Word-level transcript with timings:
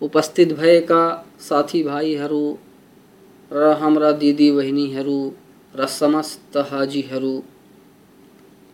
उपस्थित 0.00 0.52
भएका 0.54 1.02
साथी 1.40 1.82
भाइहरू 1.82 2.44
र 3.50 3.70
हाम्रा 3.80 4.10
दिदी 4.20 4.50
बहिनीहरू 4.50 5.18
र 5.74 5.86
समस्त 5.90 6.56
हाजीहरू 6.70 7.34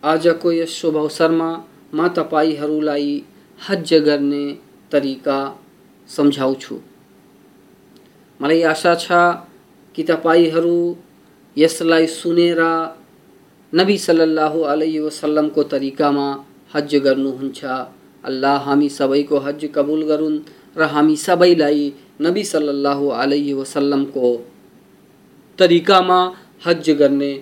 आजको 0.03 0.51
यस 0.51 0.75
शुभ 0.81 0.97
अवसरमा 0.97 1.49
म 1.93 2.07
तपाईँहरूलाई 2.17 3.09
हज 3.59 3.93
गर्ने 4.05 4.45
तरिका 4.91 5.39
सम्झाउँछु 6.09 6.77
मलाई 8.39 8.61
आशा 8.73 8.93
छ 8.95 9.11
कि 9.94 10.02
तपाईँहरू 10.10 10.76
यसलाई 11.56 12.06
सुनेर 12.06 12.60
नबी 13.72 13.96
सल्लल्लाहु 13.98 14.60
अलैहि 14.72 14.98
वसल्लमको 14.98 15.62
तरिकामा 15.72 16.26
हज 16.74 16.94
गर्नुहुन्छ। 17.04 17.60
अल्लाह 18.24 18.56
हामी 18.64 18.88
सबैको 18.88 19.38
हज 19.38 19.68
कबुल 19.74 20.02
गरून् 20.06 20.38
र 20.76 20.82
हामी 20.94 21.16
सबैलाई 21.16 21.92
नबी 22.22 22.44
सल्लल्लाहु 22.44 23.06
अलैहि 23.22 23.52
वसल्लमको 23.52 24.26
तरिकामा 25.58 26.20
हज 26.66 26.90
गर्ने 27.00 27.32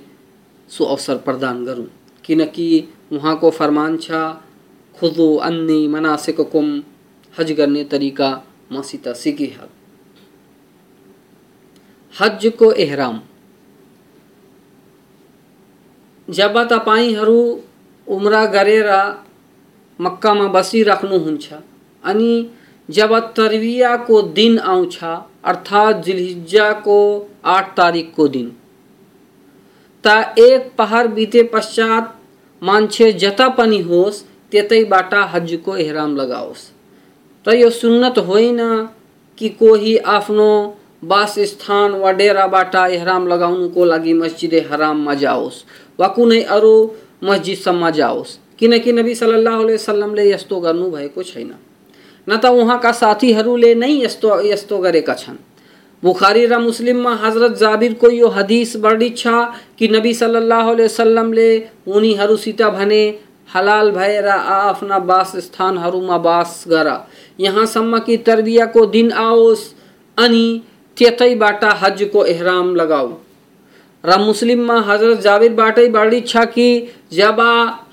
सुअवसर 0.70 1.16
प्रदान 1.26 1.64
गरून्। 1.64 1.88
किनकि 2.24 2.68
उहाँको 3.12 3.50
फरमान 3.50 3.96
छ, 3.98 4.10
खुदु 4.94 5.28
अन्नी 5.48 5.80
मनासिकुम 5.88 6.66
हज 7.34 7.52
गर्ने 7.58 7.84
तरिका 7.84 8.30
मसित 8.72 9.08
सिकिहाल 9.16 9.68
हजको 12.20 12.70
एहराम। 12.74 13.20
जब 16.28 16.56
तपाईँहरू 16.68 17.40
उम्रा 18.06 18.44
गरेर 18.46 18.88
मक्कामा 19.98 20.46
बसिराख्नुहुन्छ 20.48 21.52
अनि 22.04 22.32
जब 22.88 23.14
तरबियाको 23.34 24.20
दिन 24.22 24.58
आउँछ, 24.58 24.96
अर्थात् 25.44 26.02
जिलहिज्जाको 26.04 26.98
आठ 27.46 27.76
तारिकको 27.76 28.28
दिन, 28.28 28.50
त 30.04 30.34
एक 30.38 30.70
पहर 30.78 31.08
बिते 31.08 31.42
पश्चात 31.52 32.14
मान्छे 32.62 33.12
जता 33.14 33.48
पनि 33.48 33.80
होस् 33.80 34.22
त्यतैबाट 34.52 35.14
हजको 35.34 35.76
एहराम 35.76 36.16
लगाओस्। 36.16 36.62
त 37.46 37.54
यो 37.54 37.70
सुन्नत 37.70 38.18
होइन 38.18 38.60
कि 39.38 39.48
कोही 39.48 39.96
आफ्नो 40.14 40.77
वासस्थान 41.02 41.92
वा 41.94 42.12
डेराबाट 42.12 42.74
एहराम 42.74 43.26
लगाउनुको 43.26 43.84
लागि 43.84 44.12
मस्जिद 44.12 44.54
हराममा 44.70 45.14
जाओस् 45.14 45.62
वा 46.00 46.08
कुनै 46.08 46.40
अरू 46.56 46.74
मस्जिदसम्म 47.24 47.90
जाओस् 47.90 48.36
किनकि 48.58 48.92
नबी 48.92 49.14
सल्लाह 49.14 49.58
वसल्लमले 49.58 50.30
यस्तो 50.30 50.60
गर्नुभएको 50.60 51.22
छैन। 51.22 51.52
न 52.28 52.36
त 52.36 52.46
उहाँका 52.46 52.92
साथीहरूले 52.92 53.74
नै 53.74 53.92
यस्तो 53.94 54.40
यस्तो 54.42 54.78
गरेका 54.78 55.14
छन्। 55.14 55.36
बुखारी 56.02 56.44
र 56.46 56.58
मुस्लिममा 56.58 57.14
हज़रत 57.14 57.52
जाबिरको 57.56 58.10
यो 58.10 58.28
हदिस 58.28 58.76
वर्णित 58.76 59.16
छ 59.16 59.26
कि 59.78 59.88
नबी 59.88 60.14
सल्लाह 60.14 60.70
वसल्लमले 60.72 61.50
उनीहरूसित 61.86 62.62
भने, 62.62 63.02
हलाल 63.54 63.90
भएर 63.90 64.28
आफ्ना 64.28 64.96
वासस्थानहरूमा 65.06 66.18
बास 66.18 66.64
गर। 66.68 66.88
यहाँसम्म 67.40 67.98
कि 67.98 68.16
तरबियाको 68.26 68.86
दिन 68.86 69.12
आओस्। 69.12 69.62
अनि 70.18 70.46
त्यतैबाट 70.98 71.64
हजको 71.82 72.24
एहराम 72.26 72.74
लगाऊ। 72.76 73.10
र 74.04 74.16
मुस्लिममा 74.20 74.76
हज़रत 74.88 75.20
जाबिरबाटै 75.20 75.86
वर्णित 75.90 76.26
छ 76.28 76.44
कि 76.48 76.68
जब 77.12 77.40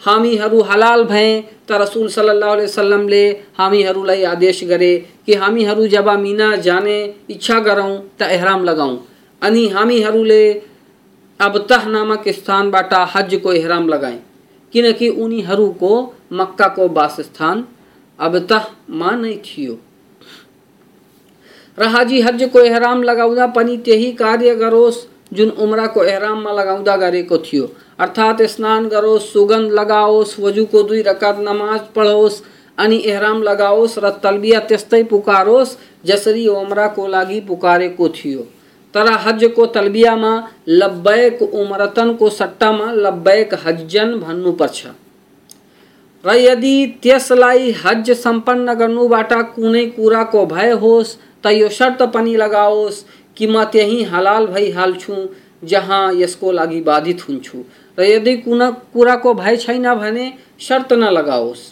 हामीहरू 0.06 0.62
हलाल 0.64 1.04
भए, 1.06 1.32
त 1.68 1.72
रसुल 1.74 2.08
सल्लाह 2.10 2.54
वसल्लमले 2.56 3.24
हामीहरूलाई 3.58 4.24
आदेश 4.26 4.64
गरे 4.66 4.94
कि 5.26 5.34
हामीहरू 5.36 5.88
जब 5.88 6.10
मीना 6.20 6.50
जाने 6.68 6.98
इच्छा 7.30 7.60
गरौँ, 7.62 7.94
त 8.20 8.22
एहराम 8.30 8.64
लगाऊँ। 8.64 8.98
अनि 9.42 9.68
हामीहरूले 9.70 10.44
अबतह 11.40 11.88
नामक 11.90 12.28
स्थानबाट 12.32 12.94
हजको 13.16 13.54
एहराम 13.54 13.88
लगाएँ, 13.90 14.20
किनकि 14.74 15.10
उनीहरूको 15.10 15.92
मक्काको 16.34 16.88
वासस्थान 16.94 17.66
अबतहमा 18.20 19.12
नै 19.16 19.36
थियो। 19.46 19.74
र 21.78 21.84
हज 21.86 22.50
को 22.53 22.59
एहराम 22.59 23.03
लगाउँदा 23.03 23.47
पनि 23.47 23.78
त्यही 23.78 24.12
कार्य 24.13 24.56
गरोस्, 24.56 24.97
जुन 25.34 25.50
उम्राको 25.50 26.03
एहराममा 26.03 26.52
लगाउँदा 26.52 26.96
गरेको 26.97 27.38
थियो। 27.38 27.69
अर्थात् 28.00 28.41
स्नान 28.47 28.88
गरोस् 28.88 29.31
सुगन्ध 29.34 29.72
लगाओस् 29.72 30.40
वजुको 30.40 30.84
दुई 30.84 31.02
रकात 31.02 31.40
नमाज़ 31.40 31.94
पढोस्, 31.96 32.41
अनि 32.78 33.02
एहराम 33.06 33.41
लगाओस् 33.44 33.97
र 34.00 34.09
तलबिया 34.24 34.59
त्यस्तै 34.59 35.03
पुकारोस्, 35.03 35.78
जसरी 36.06 36.47
उम्राको 36.47 37.08
लागि 37.08 37.40
पुकारेको 37.41 38.09
थियो। 38.09 38.47
तर 38.94 39.08
हजको 39.22 39.66
तलबियामा 39.66 40.31
लब्बैक 40.68 41.41
उमरतनको 41.44 42.30
सट्टामा 42.30 42.91
लब्बैक 42.91 43.53
हज्जन 43.66 44.14
भन्नुपर्छ 44.19 44.85
र 46.24 46.35
यदि 46.35 46.75
त्यसलाई 47.03 47.72
हज 47.85 48.12
सम्पन्न 48.18 48.74
गर्नुबाट 48.74 49.34
कुनै 49.56 49.85
कुराको 49.96 50.46
भय 50.46 50.72
होस् 50.81 51.18
त 51.46 51.54
यो 51.54 51.70
शर्त 51.70 52.02
पनि 52.14 52.36
लगाओस् 52.36 53.04
कि 53.38 53.48
म 53.48 53.64
त्यही 53.64 54.04
हलाल 54.04 54.48
भई 54.48 54.72
हाल्छु 54.72 55.16
जहाँ 55.64 56.14
यसको 56.14 56.52
लागि 56.52 56.82
बाधित 56.82 57.28
हुन्छु 57.30 57.64
र 57.98 58.04
यदि 58.04 58.36
कुनै 58.38 58.72
कुराको 58.94 59.34
भय 59.34 59.58
छैन 59.58 59.94
भने 59.96 60.32
शर्त 60.60 60.94
नलगाओस् 60.94 61.64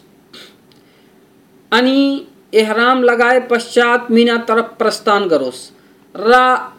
अनि 1.71 1.99
एहराम 2.53 3.03
लगाए 3.03 3.39
पश्चात 3.39 4.11
मिना 4.11 4.37
तरफ़ 4.37 4.65
प्रस्थान 4.77 5.27
गरोस्। 5.27 5.61
र 6.15 6.33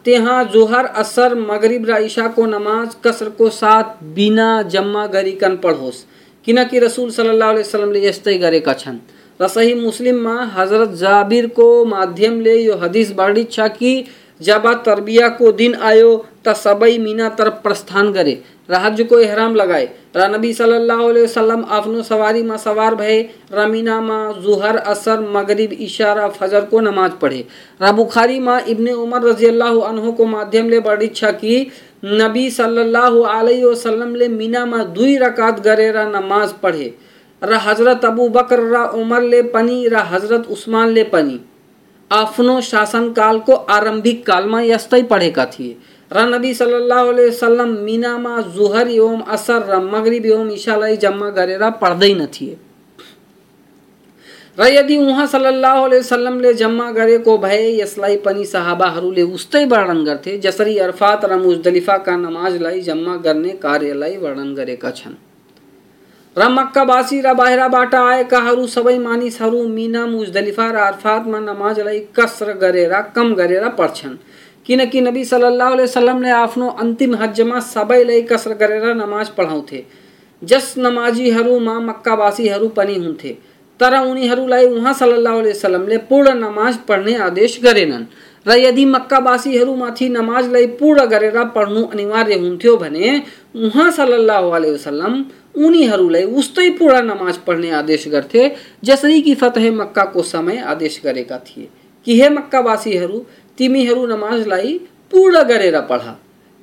त्यहाँ 0.05 0.45
जोहर, 0.45 0.87
असर, 0.87 1.35
मगरिब 1.35 1.87
र 1.91 1.97
इशाको 1.99 2.47
नमाज़, 2.47 2.95
कसरको 3.05 3.49
साथ, 3.51 3.85
बिना 4.15 4.63
जम्मा 4.63 5.07
गरिकन 5.07 5.57
पढोस्। 5.57 6.05
किनकि 6.45 6.79
रसुल 6.79 7.11
सल्लाह 7.11 7.53
वसलमले 7.53 8.07
यस्तै 8.07 8.37
गरेका 8.39 8.73
छन्। 8.73 8.99
र 9.41 9.45
मुस्लिम 9.45 9.81
मुस्लिममा 9.81 10.35
हज़रत 10.57 10.91
जाबिरको 10.97 11.85
माध्यमले 11.85 12.55
यो 12.55 12.75
हदीस 12.77 13.13
वर्णित 13.17 13.51
छा 13.53 13.67
कि 13.69 14.05
जब 14.41 14.67
तरबिया 14.85 15.29
को 15.39 15.51
दिन 15.53 15.75
आयो, 15.75 16.11
त 16.47 16.55
सबै 16.55 16.97
मिना 16.99 17.29
तरफ़ 17.39 17.63
प्रस्थान 17.63 18.11
गरे 18.13 18.33
र 18.71 18.75
हजको 18.75 19.19
एहराम 19.21 19.55
लगाए। 19.55 19.89
र 20.17 20.29
नबी 20.31 20.53
सल्लल्लाहु 20.55 21.09
अलैहि 21.09 21.25
वसल्लम 21.25 21.65
आफ्नो 21.71 22.03
सवारीमा 22.03 22.57
सवार 22.57 22.95
भए। 22.95 23.19
र 23.53 23.67
मिनामा 23.69 24.19
जुहर, 24.43 24.77
असर, 24.77 25.21
मगरिब, 25.37 25.73
इशारा, 25.81 26.29
फजर 26.31 26.65
को 26.65 26.81
नमाज़ 26.81 27.13
पढे। 27.23 27.45
र 27.83 27.93
बुखारीमा 27.93 28.59
इब्ने 28.69 28.93
उमर 28.95 29.29
रजियल्लाहु 29.29 29.81
अन्हुको 29.83 30.25
माध्यमले 30.27 30.79
वर्णित 30.81 31.17
छ 31.17 31.33
कि 31.41 31.67
नबी 32.05 32.51
सल्लल्लाहु 32.51 33.21
अलैहि 33.23 33.65
वसल्लमले 33.65 34.29
मिनामा 34.31 34.83
दुई 34.95 35.17
रकात 35.19 35.61
गरेर 35.61 35.99
नमाज़ 36.09 36.53
पढे। 36.63 36.89
र 37.45 37.59
हज़रत 37.65 38.05
अबू 38.05 38.29
बकर 38.29 38.61
र 38.73 38.85
उमरले 38.97 39.43
पनि, 39.55 39.79
र 39.89 39.97
हज़रत 40.13 40.47
उस्मानले 40.51 41.05
पनि। 41.15 41.41
आफ्नो 42.11 42.61
शासनकालको 42.63 43.53
आरम्भिक 43.53 44.27
कालमा 44.27 44.61
यस्तै 44.63 45.03
पढेका 45.11 45.45
थिए। 45.47 45.77
र 46.11 46.27
नबी 46.29 46.53
सल्लल्लाहु 46.55 47.09
अलैहि 47.09 47.29
वसल्लम 47.29 47.71
मिनामा 47.85 48.41
जुहर 48.55 48.89
एवं 48.91 49.21
असर 49.35 49.63
र 49.69 49.81
मगरिब 49.85 50.27
एवं 50.27 50.51
इशालाई 50.51 50.97
जम्मा 50.97 51.29
गरेर 51.31 51.71
पढ्दैनथिए 51.81 52.57
र 54.59 54.67
यदि 54.69 54.97
उहाँ 54.97 55.27
सल्लल्लाहु 55.27 55.85
अलैहि 55.85 56.01
वसल्लमले 56.01 56.53
जम्मा 56.55 56.91
गरेको 56.93 57.37
भए, 57.39 57.63
यसलाई 57.81 58.17
पनि 58.17 58.45
सहाबाहरूले 58.45 59.23
उस्तै 59.35 59.65
वर्णन 59.67 60.05
गर्थे, 60.05 60.39
जसरी 60.39 60.79
अरफात 60.79 61.25
र 61.25 61.37
मुजदलिफाका 61.39 62.17
नमाजलाई 62.17 62.81
जम्मा 62.81 63.17
गर्ने 63.17 63.53
कार्यलाई 63.59 64.17
वर्णन 64.17 64.55
गरेका 64.55 64.91
छन्। 64.91 65.34
र 66.37 66.49
मक्कावासी 66.51 67.21
र 67.21 67.33
बाहिरबाट 67.33 67.95
आएकाहरू 67.95 68.67
सबै 68.67 68.97
मानिसहरू 68.99 69.59
मिना 69.69 70.07
मुजदलिफा 70.07 70.67
र 70.71 70.77
अरफातमा 70.85 71.39
नमाजलाई 71.41 71.99
कसर 72.17 72.53
गरेर, 72.59 72.93
कम 73.15 73.35
गरेर 73.35 73.69
पढ्छन्। 73.79 74.17
किनकि 74.67 75.01
नबी 75.01 75.25
सल्लल्लाहु 75.25 75.73
अलैहि 75.73 75.89
वसल्लम 75.89 76.19
ने 76.19 76.31
आफ्नो 76.35 76.69
अन्तिम 76.83 77.15
हज्जमा 77.15 77.61
सबैलाई 77.67 78.23
कसर 78.23 78.55
गरेर 78.55 78.95
नमाज़ 78.95 79.31
पढाउँथे। 79.37 79.85
जस 80.43 80.75
नमाजीहरूमा 80.79 81.79
मक्कावासीहरू 81.81 82.69
पनि 82.69 82.97
हुन्थे। 82.97 83.33
तर 83.81 83.95
उनीहरूलाई 84.01 84.67
उहाँ 84.67 84.93
सल्लल्लाहु 84.93 85.39
अलैहि 85.39 85.55
वसल्लमले 85.55 85.99
पूर्ण 86.11 86.35
नमाज़ 86.41 86.79
पढ्ने 86.89 87.15
आदेश 87.29 87.59
गरेनन्। 87.65 88.05
र 88.47 88.59
यदि 88.59 88.85
मक्कावासीहरूमाथि 88.87 90.09
नमाजलाई 90.09 90.67
पूर्ण 90.83 91.07
गरेर 91.07 91.39
पढ्नु 91.55 91.87
अनिवार्य 91.87 92.35
हुन्थ्यो 92.43 92.77
भने 92.77 93.07
उहाँ 93.57 93.91
सल्लल्लाहु 93.93 94.51
अलैहि 94.51 94.75
वसल्लम 94.75 95.25
उनीहरूलाई 95.57 96.25
उस्तै 96.25 96.71
पूर्ण 96.71 97.03
नमाज़ 97.03 97.39
पढ्ने 97.47 97.71
आदेश 97.71 98.09
गर्थे, 98.09 98.57
जसरी 98.85 99.23
कि 99.23 99.35
फतह 99.35 99.71
मक्काको 99.71 100.23
समय 100.23 100.59
आदेश 100.59 101.01
गरेका 101.05 101.39
थिए। 101.39 101.69
कि 102.05 102.23
हे 102.23 102.29
मक्कावासीहरू, 102.29 103.27
तिमीहरू 103.59 104.07
नमाजलाई 104.07 104.79
पूर्ण 105.11 105.43
गरेर 105.43 105.81
पढ, 105.81 106.01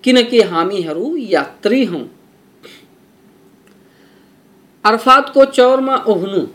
किनकि 0.04 0.42
हामीहरू 0.42 1.16
यात्री 1.18 1.86
हौँ। 1.86 2.12
अरफातको 4.86 5.46
चौरमा 5.46 5.96
ओह्नु। 5.96 6.48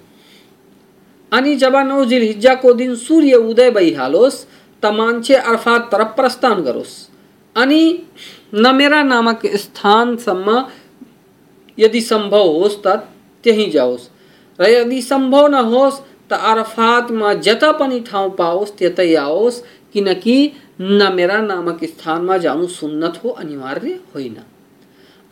अनि 1.32 1.54
जब 1.56 1.76
नौ 1.76 2.04
जिलहिज्जाको 2.04 2.72
दिन 2.72 2.94
सूर्य 2.94 3.34
उदय 3.34 3.70
भइहालोस्, 3.70 4.46
त 4.82 4.86
मान्छे 4.86 5.34
अरफात 5.34 5.88
तरफ़ 5.92 6.08
प्रस्थान 6.08 6.62
गरोस्। 6.62 7.10
अनि 7.56 8.02
नमेरा 8.54 9.02
नामक 9.02 9.46
स्थानसम्म 9.46 10.68
यदि 11.78 12.00
सम्भव 12.00 12.46
होस् 12.52 12.82
त 12.84 12.86
त्यहीँ 13.44 13.70
जाओस्। 13.70 14.08
र 14.58 14.68
यदि 14.68 15.00
सम्भव 15.02 15.46
नहोस् 15.46 16.00
त 16.30 16.32
अरफातमा 16.32 17.32
जता 17.46 17.70
पनि 17.72 18.00
ठाउँ 18.00 18.30
पाओस्, 18.36 18.76
त्यतै 18.78 19.14
आओस्, 19.16 19.62
किनकि 19.94 20.36
नमेरा 20.80 21.40
नामक 21.40 21.84
स्थानमा 21.84 22.36
जानु 22.38 22.66
सुन्नत 22.68 23.20
हो, 23.24 23.28
अनिवार्य 23.30 23.98
होइन। 24.14 24.36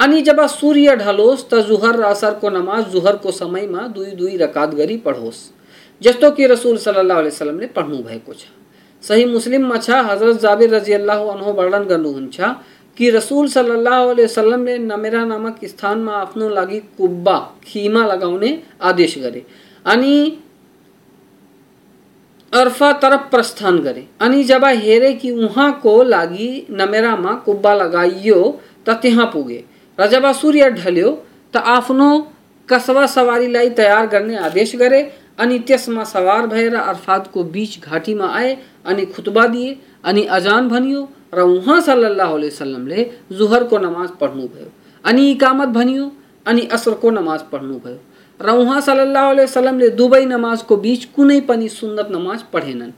अनि 0.00 0.20
जब 0.22 0.46
सूर्य 0.48 0.94
ढलोस् 0.96 1.48
त 1.50 1.60
जुहर 1.68 1.96
र 1.96 2.02
असरको 2.04 2.50
नमाज़ 2.50 2.86
जुहरको 2.90 3.30
समयमा 3.32 3.86
दुई 3.94 4.10
दुई 4.12 4.36
रकात 4.36 4.74
गरी 4.74 4.96
पढोस्, 4.96 5.38
जस्तो 6.00 6.30
कि 6.30 6.46
रसूल 6.46 6.76
सल्लाह 6.76 7.20
वसलमले 7.20 7.66
पढ्नु 7.66 7.98
भएको 8.02 8.32
छ। 8.32 8.44
सही 9.02 9.24
मुस्लिममा 9.24 9.76
छ, 9.76 9.90
हज़रत 9.90 10.40
जाबिर 10.40 10.74
रज़ी 10.74 10.92
अल्लाह 10.92 11.18
वर्णन 11.50 11.84
गर्नुहुन्छ 11.84 12.40
कि 12.96 13.10
रसूल 13.10 13.48
सल्लाह 13.48 14.02
वसलमले 14.02 14.78
नमेरा 14.78 15.24
नामक 15.24 15.64
स्थानमा 15.64 16.12
आफ्नो 16.12 16.48
लागि 16.48 16.80
कुब्बा, 16.98 17.38
खिमा 17.64 18.06
लगाउने 18.06 18.62
आदेश 18.82 19.18
गरे 19.18 19.46
अनि 19.86 20.38
अर्फा 22.52 22.92
तरफ़ 22.92 23.30
प्रस्थान 23.30 23.78
गरे 23.78 24.06
अनि 24.20 24.44
जब 24.44 24.64
हेरे 24.64 25.12
कि 25.12 25.30
उहाँको 25.30 26.02
लागि 26.02 26.66
नमेरामा 26.70 27.32
कुब्बा 27.34 27.74
लगाइयो, 27.74 28.60
त 28.88 28.90
त्यहाँ 28.90 29.26
पुगे। 29.26 29.64
र 30.00 30.06
जब 30.06 30.32
सूर्य 30.32 30.70
ढल्यो, 30.70 31.10
त 31.54 31.56
आफ्नो 31.56 32.32
कसबा 32.68 33.06
सवारीलाई 33.06 33.70
तयार 33.70 34.06
गर्ने 34.06 34.36
आदेश 34.36 34.76
गरे। 34.76 35.02
अनि 35.38 35.58
त्यसमा 35.58 36.04
सवार 36.04 36.46
भएर 36.46 36.76
बीच 37.36 37.80
घाटीमा 37.80 38.26
आए। 38.28 38.58
अनि 38.86 39.06
खुतबा 39.06 39.46
दिए। 39.46 39.78
अनि 40.04 40.24
अजान 40.24 40.68
भनियो। 40.68 41.08
र 41.34 41.40
उहाँ 41.42 41.80
सल्लल्लाहु 41.80 42.34
अलैहि 42.36 42.50
वसल्लमले 42.50 43.10
जुहरको 43.32 43.78
नमाज़ 43.78 44.10
पढ्नुभयो 44.20 44.68
अनि 45.04 45.30
इकामत 45.30 45.68
भनियो, 45.68 46.10
अनि 46.46 46.62
असरको 46.72 47.10
नमाज़ 47.10 47.42
पढ्नुभयो 47.52 47.98
र 48.40 48.50
उहाँ 48.60 48.80
सल्लल्लाहु 48.80 49.30
अलैहि 49.30 49.48
वसल्लमले 49.48 49.88
दुवै 50.00 50.24
नमाजको 50.26 50.76
बीच 50.84 51.04
कुनै 51.16 51.40
पनि 51.48 51.68
सुन्नत 51.70 52.08
नमाज़ 52.10 52.44
पढेनन्। 52.52 52.92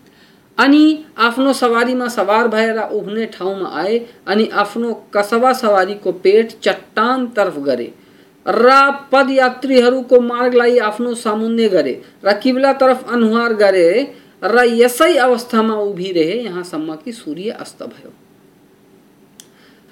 अनि 0.58 0.84
आफ्नो 1.18 1.52
सवारीमा 1.52 2.06
सवार 2.08 2.48
भएर 2.48 2.78
उभ्ने 2.78 3.24
ठाउँमा 3.32 3.68
आए, 3.80 3.98
अनि 4.26 4.48
आफ्नो 4.54 4.92
कसबा 5.14 5.52
सवारीको 5.52 6.12
पेट 6.24 6.52
चट्टान 6.62 7.26
तर्फ 7.36 7.58
गरे 7.66 7.92
र 8.46 8.68
पदयात्रीहरूको 9.12 10.20
मार्गलाई 10.22 10.78
आफ्नो 10.88 11.14
सामुन्ने 11.16 11.68
गरे 11.68 11.94
र 12.24 12.32
किबला 12.42 12.72
तरफ़ 12.82 13.04
अनुहार 13.12 13.54
गरे 13.62 13.88
र 14.42 14.64
यसै 14.74 15.14
अवस्थामा 15.18 15.74
उभिरहे 15.82 16.42
यहाँसम्म 16.42 16.94
कि 17.04 17.12
सूर्य 17.12 17.50
अस्त 17.60 17.82
भयो। 17.84 18.12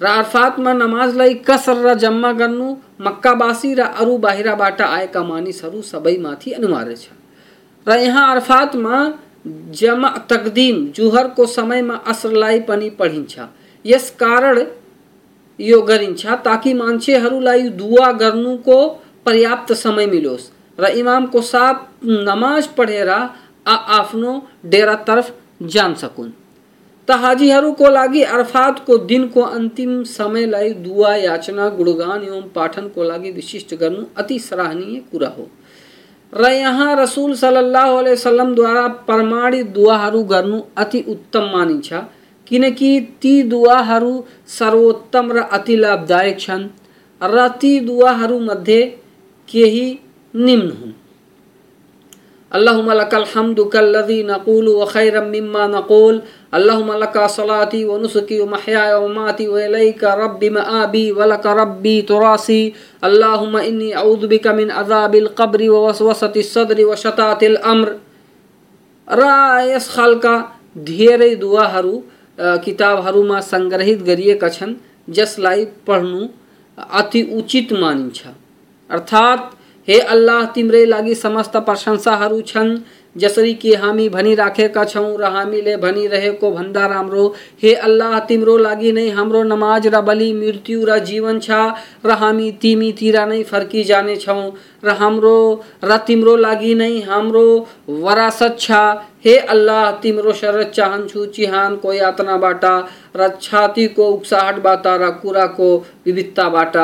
र 0.01 0.05
अरफातमा 0.07 0.71
नमाजलाई 0.73 1.33
कसर 1.47 1.77
र 1.85 1.93
जम्मा 1.97 2.31
गर्नु 2.39 2.67
मक्कावासी 3.01 3.73
र 3.73 3.81
अरू 3.95 4.17
बाहिरबाट 4.17 4.81
आएका 4.81 5.23
मानिसहरू 5.23 5.81
सबैमाथि 5.81 6.51
अनिवार्य 6.51 6.95
छ। 6.95 7.07
र 7.87 7.97
यहाँ 7.99 8.31
अरफातमा 8.31 8.95
जमा 9.79 10.09
तकदिम 10.29 10.85
जुहरको 10.95 11.45
समयमा 11.47 11.95
असरलाई 12.07 12.59
पनि 12.67 12.89
पढिन्छ 12.99 13.33
यस 13.85 14.09
कारण 14.19 14.63
यो 15.59 15.81
गरिन्छ 15.81 16.25
ताकि 16.45 16.73
मान्छेहरूलाई 16.73 17.69
दुवा 17.79 18.11
गर्नुको 18.21 18.77
पर्याप्त 19.25 19.73
समय 19.75 20.05
मिलोस्। 20.07 20.51
र 20.79 20.85
इमामको 21.01 21.41
साथ 21.41 21.75
नमाज़ 22.05 22.67
पढेर 22.77 23.09
आ 23.09 23.75
आफ्नो 23.99 24.31
डेरातर्फ 24.65 25.33
जान 25.63 25.93
सकुन्। 25.95 26.31
त 27.07 27.11
हाजीहरूको 27.21 27.89
लागि 27.89 28.21
अरफातको 28.35 28.97
दिनको 29.09 29.41
अन्तिम 29.41 29.91
समयलाई 30.03 30.69
दुवा 30.85 31.15
याचना, 31.15 31.67
गुणगान 31.69 32.23
एवं 32.23 32.41
पाठनको 32.55 33.03
लागि 33.03 33.31
विशिष्ट 33.31 33.73
गर्नु 33.75 34.03
अति 34.17 34.39
सराहनीय 34.39 34.99
कुरा 35.11 35.27
हो। 35.27 35.47
र 36.33 36.49
यहाँ 36.51 36.95
रसुल 36.95 37.33
सल्लाह 37.35 37.91
वसलमद्वारा 37.91 38.87
प्रमाणित 39.07 39.67
दुवाहरू 39.67 40.23
गर्नु 40.23 40.61
अति 40.77 41.03
उत्तम 41.07 41.51
मानिन्छ, 41.53 41.93
किनकि 42.47 42.99
ती 43.21 43.41
दुवाहरू 43.43 44.13
सर्वोत्तम 44.49 45.31
र 45.31 45.47
अति 45.51 45.75
लाभदायक 45.75 46.39
छन् 46.39 46.67
र 47.21 47.47
ती 47.61 47.79
दुवाहरूमध्ये 47.79 48.81
केही 49.49 49.87
निम्न 50.33 50.69
हुन्। 50.71 50.93
अल्लाहुम्मा 52.55 52.93
लकल 52.93 53.23
हम्दु 53.33 53.63
कल्लज़ी 53.75 54.21
नक़ूलु 54.23 54.73
व 54.79 54.85
खैरम 54.91 55.25
मिम्मा 55.29 55.65
नक़ूल 55.67 56.21
अल्लाहुम्मा 56.53 56.95
लका 56.97 57.27
सलाती 57.35 57.83
व 57.83 57.97
नुसकी 58.01 58.39
व 58.39 58.45
महयाय 58.51 58.93
व 58.95 59.07
माती 59.13 59.47
व 59.47 59.59
इलैका 59.59 60.13
रब्बी 60.23 60.49
मआबी 60.57 61.05
व 61.11 61.29
लका 61.31 61.53
रब्बी 61.61 61.95
तुरासी 62.09 62.61
अल्लाहुम्मा 63.03 63.61
इन्नी 63.69 63.91
अऊज़ु 64.01 64.27
बिका 64.27 64.53
मिन 64.53 64.69
अज़ाबिल 64.81 65.27
क़ब्रि 65.37 65.67
व 65.69 65.85
वसवसति 65.87 66.43
सदरि 66.45 66.83
व 66.83 66.95
शतातिल 67.03 67.55
अम्र 67.73 67.95
र 69.07 69.23
यस 69.69 69.89
खालका 69.95 70.35
धेरै 70.85 71.33
दुवाहरू 71.37 71.93
किताबहरूमा 72.37 73.39
सङ्ग्रहित 73.41 74.01
गरिएका 74.03 74.47
छन्, 74.49 74.73
जसलाई 75.09 75.65
पढ्नु 75.87 76.27
अति 76.99 77.21
उचित 77.37 77.71
मानिन्छ। 77.73 78.21
अर्थात् 78.89 79.43
हे 79.87 79.99
अल्लाह, 79.99 80.45
तिम्रै 80.45 80.85
लागि 80.85 81.15
समस्त 81.15 81.57
प्रशंसाहरू 81.57 82.41
छन्। 82.41 82.77
जसरी 83.17 83.53
कि 83.53 83.73
हामी 83.73 84.07
भनिराखेका 84.09 84.83
छौँ, 84.83 85.17
र 85.17 85.23
हामीले 85.23 85.75
भनिरहेको 85.77 86.51
भन्दा 86.51 86.85
राम्रो। 86.85 87.35
हे 87.63 87.73
अल्लाह, 87.73 88.19
तिम्रो 88.19 88.57
लागि 88.57 88.91
नै 88.91 89.09
हाम्रो 89.09 89.43
नमाज़ 89.43 89.87
र 89.87 90.01
बलि, 90.01 90.33
मृत्यु 90.33 90.85
र 90.85 90.99
जीवन 90.99 91.39
छ, 91.39 91.51
र 92.05 92.11
हामी 92.11 92.51
तिमीतिर 92.51 93.19
नै 93.25 93.43
फर्किजानेछौँ 93.43 94.43
र 94.83 94.89
हाम्रो, 94.89 95.63
र 95.83 95.97
तिम्रो 95.97 96.35
लागि 96.35 96.73
नै 96.75 96.99
हाम्रो 96.99 97.47
वरासत 97.89 98.57
छ। 98.59 98.71
हे 99.25 99.37
अल्लाह, 99.37 99.91
तिम्रो 100.03 100.33
शरत 100.33 100.71
चाहन्छु 100.75 101.25
चिहानको 101.25 101.93
यातनाबाट, 101.93 102.65
र 103.15 103.29
छातीको 103.41 104.11
उक्साहटबाट 104.11 104.87
र 104.87 105.09
कुराको 105.23 105.69
विविधताबाट। 106.05 106.75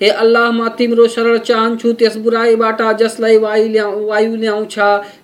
हे 0.00 0.08
अल्लाह 0.08 0.50
मा 0.52 0.68
तिम्रो 0.78 1.06
शरण 1.14 1.38
चाहन्छु 1.38 1.92
त्यस 1.92 2.16
बुराईबाट 2.24 2.80
जसलाई 3.00 3.36
वायु 3.38 4.06
वायु 4.08 4.36
ल्याउँछ 4.36 4.78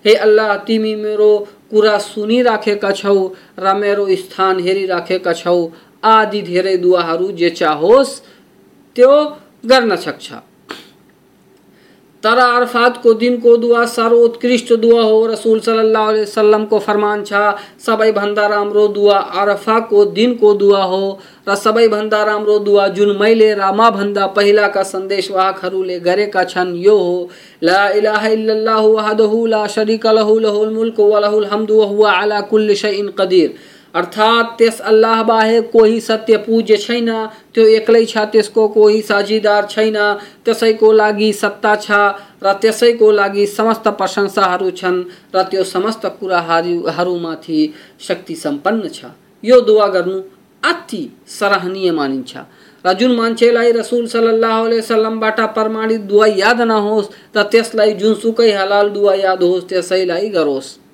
हे 0.05 0.13
अल्लाह, 0.13 0.55
तिमी 0.67 0.95
मेरो 0.95 1.31
कुरा 1.71 1.97
सुनिराखेका 1.97 2.91
छौ 2.91 3.17
र 3.59 3.73
मेरो 3.73 4.07
स्थान 4.15 4.59
हेरिराखेका 4.59 5.33
छौ। 5.33 5.57
आदि 6.03 6.41
धेरै 6.41 6.75
दुवाहरू 6.77 7.31
जे 7.31 7.49
चाहोस्, 7.49 8.11
त्यो 8.95 9.13
गर्न 9.65 9.95
सक्छ। 9.95 10.27
तर 12.23 12.37
अरफात 12.37 12.97
को 13.03 13.13
दिन 13.13 13.37
को 13.37 13.55
दुआ, 13.57 13.85
सर्वोत्कृष्ट 13.85 14.73
दुआ 14.73 15.01
हो। 15.03 15.25
रसूल 15.27 15.59
सल्लल्लाहु 15.59 16.07
अलैहि 16.07 16.23
वसल्लम 16.23 16.65
को 16.65 16.79
फरमान 16.79 17.23
छ 17.23 17.33
सबैभन्दा 17.79 18.47
राम्रो 18.47 18.87
दुआ, 18.87 19.17
अरफा 19.17 19.79
को 19.79 20.05
दिन 20.05 20.33
को 20.35 20.53
दुआ 20.53 20.83
हो। 20.83 21.19
र 21.49 21.55
सबैभन्दा 21.55 22.23
राम्रो 22.23 22.59
दुआ 22.59 22.87
जुन 22.87 23.15
मैले 23.17 23.53
रामा 23.53 23.89
भन्दा 23.89 24.27
पहिलाका 24.27 24.83
सन्देशवाहकहरूले 24.83 25.99
गरेका 25.99 26.43
छन् 26.43 26.75
यो 26.75 26.97
हो। 26.97 27.29
ला 27.63 27.87
इलाहा 27.89 28.27
इल्लल्लाहु 28.27 28.87
वहदहु 28.89 29.45
ला 29.45 29.65
शरीका 29.67 30.11
लहु, 30.11 30.39
लहुल 30.39 30.69
मुल्क 30.69 30.99
व 30.99 31.19
लहुल 31.19 31.45
हम्दु 31.45 31.79
व 31.79 31.83
हुवा 31.83 32.11
अला 32.11 32.41
कुल्लि 32.41 32.75
शैइन 32.75 33.09
कदीर। 33.19 33.53
अर्थात 33.95 34.45
त्यस 34.57 34.79
अल्लाह 34.81 35.23
बाहेक 35.23 35.69
कोही 35.71 35.99
सत्य 36.01 36.37
पूज्य 36.37 36.77
छैन, 36.77 37.09
त्यो 37.53 37.65
एक्लै 37.67 38.05
छ 38.05 38.17
त्यसको 38.31 38.67
कोही 38.67 39.01
साझीदार 39.01 39.65
छैन, 39.65 39.97
त्यसैको 40.45 40.91
लागि 40.91 41.31
सत्ता 41.33 41.75
छ 41.75 41.91
र 42.43 42.53
त्यसैको 42.61 43.11
लागि 43.11 43.45
समस्त 43.47 43.87
प्रशंसाहरू 43.87 44.71
छन् 44.71 45.03
र 45.35 45.43
त्यो 45.43 45.63
समस्त 45.63 46.05
कुराहरूमाथि 46.19 47.73
शक्ति 48.07 48.35
सम्पन्न 48.35 48.89
छ। 48.89 49.05
यो 49.43 49.61
दुवा 49.61 49.87
गर्नु 49.87 50.21
अति 50.63 51.03
सराहनीय 51.29 51.91
मानिन्छ। 51.91 52.37
र 52.85 52.93
जुन 52.93 53.15
मान्छेलाई 53.15 53.71
रसुल 53.71 54.05
सल्लाह 54.07 54.61
वसलमबाट 54.61 55.39
प्रमाणित 55.53 56.01
दुवा 56.01 56.27
याद 56.27 56.61
नहोस् 56.61 57.07
त 57.33 57.37
त्यसलाई 57.51 57.93
जुनसुकै 57.93 58.51
हलाल 58.51 58.89
दुवा 58.89 59.13
याद 59.15 59.43
होस्, 59.43 59.67
त्यसैलाई 59.69 60.29
गरोस्। 60.29 60.86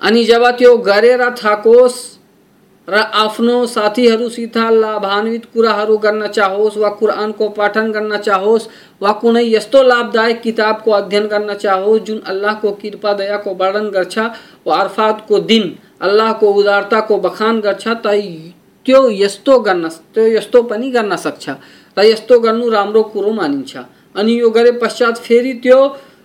अनि 0.00 0.24
जब 0.24 0.44
त्यो 0.58 0.76
गरेर 0.78 1.22
थाकोस् 1.34 1.98
र 2.88 2.96
आफ्नो 3.14 3.54
साथीहरूसित 3.66 4.56
लाभान्वित 4.56 5.44
कुराहरू 5.54 5.96
गर्न 5.98 6.26
चाहोस् 6.26 6.76
वा 6.78 6.88
कुरानको 7.00 7.48
पाठन 7.48 7.90
गर्न 7.92 8.16
चाहोस् 8.18 8.68
वा 9.02 9.12
कुनै 9.12 9.44
यस्तो 9.44 9.82
लाभदायक 9.82 10.40
किताबको 10.40 10.90
अध्ययन 10.90 11.26
गर्न 11.26 11.54
चाहोस् 11.54 12.02
जुन 12.02 12.20
अल्लाहको 12.26 12.70
कृपा, 12.80 13.12
दयाको 13.12 13.54
वर्णन 13.54 13.88
गर्छ 13.90 14.18
वा 14.66 14.76
अर्फातको 14.76 15.38
दिन 15.40 15.74
अल्लाहको 16.00 16.52
उदारताको 16.52 17.18
बखान 17.18 17.60
गर्छ, 17.60 17.88
त 17.88 18.06
त्यो 18.86 19.00
यस्तो 19.10 19.58
गर्न 19.60 19.88
त्यो 20.14 20.26
यस्तो 20.26 20.62
पनि 20.62 20.90
गर्न 20.90 21.16
सक्छ 21.16 21.48
र 21.96 22.04
यस्तो 22.04 22.38
गर्नु 22.40 22.68
राम्रो 22.70 23.02
कुरो 23.12 23.32
मानिन्छ। 23.32 23.76
अनि 24.16 24.40
यो 24.40 24.50
गरे 24.50 24.72
पश्चात 24.80 25.16
फेरि 25.18 25.52
त्यो 25.62 25.78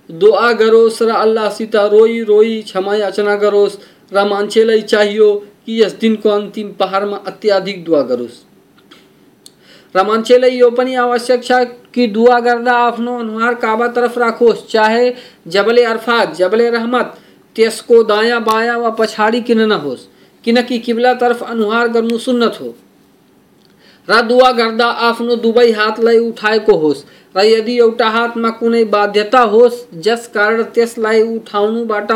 दुआ 0.10 0.52
गरोस् 0.54 1.02
र 1.02 1.10
अल्लाहसित 1.10 1.76
रोई 1.76 2.22
रोई, 2.24 2.62
क्षमा 2.62 2.96
याचना 2.96 3.36
गरोस् 3.36 3.78
र 4.12 4.26
मान्छेलाई 4.28 4.82
चाहियो 4.84 5.34
कि 5.66 5.82
यस 5.82 5.94
दिनको 5.94 6.30
अन्तिम 6.30 6.72
पहाडमा 6.80 7.18
अत्याधिक 7.28 7.84
दुवा 7.86 8.02
गरोस् 8.02 8.38
र 9.96 10.04
मान्छेलाई 10.04 10.58
यो 10.58 10.70
पनि 10.72 10.96
आवश्यक 10.96 11.44
छ 11.44 11.64
कि 11.94 12.08
दुआ 12.08 12.40
गर्दा 12.40 12.74
आफ्नो 12.78 13.18
अनुहार 13.20 13.54
काबा 13.56 13.88
तरफ़ 13.88 14.20
राखोस्। 14.20 14.68
चाहे 14.70 15.14
जबले 15.48 15.84
अरफात, 15.84 16.34
जबले 16.36 16.70
रहमत 16.70 17.18
त्यसको 17.56 18.04
दायाँ 18.04 18.42
बायाँ 18.44 18.78
वा 18.80 18.90
पछाडि 18.90 19.42
किन 19.42 19.62
नहोस् 19.70 20.08
किनकि 20.44 20.80
किबला 20.80 21.14
तरफ़ 21.14 21.44
अनुहार 21.44 21.88
गर्नु 21.88 22.18
सुन्नत 22.18 22.58
हो। 22.62 22.74
र 24.08 24.22
दुआ 24.22 24.52
गर्दा 24.52 24.88
आफ्नो 25.10 25.36
दुवै 25.36 25.72
हातलाई 25.72 26.18
उठाएको 26.20 26.76
होस्। 26.78 27.06
र 27.36 27.44
यदि 27.46 27.78
एउटा 27.80 28.08
हातमा 28.10 28.50
कुनै 28.60 28.84
बाध्यता 28.94 29.42
होस्, 29.54 29.76
जस 29.96 30.28
कारण 30.34 30.64
त्यसलाई 30.76 31.22
उठाउनुबाट 31.36 32.12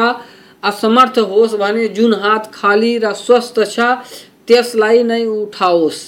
असमर्थ 0.63 1.19
होस्, 1.19 1.55
भने 1.55 1.87
जुन 1.97 2.13
हात 2.23 2.51
खाली 2.53 2.97
र 2.97 3.13
स्वस्थ 3.15 3.59
छ 3.65 3.79
त्यसलाई 4.47 5.03
नै 5.03 5.25
उठाओस्। 5.27 5.99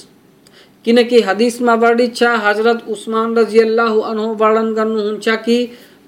किनकि 0.85 1.19
हदिसमा 1.21 1.73
वर्णित 1.75 2.15
छ, 2.15 2.23
हज़रत 2.45 2.83
उस्मान 2.87 3.37
रज़ी 3.37 3.59
अल्लाह 3.59 3.93
अनहु 4.09 4.33
वर्णन 4.41 4.73
गर्नुहुन्छ 4.73 5.29
कि 5.45 5.57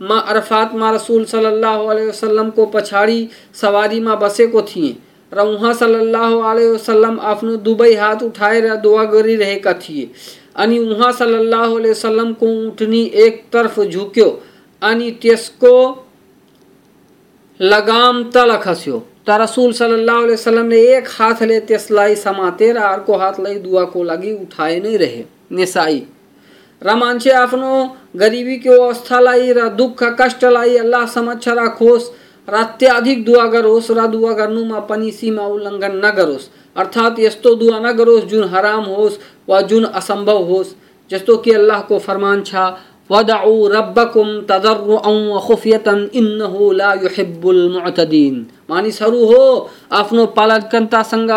म 0.01 0.17
अरफातमा 0.31 0.89
रसुल 0.91 1.25
सल्लाह 1.31 1.77
वसल्लमको 1.77 2.65
पछाडि 2.73 3.19
सवारीमा 3.61 4.15
बसेको 4.23 4.61
थिएँ 4.69 4.95
र 5.31 5.39
उहाँ 5.47 5.73
सल्लाह 5.73 6.29
वसल्लम 6.55 7.19
आफ्नो 7.31 7.55
दुवै 7.65 7.93
हात 7.95 8.23
उठाएर 8.23 8.75
दुवा 8.77 9.03
गरिरहेका 9.11 9.73
थिए। 9.83 10.05
अनि 10.55 10.77
उहाँ 10.79 11.11
सल्लाह 11.11 11.65
वसल्लमको 11.65 12.47
उठनी 12.67 13.03
एक 13.25 13.43
तर्फ 13.53 13.79
झुक्यो 13.81 14.29
अनि 14.81 15.11
त्यसको 15.21 15.73
लगाम 17.59 18.23
तल 18.31 18.55
खस्यो। 18.57 18.97
त 19.27 19.37
रसुल 19.41 19.71
सल्लाह 19.73 20.19
वसल्लमले 20.21 20.79
एक 20.95 21.07
हातले 21.09 21.59
त्यसलाई 21.69 22.15
समातेर 22.15 22.77
अर्को 22.77 23.17
हातलाई 23.17 23.55
दुवाको 23.59 24.03
लागि 24.03 24.31
उठाए 24.33 24.79
नै 24.79 24.95
रहे। 24.97 25.23
नेसाई 25.51 26.01
र 26.81 26.95
मान्छे 26.95 27.31
आफ्नो 27.37 27.71
गरिबीको 28.17 28.81
अवस्थालाई 28.83 29.51
र 29.53 29.67
दुःख 29.77 30.03
कष्टलाई 30.19 30.77
अल्लाह 30.77 31.05
समक्ष 31.15 31.47
राखोस् 31.59 32.09
र 32.47 32.53
अत्याधिक 32.57 33.23
दुवा 33.25 33.45
गरोस् 33.47 33.91
र 33.91 34.07
दुवा 34.07 34.31
गर्नुमा 34.33 34.79
पनि 34.89 35.11
सीमा 35.11 35.45
उल्लङ्घन 35.47 36.01
नगरोस् 36.05 36.49
अर्थात् 36.75 37.19
यस्तो 37.19 37.53
दुवा 37.55 37.79
नगरोस् 37.79 38.25
जुन 38.25 38.43
हराम 38.49 38.83
होस् 38.85 39.19
वा 39.51 39.61
जुन 39.69 39.85
असम्भव 39.99 40.43
होस् 40.51 40.73
जस्तो 41.11 41.37
कि 41.43 41.51
अल्लाह 41.53 41.81
को 41.89 41.99
फरमान 41.99 42.43
छ 42.49 42.71
वदउ 43.09 43.55
रब्बकुम 43.67 44.27
तदर्रुअन 44.49 45.17
व 45.29 45.39
खुफियतन 45.47 45.99
इन्नहु 46.19 46.71
ला 46.73 46.91
युहिब्बुल 47.03 47.61
मुअतदिन 47.73 48.35
मानिसहरू 48.69 49.25
हो 49.31 49.41
आफ्नो 49.99 50.25
पालनकर्तासँग 50.37 51.31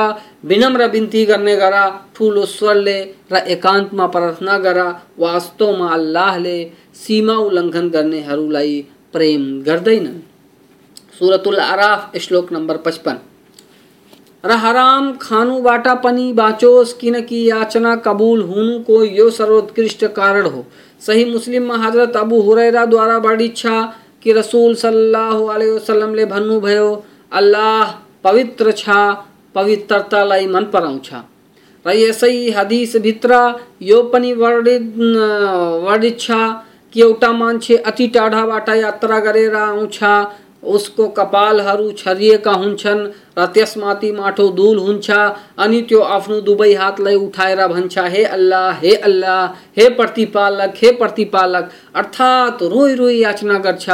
विनम्र 0.51 0.89
बिन्ती 0.95 1.25
गर्ने 1.31 1.57
गरा 1.57 1.83
ठुलो 2.17 2.45
स्वरले 2.55 2.99
र 3.33 3.43
एकान्तमा 3.57 4.07
प्रार्थना 4.15 4.59
गरा 4.67 4.87
वास्तवमा 5.19 5.89
अल्लाहले 5.99 6.59
सीमा 7.03 7.37
उल्लङ्घन 7.49 7.89
गर्नेहरूलाई 7.97 8.81
प्रेम 9.15 9.43
गर्दैनन् 9.67 10.21
सुरतुल 11.19 11.61
आराफ 11.61 12.17
श्लोक 12.23 12.53
नम्बर 12.53 12.77
पचपन। 12.87 13.17
र 14.45 14.53
हराम 14.63 15.13
खानुबाट 15.19 15.87
पनि 16.05 16.33
बाँचोस् 16.33 16.93
किनकि 16.99 17.39
याचना 17.51 17.95
कबुल 18.07 18.43
हुनुको 18.45 19.03
यो 19.05 19.29
सर्वोत्कृष्ट 19.31 20.05
कारण 20.17 20.47
हो। 20.47 20.65
सही 21.03 21.25
मुस्लिम 21.25 21.69
में 21.69 21.77
हज़रत 21.77 22.17
अबू 22.17 22.41
हुरैरा 22.41 22.85
द्वारा 22.87 23.19
बड़ी 23.19 23.45
इच्छा 23.45 23.77
कि 24.23 24.33
रसूल 24.33 24.75
सल्लल्लाहु 24.75 25.47
अलैहि 25.47 25.71
वसल्लमले 25.71 26.25
भन्नुभयो 26.27 26.91
अल्लाह 27.33 27.93
पवित्र 28.25 28.73
छ 28.75 28.99
पवित्रतालाई 29.55 30.47
मन 30.47 30.65
पराउँछ 30.73 31.11
र 31.85 31.93
यसै 31.95 32.37
हदिसभित्र 32.57 33.41
यो 33.83 34.03
पनि 34.13 34.33
वर्णित 34.35 34.95
वर्णित 35.85 36.21
छ 36.21 36.39
कि 36.93 37.03
एउटा 37.03 37.33
मान्छे 37.33 37.77
अति 37.89 38.07
टाढाबाट 38.15 38.69
यात्रा 38.77 39.19
गरेर 39.21 39.55
आउँछ 39.57 39.99
उसको 40.67 41.09
कपालहरू 41.09 41.91
छरिएका 41.93 42.53
हुन्छन् 42.53 43.07
र 43.39 43.47
त्यसमाथि 43.47 44.11
माटो 44.13 44.49
धुल 44.51 44.79
हुन्छ 44.79 45.11
अनि 45.59 45.81
त्यो 45.83 46.01
आफ्नो 46.01 46.41
दुवै 46.41 46.73
हातलाई 46.75 47.15
उठाएर 47.15 47.67
भन्छ, 47.67 47.99
हे 47.99 48.25
अल्लाह 48.25 48.71
हे 48.73 48.95
अल्लाह, 48.95 49.47
हे 49.77 49.89
प्रतिपालक 49.89 50.75
हे 50.83 50.93
प्रतिपालक, 50.93 51.71
अर्थात् 51.95 52.63
रोइ 52.63 52.95
रोइ 52.95 53.23
याचना 53.23 53.59
गर्छ 53.59 53.89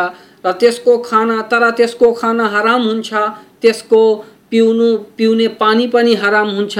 र 0.47 0.53
त्यसको 0.53 0.99
खाना, 0.99 1.43
तर 1.43 1.71
त्यसको 1.71 2.13
खाना 2.13 2.47
हराम 2.47 2.83
हुन्छ, 2.83 3.13
त्यसको 3.63 4.03
पिउनु, 4.51 4.97
पिउने 5.17 5.49
पानी 5.61 5.87
पनि 5.87 6.15
हराम 6.15 6.49
हुन्छ, 6.51 6.79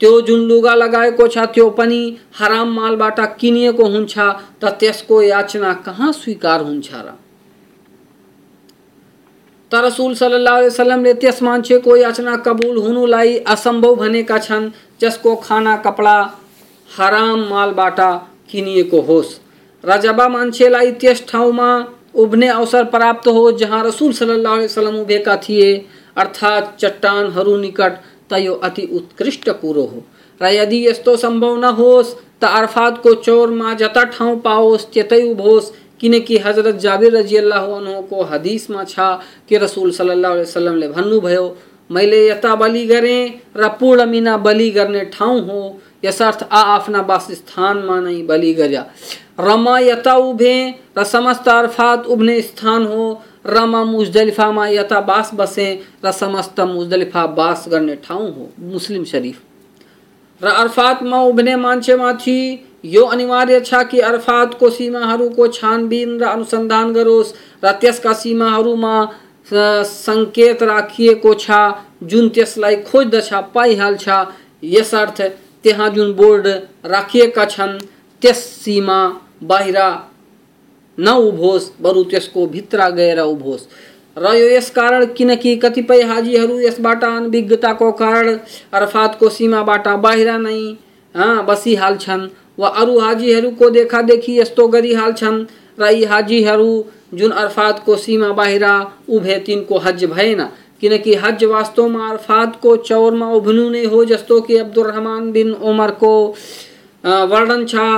त्यो 0.00 0.20
जुन 0.20 0.40
लुगा 0.48 0.74
लगाएको 0.74 1.26
छ, 1.26 1.38
त्यो 1.54 1.68
पनि 1.70 2.00
हराम 2.38 2.68
मालबाट 2.74 3.20
किनिएको 3.40 3.84
हुन्छ 3.84 4.18
त 4.18 4.76
त्यसको 4.80 5.22
याचना 5.22 5.72
कहाँ 5.86 6.12
स्वीकार 6.12 6.60
हुन्छ 6.60 6.88
र? 6.94 7.29
त 9.72 9.80
रसुल 9.84 10.14
सल्लाह 10.14 10.58
वसलमले 10.60 11.12
त्यस 11.14 11.42
मान्छेको 11.42 11.96
याचना 11.96 12.36
कबुल 12.46 12.76
हुनुलाई 12.78 13.36
असम्भव 13.48 13.94
भनेका 13.96 14.38
छन् 14.38 14.68
जसको 15.00 15.34
खाना, 15.36 15.76
कपडा, 15.76 16.16
हराम 16.88 17.40
मालबाट 17.50 18.00
किनिएको 18.50 19.00
होस् 19.02 19.38
र 19.84 19.96
जब 20.00 20.20
मान्छेलाई 20.30 20.90
त्यस 21.00 21.24
ठाउँमा 21.28 21.70
उभ्ने 22.14 22.48
अवसर 22.50 22.84
प्राप्त 22.94 23.28
हो, 23.28 23.50
जहाँ 23.52 23.82
रसुल 23.84 24.12
सल्लाह 24.12 24.54
वसलम 24.54 24.96
उभिएका 24.96 25.36
थिए, 25.44 25.68
अर्थात् 26.16 26.76
चट्टानहरू 26.80 27.56
निकट 27.56 27.92
त 28.30 28.40
यो 28.40 28.54
अति 28.64 28.88
उत्कृष्ट 28.92 29.48
कुरो 29.60 29.84
हो। 29.84 30.02
र 30.40 30.52
यदि 30.52 30.86
यस्तो 30.86 31.16
सम्भव 31.16 31.56
नहोस् 31.60 32.14
त 32.42 32.50
अर्फातको 32.58 33.14
चौरमा 33.22 33.74
जता 33.74 34.04
ठाउँ 34.12 34.36
पाओस् 34.40 34.86
त्यतै 34.92 35.22
उभोस् 35.30 35.72
किनकि 36.00 36.38
हज़रत 36.38 36.76
जाबिर 36.76 37.16
रज़ी 37.16 37.36
अल्लाह 37.36 37.66
को 38.10 38.22
हदीस 38.24 38.70
में 38.70 38.84
छा 38.84 39.08
कि 39.48 39.56
रसुल 39.58 39.90
सल्लाह 39.92 40.32
वसलमले 40.34 40.88
भन्नुभयो 40.88 41.56
मैले 41.90 42.18
यता 42.28 42.54
बलि 42.54 42.84
गरेँ, 42.86 43.22
र 43.56 43.68
पूर्ण 43.78 44.06
मिना 44.06 44.36
बलि 44.38 44.70
गर्ने 44.70 45.04
ठाउँ 45.10 45.40
हो, 45.46 45.80
यसर्थ 46.04 46.42
आ 46.52 46.60
आफ्ना 46.74 47.00
वासस्थानमा 47.02 47.98
नै 48.00 48.22
बलि 48.22 48.52
गर्या 48.54 48.84
र 49.40 49.56
म 49.56 49.76
यता 49.82 50.14
उभेँ, 50.14 50.74
र 50.98 51.04
समस्त 51.04 51.48
अर्फात 51.48 52.06
उभ्ने 52.06 52.40
स्थान 52.42 52.86
हो 52.86 53.02
र 53.46 53.64
म 53.66 53.84
मुजदलिफामा 53.90 54.66
यता 54.68 55.00
बास 55.00 55.30
बसेँ, 55.34 55.76
र 56.04 56.12
समस्त 56.12 56.60
मुजदलिफा 56.60 57.26
बास 57.34 57.64
गर्ने 57.68 57.96
ठाउँ 58.06 58.30
हो। 58.30 58.48
मुस्लिम 58.72 59.04
शरीफ, 59.04 59.36
र 60.40 60.46
अर्फातमा 60.46 61.20
उभ्ने 61.22 61.56
मान्छेमाथि 61.56 62.40
यो 62.84 63.04
अनिवार्य 63.06 63.60
छ 63.60 63.82
कि 63.90 63.98
अरफातको 64.00 64.70
सीमाहरूको 64.70 65.46
छानबिन 65.48 66.18
र 66.20 66.24
अनुसन्धान 66.26 66.92
गरोस् 66.92 67.32
र 67.64 67.72
त्यसका 67.80 68.12
सीमाहरूमा 68.12 68.94
सङ्केत 69.84 70.62
राखिएको 70.62 71.34
छ, 71.34 71.50
जुन 72.02 72.28
त्यसलाई 72.28 72.76
खोज्दछ, 72.88 73.32
पाइहाल्छ। 73.54 74.08
यसर्थ 74.62 75.20
त्यहाँ 75.64 75.88
जुन 75.90 76.12
बोर्ड 76.14 76.46
राखिएका 76.86 77.44
छन्, 77.46 77.78
त्यस 78.22 78.38
सीमा 78.62 79.00
बाहिर 79.42 79.78
नउभोस् 80.98 81.70
बरु 81.82 82.02
त्यसको 82.04 82.46
भित्र 82.46 82.90
गएर 82.90 83.20
उभोस्। 83.20 83.66
र 84.16 84.34
यो 84.36 84.46
यसकारण 84.48 85.04
किनकि 85.16 85.56
कतिपय 85.56 86.02
हाजीहरू 86.02 86.58
यसबाट 86.60 87.04
अनभिज्ञताको 87.04 87.90
कारण 87.92 88.38
अरफातको 88.72 89.28
सीमाबाट 89.28 89.88
बाहिर 90.04 90.30
नै 90.38 90.60
बसिहाल्छन्। 91.48 92.28
व 92.60 92.66
अरू 92.76 92.98
हाजीहरूको 92.98 93.70
देखादेखि 93.70 94.38
यस्तो 94.38 94.68
गरिहाल्छन् 94.68 95.44
र 95.78 95.92
यी 95.92 96.04
हाजीहरू 96.04 96.72
जुन 97.14 97.30
अरफातको 97.42 97.96
सीमा 97.96 98.28
बाहिर 98.32 98.64
उभे 99.08 99.38
तिनको 99.46 99.78
हज 99.78 100.04
भएन, 100.04 100.44
किनकि 100.80 101.14
हज 101.14 101.44
में 101.44 102.00
को 102.62 102.76
चौर 102.76 103.14
में 103.14 103.26
उभनु 103.26 103.68
नहीं 103.70 103.86
हो 103.86 104.04
जस्तो 104.04 104.40
कि 104.40 104.56
अब्दुल 104.56 104.86
रहमान 104.86 105.30
बिन 105.32 105.52
उमर 105.52 105.90
को 106.02 106.12
वर्णन 107.04 107.64
छा 107.66 107.88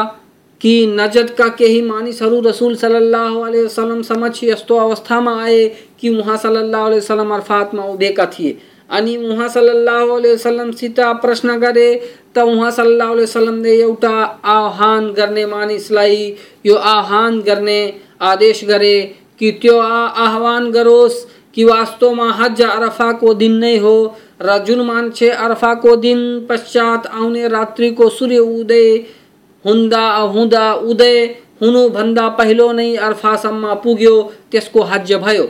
कि 0.60 0.74
नजद 0.86 1.30
का 1.30 1.48
के 1.48 1.66
ही 1.66 1.80
मानिसहरू 1.82 2.40
रसूल 2.40 2.74
सल्लल्लाहु 2.76 3.40
अलैहि 3.40 3.64
वसल्लम 3.64 4.02
समक्ष 4.02 4.44
यस्तो 4.44 4.76
अवस्थामा 4.78 5.40
आए 5.42 5.66
कि 6.00 6.08
उहाँ 6.08 6.36
अलैहि 6.84 6.96
वसल्लम 6.96 7.34
अरफातमा 7.34 7.84
उभिएका 7.84 8.26
थिए। 8.26 8.58
अनि 8.92 9.14
अलैहि 9.16 10.32
वसल्लमसित 10.32 11.00
प्रश्न 11.22 11.58
गरे, 11.60 11.90
त 12.34 12.38
उहाँ 12.38 12.70
सल्लल्लाहु 12.70 13.12
अलैहि 13.12 13.24
वसल्लमले 13.24 13.74
एउटा 13.80 14.14
आह्वान 14.54 15.10
गर्ने 15.12 15.44
मानिसलाई 15.46 16.34
यो 16.66 16.74
आह्वान 16.94 17.40
गर्ने 17.48 17.80
आदेश 18.30 18.64
गरे 18.64 18.96
कि 19.38 19.50
त्यो 19.62 19.78
आह्वान 19.78 20.70
गरोस् 20.70 21.24
कि 21.54 21.64
वास्तवमा 21.64 22.30
हज 22.32 22.62
अरफाको 22.62 23.34
दिन 23.34 23.56
नै 23.64 23.76
हो 23.78 23.94
र 24.42 24.58
जुन 24.66 24.80
मान्छे 24.86 25.30
अरफाको 25.46 25.96
दिन 26.04 26.20
पश्चात 26.48 27.06
आउने 27.06 27.48
रात्रिको 27.48 28.08
सूर्य 28.08 28.38
उदय 28.38 28.94
हुँदा 29.64 30.04
हुँदा 30.34 30.72
उदय 30.90 31.18
हुनुभन्दा 31.62 32.28
पहिलो 32.38 32.70
नै 32.72 32.94
अर्फासम्म 33.08 33.74
पुग्यो, 33.82 34.14
त्यसको 34.50 34.82
हज 34.82 35.12
भयो। 35.24 35.44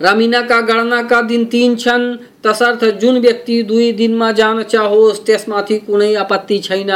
रमिनाका 0.00 0.60
गणनाका 0.60 1.20
दिन 1.22 1.44
तिन 1.44 1.76
छन् 1.76 2.04
तसर्थ 2.44 2.84
जुन 3.00 3.18
व्यक्ति 3.20 3.62
दुई 3.62 3.92
दिनमा 3.92 4.30
जान 4.32 4.62
चाहोस् 4.64 5.24
त्यसमाथि 5.26 5.78
कुनै 5.78 6.14
आपत्ति 6.16 6.58
छैन। 6.58 6.90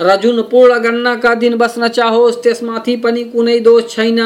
र 0.00 0.16
जुन 0.22 0.42
पूर्ण 0.50 0.78
गणनाका 0.78 1.34
दिन 1.34 1.56
बस्न 1.56 1.88
चाहोस् 1.88 2.42
त्यसमाथि 2.42 2.96
पनि 2.96 3.24
कुनै 3.24 3.58
दोष 3.60 3.88
छैन। 3.90 4.20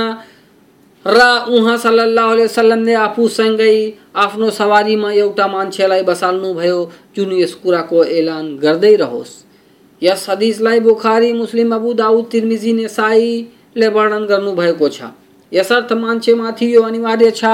र 1.06 1.20
उहाँ 1.48 1.76
सल्लाह 1.78 2.32
वसल्लमले 2.34 2.94
आफूसँगै 2.94 3.76
आफ्नो 4.16 4.50
सवारीमा 4.50 5.12
एउटा 5.12 5.46
मान्छेलाई 5.46 6.02
बसाल्नुभयो 6.02 6.78
जुन 7.16 7.32
यस 7.32 7.54
कुराको 7.62 8.04
एलान 8.04 8.56
गर्दै 8.56 8.94
रहोस्। 8.96 9.32
यस 10.02 10.26
हदिसलाई 10.30 10.80
Bukhari, 10.80 11.32
Muslim, 11.32 11.74
Abu 11.74 11.92
Dawud, 11.94 12.24
Tirmidhi, 12.32 12.72
नेसाईले 12.72 13.88
वर्णन 13.88 14.24
गर्नुभएको 14.26 14.88
छ। 14.88 15.00
यसर्थ 15.52 15.92
मान्छेमाथि 15.92 16.74
यो 16.74 16.82
अनिवार्य 16.82 17.30
छ 17.30 17.44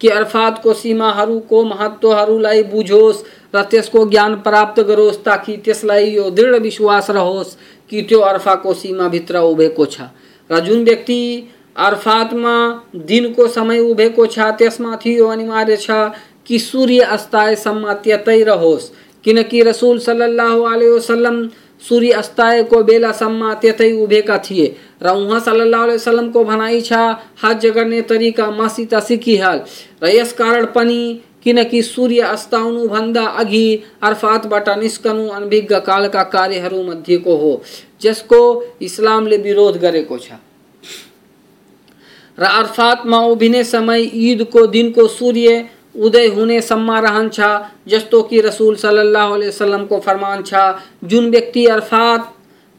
कि 0.00 0.08
अरफातको 0.08 0.72
सीमाहरूको 0.74 1.64
महत्त्वहरूलाई 1.64 2.62
बुझोस् 2.62 3.22
र 3.54 3.62
त्यसको 3.62 4.04
ज्ञान 4.06 4.34
प्राप्त 4.36 4.80
गरोस् 4.80 5.24
ताकि 5.24 5.56
त्यसलाई 5.56 6.10
यो 6.10 6.30
दृढ 6.30 6.54
विश्वास 6.62 7.10
रहोस् 7.10 7.56
कि 7.90 8.02
त्यो 8.02 8.20
अर्फाको 8.20 8.74
सीमाभित्र 8.74 9.38
उभेको 9.38 9.86
छ। 9.86 10.00
र 10.50 10.60
जुन 10.60 10.84
व्यक्ति, 10.84 11.20
अरफातमा 11.76 12.56
दिनको 12.96 13.46
समय 13.48 13.78
उभेको 13.80 14.26
छ, 14.26 14.38
त्यसमाथि 14.38 15.18
यो 15.18 15.26
अनिवार्य 15.26 15.76
छ 15.76 15.90
कि 16.46 16.58
सूर्य 16.58 17.00
अस्ताएसम्म 17.00 17.92
त्यतै 17.92 18.42
रहोस्। 18.42 18.90
किनकि 19.24 19.62
रसुल 19.62 19.98
सल्लाह 19.98 20.54
वसल्लम 20.54 21.46
सूर्य 21.82 22.10
अस्ताएको 22.14 22.82
बेलासम्म 22.82 23.52
त्यतै 23.54 23.90
उभिएका 23.94 24.38
थिए। 24.40 24.66
र 25.02 25.10
उहाँ 25.10 25.40
सल्लाह 25.40 25.84
वसल्लमको 25.86 26.44
भनाइ 26.44 26.80
छ 26.80 26.92
हज 27.42 27.66
गर्ने 27.68 28.00
तरिका 28.04 28.50
मसित 28.52 28.94
सिकिहाल 29.02 29.60
र 30.02 30.08
यसकारण 30.08 30.66
पनि 30.74 31.00
किनकि 31.44 31.82
सूर्य 31.82 32.20
अस्ताउनुभन्दा 32.26 33.24
अघि 33.40 33.66
अर्फातबाट 34.02 34.68
निस्कनु 34.78 35.28
अनभिज्ञ 35.30 35.78
कालका 35.86 36.22
कार्यहरूमध्येको 36.32 37.36
हो, 37.36 37.62
जसको 38.02 38.40
इस्लामले 38.82 39.36
विरोध 39.38 39.76
गरेको 39.76 40.18
छ। 40.18 40.28
र 42.38 42.42
अर्फातमा 42.42 43.18
उभिने 43.26 43.62
समय, 43.64 44.10
ईदको 44.14 44.66
दिनको 44.66 45.06
सूर्य 45.08 45.64
उदय 45.98 46.26
हुने 46.26 46.60
सम्मा 46.60 46.98
रहन्छ 46.98 47.40
जस्तो 47.88 48.22
कि 48.22 48.40
रसूल 48.40 48.76
सल्लल्लाहु 48.76 49.34
अलैहि 49.34 49.48
वसल्लम 49.48 49.84
को 49.84 49.98
फरमान 49.98 50.42
छ, 50.42 50.54
जुन 51.04 51.30
व्यक्ति 51.30 51.66
अरफात 51.66 52.32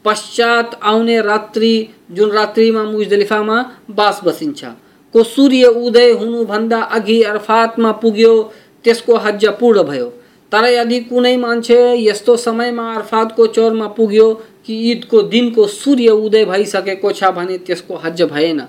पश्चात 0.04 0.78
आउने 0.82 1.20
रात्रि, 1.20 1.88
जुन 2.10 2.30
रात्रिमा 2.30 2.82
मुजदलिफामा 2.82 3.62
बास 3.90 4.20
बसिन्छ। 4.24 4.64
को 5.14 5.22
सूर्य 5.24 5.64
उदय 5.64 6.10
हुनुभन्दा 6.12 6.80
अघि 6.80 7.22
अरफातमा 7.22 7.92
पुग्यो, 7.92 8.52
त्यसको 8.84 9.16
हज 9.16 9.46
पूर्ण 9.60 9.82
भयो। 9.82 10.06
तर 10.52 10.64
यदि 10.64 11.00
कुनै 11.00 11.36
मान्छे 11.36 11.78
यस्तो 12.00 12.36
समयमा 12.36 12.94
अरफातको 12.94 13.46
चौरमा 13.46 13.86
पुग्यो 13.86 14.32
कि 14.66 14.74
ईदको 14.90 15.22
दिनको 15.22 15.66
सूर्य 15.66 16.10
उदय 16.10 16.44
भइसकेको 16.44 17.12
छ 17.12 17.24
भने 17.24 17.58
त्यसको 17.58 17.96
हज 17.96 18.22
भएन। 18.22 18.60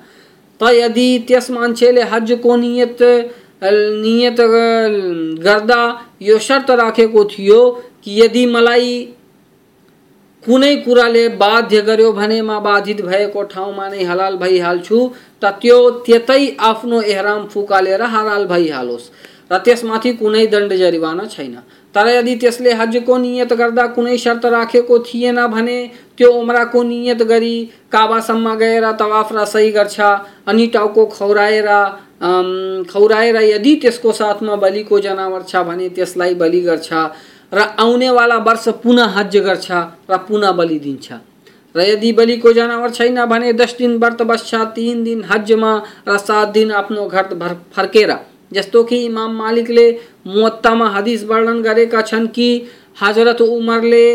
त 0.61 0.71
यदि 0.73 1.07
त्यस 1.27 1.49
मान्छेले 1.51 2.01
हजको 2.03 2.55
नियत 2.55 3.01
नियत 3.61 4.39
गर्दा, 5.43 5.81
यो 6.21 6.37
शर्त 6.39 6.69
राखेको 6.71 7.23
थियो 7.25 7.69
कि 8.03 8.21
यदि 8.21 8.45
मलाई 8.45 8.91
कुनै 10.43 10.75
कुराले 10.83 11.27
बाध्य 11.35 11.81
गर्यो 11.81 12.11
भने 12.13 12.41
म 12.41 12.59
बाधित 12.63 13.01
भएको 13.05 13.43
ठाउँमा 13.43 13.87
नै 13.89 14.03
हलाल 14.03 14.35
भइहाल्छु, 14.37 14.99
त 15.41 15.45
त्यो 15.61 15.79
त्यतै 16.05 16.55
आफ्नो 16.57 17.01
एहराम 17.01 17.45
फुकालेर 17.47 18.01
हलाल 18.03 18.45
भइहालोस्, 18.47 19.09
र 19.51 19.57
त्यसमाथि 19.57 20.11
कुनै 20.13 20.45
दण्ड 20.47 20.73
जरिवाना 20.73 21.25
छैन। 21.27 21.55
तर 21.95 22.07
यदि 22.07 22.35
त्यसले 22.35 22.71
हजको 22.79 23.17
नियत 23.17 23.53
गर्दा 23.53 23.85
कुनै 23.93 24.17
शर्त 24.17 24.45
राखेको 24.45 24.99
थिएन 25.03 25.45
भने 25.47 25.77
त्यो 26.17 26.31
उम्राको 26.31 26.83
नियत 26.83 27.21
गरी 27.31 27.55
काबासम्म 27.91 28.55
गएर 28.55 28.91
तवाफ 28.95 29.33
र 29.33 29.45
सही 29.45 29.71
गर्छ, 29.71 29.99
अनि 30.47 30.67
टाउको 30.67 31.05
खौराएर 31.07 31.69
खौराएर 32.21 33.35
यदि 33.35 33.75
त्यसको 33.75 34.11
साथमा 34.11 34.55
बलिको 34.57 34.99
जनावर 34.99 35.43
छ 35.43 35.63
भने 35.67 35.89
त्यसलाई 35.89 36.33
बलि 36.35 36.61
गर्छ 36.61 36.89
र 37.53 37.59
आउनेवाला 37.79 38.37
वर्ष 38.39 38.67
पुनः 38.83 39.17
हज 39.17 39.37
गर्छ 39.45 39.71
र 40.11 40.17
पुनः 40.27 40.51
बलि 40.51 40.79
दिन्छ। 40.79 41.11
र 41.75 41.81
यदि 41.81 42.11
बलिको 42.13 42.53
जनावर 42.53 42.89
छैन 42.91 43.25
भने 43.25 43.53
दस 43.53 43.75
दिन 43.77 43.97
व्रत 43.97 44.21
बस्छ, 44.21 44.55
तिन 44.75 45.03
दिन 45.03 45.23
हजमा 45.31 45.71
र 46.07 46.17
सात 46.17 46.47
दिन 46.49 46.71
आफ्नो 46.71 47.07
घर 47.07 47.33
भर 47.35 47.53
फर्केर। 47.75 48.15
जस्तो 48.53 48.83
कि 48.83 48.97
इमाम 49.05 49.35
मालिकले 49.37 49.87
मुत्तामा 50.27 50.87
हदिस 50.89 51.23
वर्णन 51.23 51.61
गरेका 51.61 52.01
छन् 52.01 52.27
कि 52.27 52.49
हज़रत 53.01 53.41
उमरले 53.41 54.05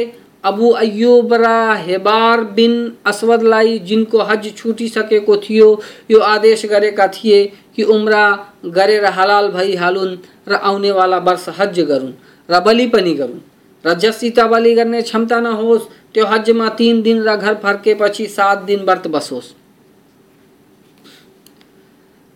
अबु 0.44 0.70
अयुब 0.76 1.34
र 1.34 1.46
हेबार 1.80 2.40
बिन 2.56 2.74
असवदलाई 3.06 3.78
जिनको 3.78 4.22
हज 4.22 4.52
छुटिसकेको 4.56 5.36
थियो, 5.38 5.68
यो 6.10 6.18
आदेश 6.20 6.64
गरेका 6.66 7.06
थिए 7.08 7.38
कि 7.76 7.82
उम्रा 7.82 8.24
गरेर 8.66 9.04
हलाल 9.04 9.48
भइहालुन् 9.48 10.16
र 10.48 10.54
आउनेवाला 10.54 11.18
वर्ष 11.18 11.48
हज 11.48 11.80
गरून्, 11.80 12.12
र 12.50 12.60
बलि 12.60 12.86
पनि 12.86 13.14
गरून्। 13.14 13.40
र 13.86 13.94
जससित 13.94 14.40
बलि 14.40 14.74
गर्ने 14.74 15.02
क्षमता 15.02 15.40
नहोस्, 15.40 15.82
त्यो 16.14 16.26
हजमा 16.26 16.68
तिन 16.68 17.02
दिन 17.02 17.22
र 17.22 17.36
घर 17.36 17.54
फर्केपछि 17.54 18.26
सात 18.26 18.58
दिन 18.58 18.80
व्रत 18.80 19.06
बसोस्। 19.06 19.52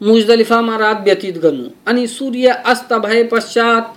मुजदलिफामा 0.03 0.77
रात 0.77 1.01
व्यतीत 1.01 1.39
गर्नु। 1.39 1.69
अनि 1.87 2.07
सूर्य 2.07 2.49
अस्त 2.67 2.93
भए 2.93 3.23
पश्चात 3.25 3.95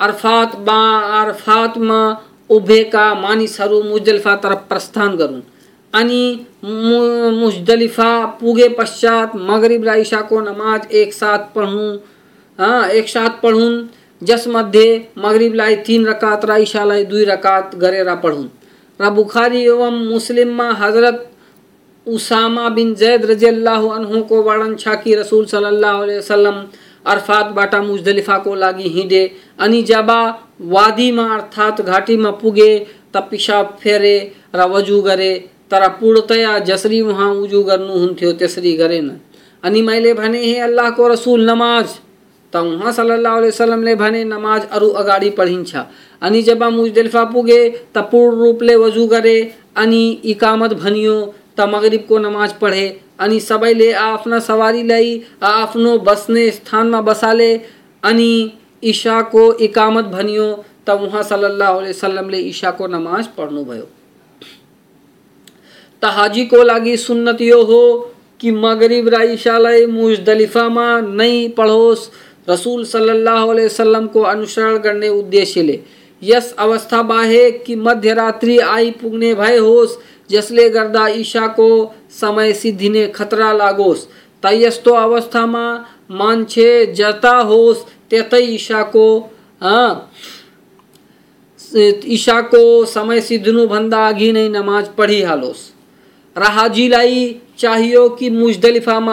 अर्फात 0.00 0.56
बा 0.56 0.80
अर्फातमा 1.22 2.00
उभेका 2.50 3.14
मानिसहरू 3.14 3.82
मुजदलिफा 3.82 4.36
तरफ़ 4.36 4.68
प्रस्थान 4.68 5.16
गरून्। 5.16 5.42
अनि 5.94 6.46
मुजदलिफा 6.64 8.10
पुगे 8.40 8.68
पश्चात 8.78 9.36
मगरिब 9.50 9.84
र 9.88 9.94
इशाको 9.98 10.40
नमाज़ 10.40 10.92
एक 10.94 11.12
साथ 11.14 11.52
पढौँ। 11.54 11.92
एक 12.92 13.08
साथ 13.08 13.40
पढुन् 13.42 13.76
जसमध्ये 14.22 14.88
मगरिबलाई 15.18 15.76
तिन 15.86 16.06
रकात, 16.06 16.44
र 16.44 16.56
इशालाई 16.62 17.04
दुई 17.04 17.24
रकात 17.24 17.74
गरेर 17.76 18.14
पढुन् 18.16 18.48
र 19.00 19.10
बुखारी 19.10 19.62
एवं 19.64 19.94
मुस्लिममा 20.08 20.70
हज़रत 20.80 21.30
उसामा 22.06 22.68
बिन 22.70 22.94
जैद 22.94 23.24
रजियल्लाहु 23.26 23.88
अन्हुको 23.90 24.42
वर्णन 24.42 24.74
छ 24.76 24.94
कि 25.04 25.14
रसूल 25.14 25.44
सल्लल्लाहु 25.46 26.02
अलैहि 26.02 26.18
वसल्लम 26.18 26.56
अरफातबाट 27.12 27.74
मुजदलिफाको 27.84 28.54
लागि 28.56 28.88
हिँडे 28.90 29.22
अनि 29.60 29.82
जब 29.84 30.10
वादीमा 30.74 31.24
अर्थात् 31.34 31.80
घाटीमा 31.82 32.30
पुगे 32.42 32.70
त 33.14 33.16
पिसाब 33.30 33.76
फेरे, 33.80 34.16
र 34.54 34.68
वजु 34.70 35.00
गरे। 35.02 35.32
तर 35.74 35.88
पूर्णतया 35.88 36.58
जसरी 36.58 37.00
उहाँ 37.00 37.34
उजु 37.34 37.62
गर्नुहुन्थ्यो 37.62 38.32
त्यसरी 38.32 38.72
गरेन 38.72 39.20
अनि 39.62 39.82
मैले 39.82 40.14
भने, 40.14 40.38
हे 40.38 40.58
अल्लाहको 40.58 41.08
रसुल, 41.08 41.50
नमाज़। 41.50 41.86
त 42.52 42.56
उहाँ 42.56 42.92
सल्लाह 42.92 43.38
वसलमले 43.38 43.94
भने, 43.94 44.24
नमाज़ 44.24 44.62
अरू 44.72 44.88
अगाडि 44.88 45.30
पढिन्छ। 45.30 45.76
अनि 46.22 46.42
जब 46.42 46.62
मुजदलिफा 46.62 47.24
पुगे, 47.24 47.68
त 47.94 47.98
पूर्ण 47.98 48.36
रूपले 48.38 48.76
वजु 48.76 49.06
गरे। 49.06 49.54
अनि 49.76 50.10
इकामत 50.24 50.74
भनियो, 50.74 51.34
त 51.56 51.60
मगरिबको 51.60 52.18
नमाज़ 52.18 52.52
पढे। 52.60 53.00
अनि 53.20 53.40
सबैले 53.40 53.92
आफ्ना 53.92 54.38
सवारीलाई 54.38 55.22
आफ्नो 55.42 55.98
बस्ने 55.98 56.50
स्थानमा 56.50 57.00
बसाले। 57.00 57.60
अनि 58.02 58.52
ईशाको 58.84 59.52
इकामत 59.52 60.04
भनियो, 60.04 60.64
त 60.86 60.90
उहाँ 60.90 61.22
सल्लाह 61.22 61.70
वसलमले 61.70 62.38
ईशाको 62.38 62.86
नमाज़ 62.86 63.28
पढ्नुभयो। 63.38 64.03
त 66.04 66.06
हाजीको 66.12 66.62
लागि 66.62 66.96
सुन्नत 66.98 67.40
यो 67.40 67.62
हो 67.64 67.82
कि 68.40 68.50
मगरिब 68.52 69.08
र 69.08 69.22
इशालाई 69.32 69.86
मुजदलिफामा 69.88 70.88
नै 71.00 71.48
पढोस्। 71.56 72.08
रसूल 72.48 72.84
सल्लल्लाहु 72.84 73.50
अलैहि 73.50 73.66
वसल्लम 73.66 74.06
को 74.06 74.22
अनुसरण 74.22 74.78
करने 74.78 75.08
उद्देश्य 75.10 75.62
ले। 75.62 75.78
यस 76.22 76.54
अवस्था 76.58 77.02
बाहे 77.02 77.50
कि 77.64 77.76
मध्य 77.76 78.14
रात्रि 78.14 78.58
आई 78.58 78.90
पुगने 79.00 79.34
भय 79.34 79.56
होस, 79.58 79.98
जसले 80.30 80.68
गर्दा 80.70 81.06
ईशा 81.08 81.46
को 81.56 81.94
समय 82.10 82.52
सिद्धि 82.52 82.88
ने 82.88 83.06
खतरा 83.08 83.52
लागोस। 83.52 84.08
तयस्तो 84.42 84.92
अवस्था 84.92 85.46
में 85.46 85.80
मानछे 86.10 86.86
जता 86.94 87.36
होस, 87.38 87.84
तेत 88.10 88.34
ईशा 88.34 88.82
को 88.82 89.06
हाँ 89.60 90.10
ईशा 91.72 92.40
को 92.42 92.84
समय 92.84 93.20
सिद्धनु 93.20 93.66
भंदा 93.66 93.98
आगी 93.98 94.32
नहीं 94.32 94.50
नमाज़ 94.50 94.88
पढ़ी 94.98 95.22
हालोस। 95.22 95.73
लाई 96.88 97.40
चाहियो 97.58 98.08
कि 98.18 98.30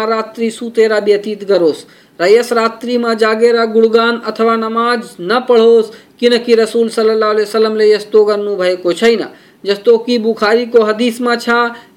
रात्रि 0.07 0.49
सुतेरा 0.51 0.97
व्यतीत 0.99 1.43
करोस 1.43 1.85
रयस 2.19 2.51
रात्रि 2.53 2.97
में 2.97 3.17
जागेरा 3.17 3.65
गुणगान 3.65 4.17
अथवा 4.27 4.55
नमाज़ 4.55 5.15
न 5.21 5.39
पढ़ोस 5.49 5.91
किनकि 6.19 6.55
रसूल 6.55 6.89
सल्लल्लाहु 6.89 7.33
अलैहि 7.33 7.45
वसल्लम 7.45 7.75
ले 7.75 7.91
यस्तो 7.91 8.23
गर्नु 8.25 8.55
भएको 8.55 8.93
छैन। 8.93 9.25
जस्तो 9.63 9.97
कि 9.97 10.17
बुखारीको 10.17 10.83
हदिसमा 10.83 11.35
छ, 11.35 11.49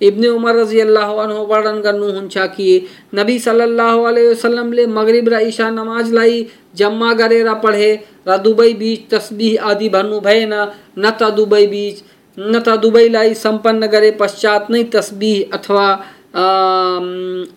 इब्ने 0.03 0.29
उमर 0.29 0.55
रज़ी 0.57 0.81
अल्लाह 0.81 1.11
वर्णन 1.51 1.81
गर्नुहुन्छ 1.81 2.39
कि 2.57 2.87
नबी 3.15 3.39
सल्लल्लाहु 3.39 4.03
अलैहि 4.03 4.29
वसल्लमले 4.29 4.87
मगरिब 4.87 5.29
र 5.29 5.41
इशा 5.49 5.71
नमाजलाई 5.71 6.47
जम्मा 6.77 7.13
गरेर 7.15 7.53
पढे, 7.65 7.93
र 8.29 8.37
बीच 8.75 9.09
तस्बिह 9.11 9.65
आदि 9.71 9.89
भन्नु 9.89 10.21
भएन, 10.21 10.53
न 10.99 11.11
त 11.11 11.31
दुवै 11.37 11.67
बीच 11.67 12.03
न 12.39 12.61
त 12.61 12.77
दुवैलाई 12.83 13.35
सम्पन्न 13.35 13.87
गरे 13.89 14.11
पश्चात 14.21 14.71
नै 14.71 14.83
तस्बिह 14.95 15.57
अथवा 15.57 15.87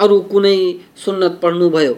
अरू 0.04 0.20
कुनै 0.32 0.60
सुन्नत 1.06 1.40
पढ्नुभयो 1.42 1.96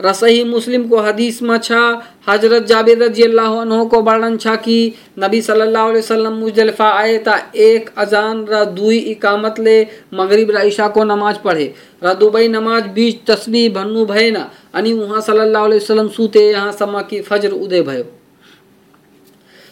र 0.00 0.12
सही 0.12 0.44
मुस्लिम 0.44 0.86
को 0.88 0.98
हदीस 0.98 1.42
में 1.42 1.58
छा, 1.58 1.80
हज़रत 2.28 2.66
जाबिर 2.66 3.02
रज़ी 3.02 3.22
अल्लाह 3.22 3.82
को 3.84 4.00
वर्णन 4.02 4.36
छा 4.36 4.54
कि, 4.56 4.76
नबी 5.18 5.40
सल्लल्लाहु 5.42 5.88
अलैहि 5.88 5.98
वसल्लम 5.98 6.34
मुजदलिफा 6.34 6.88
आए 6.90 7.18
ता 7.18 7.34
एक 7.64 7.90
अजान 7.98 8.44
र 8.50 8.64
दुई 8.78 8.98
इकामत 9.12 9.60
ले 9.60 9.76
मगरिब 10.14 10.50
र 10.56 10.88
को 10.88 11.04
नमाज़ 11.04 11.38
पढ़े। 11.44 11.66
र 12.04 12.14
दुबई 12.14 12.48
नमाज़ 12.48 12.88
बीच 12.96 13.20
तस्बीह 13.26 13.68
भन्नु 13.74 14.04
भएन, 14.06 14.36
अनि 14.74 14.92
उहाँ 14.92 15.20
सल्लल्लाहु 15.20 15.64
अलैहि 15.66 15.80
वसल्लम 15.80 16.08
सुते 16.16 16.50
यहाँ 16.50 16.72
सम्म 16.72 17.02
कि 17.10 17.20
फजर 17.20 17.52
उदय 17.60 17.82
भयो। 17.82 18.19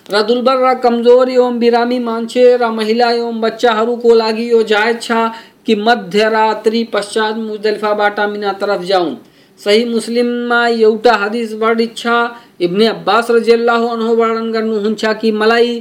र 0.09 0.23
दुर्बल 0.23 0.59
र 0.65 0.75
कमज़ोर 0.81 1.31
एवं 1.31 1.59
बिरामी 1.59 1.99
मान्छे, 2.01 2.45
र 2.57 2.69
महिला 2.73 3.11
एवं 3.13 3.41
बच्चाहरूको 3.41 4.15
लागि 4.15 4.51
यो 4.51 4.63
जायज़ 4.65 4.99
छ 4.99 5.13
कि 5.67 5.75
मध्यरात्रि 5.79 6.83
पश्चात 6.93 7.37
मुजदलिफाबाट 7.39 8.21
मिना 8.31 8.53
तरफ़ 8.61 8.83
जाउन् 8.85 9.15
सही 9.61 9.85
मुस्लिम 9.85 10.27
में 10.49 10.69
एउटा 10.69 11.15
हदीस 11.25 11.53
बड़ 11.61 11.81
इच्छा 11.81 12.17
इब्ने 12.61 12.87
अब्बास 12.87 13.31
रजियल्लाहु 13.31 13.89
अन्हु 13.89 14.15
वर्णन 14.17 14.51
गर्नुहुन्छ 14.53 15.15
कि 15.21 15.33
मलाई 15.35 15.81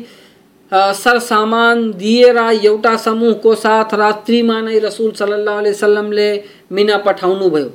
सर 0.72 1.20
सामान 1.24 1.92
दिएर 1.98 2.38
एउटा 2.38 2.96
समूहको 3.00 3.56
साथ 3.56 3.94
रात्रिमा 4.00 4.62
नै 4.62 4.80
रसुल 4.86 5.12
सल्लाह 5.20 5.62
मिना 6.76 6.98
पठाउनु 7.06 7.50
भयो। 7.50 7.70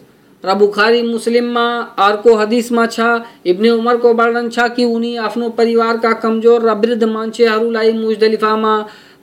र 0.45 0.55
बुखारी 0.57 1.03
मुस्लिम 1.03 1.45
मुस्लिममा 1.45 1.67
अर्को 2.01 2.35
हदिसमा 2.37 2.87
छ, 2.87 3.01
इब्ने 3.47 3.71
उमरको 3.71 4.13
वर्णन 4.15 4.49
छ 4.51 4.69
कि 4.71 4.85
उनी 4.87 5.17
आफ्नो 5.21 5.49
परिवारका 5.53 6.13
कमज़ोर 6.21 6.63
र 6.63 6.75
वृद्ध 6.77 7.05
मान्छेहरूलाई 7.07 7.93
मुजदलिफामा 7.95 8.75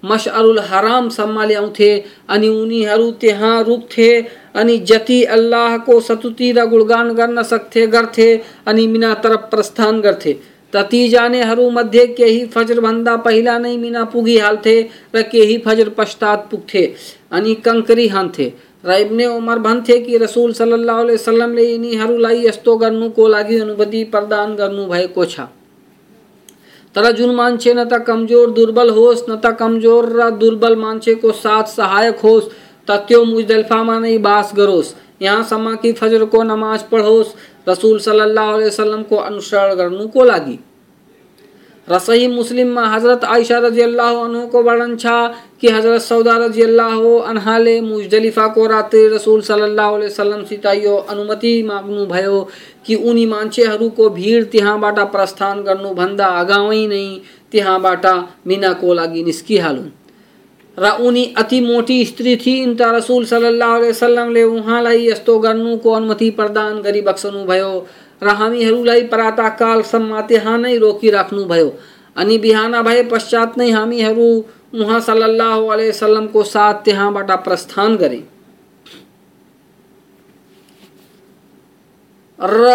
मशअरुल 0.03 0.59
हराम 0.61 1.09
सम्म 1.09 1.43
ल्याउँथे 1.43 1.89
अनि 2.29 2.47
उनीहरू 2.49 3.11
त्यहाँ 3.21 3.63
रुक्थे 3.63 4.11
अनि 4.55 4.77
जति 4.83 5.23
अल्लाह 5.29 5.77
को 5.79 5.99
सतुति 6.01 6.51
र 6.51 6.65
गुणगान 6.67 7.13
गर्न 7.13 7.43
सक्थे 7.45 7.85
गर्थे 7.87 8.29
अनि 8.65 8.87
मिना 8.87 9.13
तरफ़ 9.23 9.49
प्रस्थान 9.51 10.01
गर्थे 10.01 10.33
तती 10.73 11.07
जाने 11.09 11.41
हरू 11.43 11.69
मध्ये 11.69 12.05
केही 12.07 12.45
फजर 12.45 12.79
भन्दा 12.79 13.15
पहिला 13.19 13.57
नै 13.59 13.75
मिना 13.77 14.03
पुगी 14.05 14.37
हाल्थे 14.37 14.75
र 15.15 15.21
केही 15.31 15.57
फजर 15.65 15.89
पश्चात 15.89 16.47
पुग्थे 16.51 16.85
अनि 17.31 17.53
कंकरी 17.65 18.07
हान्थे 18.07 18.49
र 18.83 18.97
इब्ने 19.01 19.25
उमर 19.27 19.59
भन्थे 19.59 19.97
कि 19.99 20.17
रसूल 20.17 20.53
सल्लल्लाहु 20.53 21.01
अलैहि 21.01 21.15
वसल्लमले 21.15 21.63
यिनीहरूलाई 21.63 22.45
यस्तो 22.45 22.75
गर्नुको 22.77 23.27
लागि 23.27 23.59
अनुमति 23.59 24.03
प्रदान 24.13 24.55
गर्नुभएको 24.55 25.25
छ 25.25 25.47
तर 26.95 27.11
जुन 27.11 27.35
मान्छे 27.35 27.73
न 27.73 27.83
त 27.83 28.03
कमज़ोर, 28.05 28.51
दुर्बल 28.51 28.89
होस्, 28.89 29.23
न 29.29 29.35
त 29.35 29.51
कमज़ोर 29.59 30.09
र 30.19 30.29
दुर्बल 30.37 30.75
मान्छेको 30.77 31.31
साथ 31.33 31.63
सहायक 31.73 32.19
होस् 32.19 32.49
तत्यो 32.87 33.23
मुजदलफा 33.25 33.83
में 33.83 33.99
नहीं 33.99 34.17
बास 34.21 34.53
गरोस। 34.55 34.95
यहाँ 35.21 35.43
समा 35.43 35.75
की 35.75 35.91
फजर 35.93 36.25
को 36.25 36.43
नमाज़ 36.43 36.83
पढ़ोस, 36.91 37.35
रसूल 37.69 37.99
सल्लल्लाहु 37.99 38.53
अलैहि 38.53 38.67
वसल्लम 38.67 39.03
को 39.03 39.15
अनुसरण 39.17 40.07
को 40.07 40.23
लागी 40.23 40.59
रसही 41.91 42.27
मुस्लिम 42.27 42.67
में 42.75 42.83
हज़रत 42.85 43.23
आयशा 43.25 43.57
रज़ी 43.59 43.81
अल्लाह 43.81 44.45
को 44.47 44.61
वर्णन 44.63 44.95
छा 44.97 45.15
कि 45.61 45.67
हज़रत 45.67 46.01
सौदा 46.01 46.35
रज़ी 46.37 46.61
अल्लाह 46.63 46.97
अनहाले 47.29 47.79
मुजदलिफा 47.81 48.47
को 48.55 48.65
रात्रि 48.67 49.07
रसूल 49.13 49.41
सल्लल्लाहु 49.41 49.95
अलैहि 49.95 50.09
वसल्लम 50.09 50.43
सिताइयो 50.49 50.95
अनुमति 51.13 51.53
माग्नु 51.63 52.05
भयो 52.07 52.41
कि 52.85 52.95
उनी 53.11 53.25
मान्छेहरूको 53.25 54.09
भिड 54.17 54.49
त्यहाँबाट 54.51 54.99
प्रस्थान 55.11 55.63
गर्नुभन्दा 55.63 56.27
अगावै 56.41 56.85
नै 56.87 57.05
त्यहाँबाट 57.51 58.05
मिनाको 58.47 58.93
लागि 58.93 59.23
निस्किहालुन् 59.23 59.89
र 60.77 60.91
उनी 61.03 61.23
अति 61.37 61.59
मोटी 61.61 61.97
स्त्री 62.05 62.35
थिइन् 62.43 62.75
त 62.75 62.91
रसुल 62.95 63.25
सल्लाह 63.25 63.73
अलैहि 63.75 63.89
वसल्लमले 63.89 64.43
उहाँलाई 64.51 65.07
यस्तो 65.07 65.37
गर्नुको 65.39 65.91
अनुमति 65.93 66.29
प्रदान 66.37 66.81
गरी 66.81 67.01
भयो। 67.01 67.71
र 68.21 68.27
हामीहरूलाई 68.35 69.03
प्रातःकालसम्म 69.07 70.21
त्यहाँ 70.21 70.57
नै 70.57 70.75
रोकिराख्नुभयो 70.77 71.69
अनि 72.15 72.37
बिहान 72.37 72.81
भए 72.81 73.03
पश्चात 73.11 73.57
नै 73.57 73.69
हामीहरू 73.71 74.29
उहाँ 74.75 74.99
सल्लाह 75.01 75.57
अलैहि 75.73 75.89
वसल्लमको 75.89 76.43
साथ 76.45 76.73
त्यहाँबाट 76.85 77.31
प्रस्थान 77.43 77.95
गरे। 77.97 78.21
र 82.39 82.65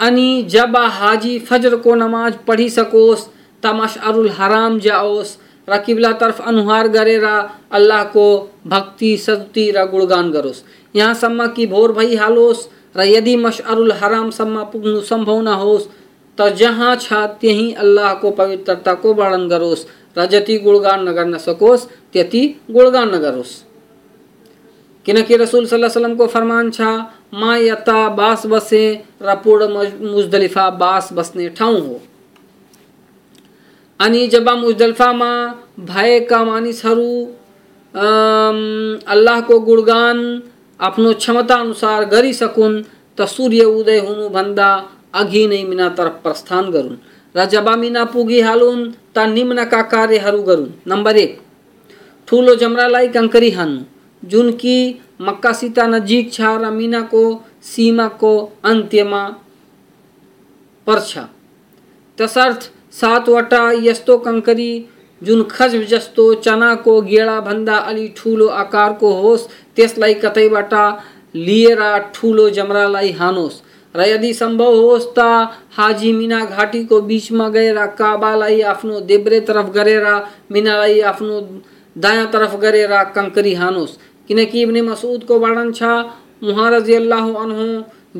अनि 0.00 0.28
जब 0.48 0.76
हाजी 0.76 1.38
फजरको 1.40 1.94
नमाज़ 1.94 2.34
पढिसकोस् 2.46 3.26
त 3.62 3.66
मशअरुल 3.74 4.30
हराम 4.30 4.78
जाओस्, 4.78 5.30
र 5.68 5.78
तरफ़ 6.14 6.40
अनुहार 6.42 6.88
गरेर 6.88 7.24
अल्लाहको 7.24 8.26
भक्ति 8.66 9.16
सत्ति 9.18 9.70
र 9.76 9.84
गुणगान 9.86 10.30
गरोस्। 10.30 10.62
यहाँसम्म 10.94 11.46
कि 11.46 11.66
भोर 11.66 11.92
भइहालोस् 11.92 12.66
र 12.66 12.83
यदि 12.94 13.36
मशअरुल 13.36 13.92
हरामसम्म 13.92 14.64
पुग्नु 14.72 15.00
सम्भव 15.02 15.40
नहोस् 15.42 15.86
त 16.38 16.48
जहाँ 16.54 16.94
छ 16.96 17.12
त्यहीँ 17.40 17.74
अल्लाहको 17.74 18.30
पवित्रताको 18.30 19.14
वर्णन 19.14 19.48
गरोस्। 19.48 19.86
र 20.16 20.26
जति 20.26 20.58
गुणगान 20.58 21.08
नगर्न 21.08 21.38
सकोस्, 21.38 21.86
त्यति 22.12 22.42
गुणगान 22.70 23.14
नगरोस् 23.14 23.54
किनकि 25.06 25.36
रसुल 25.36 25.66
सल्लाह 25.66 26.26
फरमान 26.26 26.70
छ, 26.70 26.80
मा 27.34 27.56
यता 27.56 28.08
बास 28.10 28.46
बसे 28.46 28.84
र 29.22 29.34
पूर्ण 29.34 29.68
मुजदलिफा 30.12 30.68
बास 30.72 31.08
बस्ने 31.12 31.48
ठाउँ 31.48 31.80
हो। 31.80 32.00
अनि 34.00 34.26
जब 34.26 34.48
मुजदलफामा 34.50 35.32
भएका 35.80 36.44
मानिसहरू 36.44 37.10
अल्लाहको 37.94 39.58
गुणगान 39.60 40.18
आफ्नो 40.84 41.12
क्षमता 41.12 41.54
अनुसार 41.54 42.04
गरिसकुन् 42.04 42.82
त 43.18 43.26
सूर्य 43.26 43.64
उदय 43.64 43.98
हुनुभन्दा 43.98 44.68
अघि 45.14 45.46
नै 45.46 45.62
मिनातर्फ 45.64 46.14
प्रस्थान 46.22 46.70
गरून्। 46.70 46.96
र 47.34 47.44
जब 47.44 47.68
मिना 47.78 48.04
पुगिहालुन् 48.04 48.82
त 49.14 49.18
निम्नका 49.28 49.82
कार्यहरू 49.94 50.42
गरून्। 50.42 50.74
नम्बर 50.86 51.16
एक, 51.16 51.32
ठुलो 52.28 52.54
जमरालाई 52.54 53.08
कङ्करी 53.08 53.50
हान्नु। 53.50 53.82
जुन 54.22 54.50
कि 54.52 54.76
मक्कासित 55.20 55.78
नजिक 55.78 56.32
छ 56.32 56.40
र 56.40 56.70
मिनाको 56.70 57.22
सीमाको 57.62 58.34
अन्त्यमा 58.64 59.22
पर्छ। 60.86 61.12
त्यसर्थ 62.18 62.60
सातवटा 62.92 63.62
यस्तो 63.82 64.18
कङ्करी 64.18 64.72
जुन 65.22 65.42
खज 65.50 65.74
जस्तो 65.90 66.24
चनाको 66.44 67.00
गेडाभन्दा 67.00 67.76
अलि 67.90 68.06
ठुलो 68.16 68.46
आकारको 68.62 69.12
होस् 69.12 69.48
त्यसलाई 69.76 70.14
कतैबाट 70.24 70.74
लिएर 71.36 71.80
ठुलो 72.14 72.48
जमरालाई 72.56 73.10
हानोस्? 73.20 73.62
र 73.94 74.00
यदि 74.08 74.32
सम्भव 74.34 74.74
होस् 74.76 75.06
त 75.16 75.18
हाजी 75.76 76.12
मिना 76.12 76.44
घाटीको 76.44 77.00
बिचमा 77.00 77.48
गएर 77.48 77.78
काबालाई 77.98 78.60
आफ्नो 78.72 79.00
देब्रे 79.10 79.40
तरफ 79.48 79.70
गरेर 79.74 80.06
मिनालाई 80.52 81.00
आफ्नो 81.10 81.40
दायाँ 81.96 82.26
तरफ 82.32 82.56
गरेर 82.60 82.92
कङ्करी 83.16 83.54
हानोस्। 83.54 83.98
किनकि 84.28 84.62
इब्ने 84.62 84.82
मसुदको 84.82 85.38
वर्णन 85.38 85.72
छ 85.72 85.82
उहाँ 86.42 86.70
रजी 86.70 86.94
अल्लाह 86.94 87.24
अनहु 87.42 87.66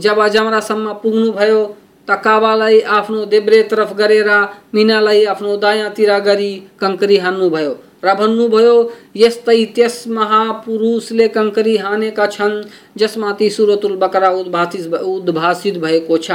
जब 0.01 0.27
जमरासम्म 0.35 0.93
पुग्नुभयो 1.03 1.61
तकावालाई 2.09 2.81
आफ्नो 2.99 3.25
देब्रे 3.33 3.62
तरफ 3.71 3.93
गरेर 3.97 4.31
मिनालाई 4.75 5.25
आफ्नो 5.33 5.57
दायाँतिर 5.57 6.19
गरी 6.21 6.53
कङ्करी 6.81 7.17
हान्नुभयो। 7.19 7.73
र 8.05 8.14
भन्नुभयो 8.14 8.93
यस्तै 9.17 9.64
त्यस 9.64 10.05
महापुरुषले 10.09 11.29
कङ्करी 11.29 11.77
हानेका 11.77 12.27
छन्, 12.27 12.62
जसमाथि 12.97 13.51
सुरतुल 13.51 13.97
बकरा 13.97 14.31
उद्भासित 14.31 14.95
उद्भासित 14.95 15.79
भएको 15.79 16.19
छ। 16.19 16.31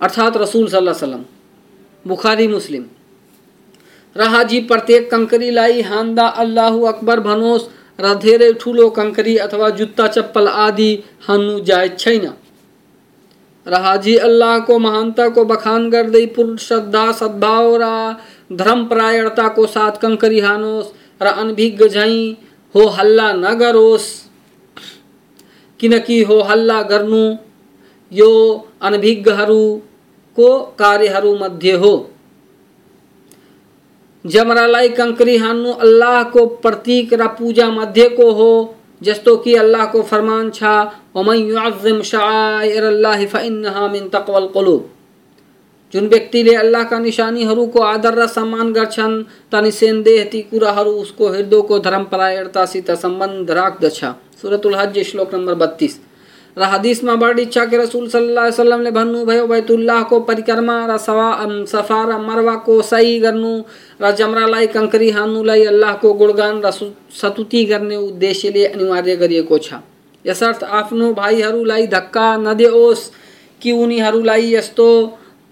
अर्थात् 0.00 0.36
रसुल 0.36 0.68
सल्लाह 0.68 0.94
सल्लम 0.94 1.24
बुखारी, 2.06 2.48
मुस्लिम। 2.48 2.84
र 4.16 4.22
हाजी 4.22 4.60
प्रत्येक 4.60 5.10
कङ्करीलाई 5.10 5.80
हान्दा 5.80 6.26
अल्लाह 6.26 6.80
अकबर 6.88 7.20
भनोस्, 7.20 7.68
र 8.00 8.14
धेरै 8.14 8.52
ठुलो 8.52 8.90
कङ्करी 8.90 9.36
अथवा 9.36 9.70
जुत्ता, 9.70 10.06
चप्पल 10.06 10.48
आदि 10.48 11.02
हान्नु 11.28 11.60
जायज़ 11.60 11.92
छैन। 11.92 12.32
र 13.66 13.78
को 13.78 14.18
अल्लाहको 14.18 14.78
महानताको 14.78 15.44
बखान 15.44 15.90
गर्दै 15.90 16.26
पूर्ण 16.26 16.56
श्रद्धा, 16.56 17.12
सद्भाव 17.12 17.76
र 18.52 18.56
धर्मपरायणताको 18.56 19.66
साथ 19.66 19.90
कङ्करी 19.90 20.40
हानोस् 20.40 21.22
र 21.22 21.26
अनभिज्ञ 21.26 21.88
झैँ 21.88 22.36
हो 22.74 22.88
हल्ला 22.88 23.32
नगरोस् 23.32 24.28
किनकि 25.80 26.22
हो 26.22 26.40
हल्ला 26.40 26.82
गर्नु, 26.82 27.36
यो 28.12 28.64
अनभिज्ञहरूको 28.82 30.60
कार्यहरूमध्ये 30.78 31.72
हो। 31.72 32.08
जमरालाई 34.26 34.88
कंकरी 34.88 35.36
हान्नु 35.36 35.72
अल्लाहको 35.72 36.46
प्रतीक 36.46 37.14
र 37.14 37.26
पूजा 37.26 37.70
मध्य 37.70 38.08
को 38.08 38.32
हो, 38.32 38.74
जस्तो 39.02 39.36
कि 39.36 39.54
अल्लाहको 39.54 40.02
फरमान 40.02 40.50
छ, 40.50 40.62
वमन 41.16 41.36
युअज्जिम 41.36 42.02
शाइर 42.02 42.84
अल्लाह 42.84 43.26
फइन्नहा 43.26 43.88
मिन 43.88 44.08
तक़वल 44.08 44.46
कुलूब। 44.46 44.90
जुन 45.92 46.06
व्यक्तिले 46.08 46.54
अल्लाहका 46.54 46.98
निशानीहरूको 46.98 47.80
आदर 47.84 48.14
र 48.14 48.26
सम्मान 48.26 48.72
गर्छन् 48.72 49.16
त 49.52 49.60
निसन्देह 49.64 50.24
ती 50.32 50.40
कुराहरू 50.50 50.92
उसको 51.00 51.28
हृदयको 51.28 51.78
धर्मपरायणतासित 51.78 52.90
सम्बन्ध 53.02 53.50
राख्दछ। 53.50 54.00
सुरतुल 54.40 54.74
हज, 54.74 54.98
श्लोक 55.02 55.34
नम्बर 55.34 55.54
बत्तिस। 55.54 55.98
र 56.56 56.62
हदिसमा 56.62 57.14
बढी 57.16 57.42
इच्छा 57.42 57.64
के 57.64 57.76
रसूल 57.76 58.08
सल्लाह 58.08 58.46
वसल्लमले 58.46 58.90
भन्नुभयो, 58.90 59.46
बैतुल्लाहको 59.46 60.20
परिक्रमा 60.20 60.76
र 60.86 60.96
सवा 60.96 61.28
सफ़ा 61.68 62.00
र 62.08 62.18
मरवाको 62.20 62.80
सही 62.82 63.18
गर्नु 63.20 63.52
र 64.00 64.10
जमरालाई 64.12 64.66
कङ्करी 64.66 65.10
हान्नुलाई 65.10 65.64
अल्लाहको 65.64 66.12
गुणगान 66.12 66.60
र 66.64 66.70
सतुति 67.20 67.64
गर्ने 67.64 67.96
उद्देश्यले 67.96 68.66
अनिवार्य 68.66 69.16
गरिएको 69.16 69.58
छ। 69.58 69.80
यसर्थ 70.24 70.64
आफ्नो 70.80 71.12
भाइहरूलाई 71.12 71.86
धक्का 71.86 72.28
नदेओस् 72.36 73.10
कि 73.62 73.72
उनीहरूलाई 73.72 74.54
यस्तो 74.54 74.88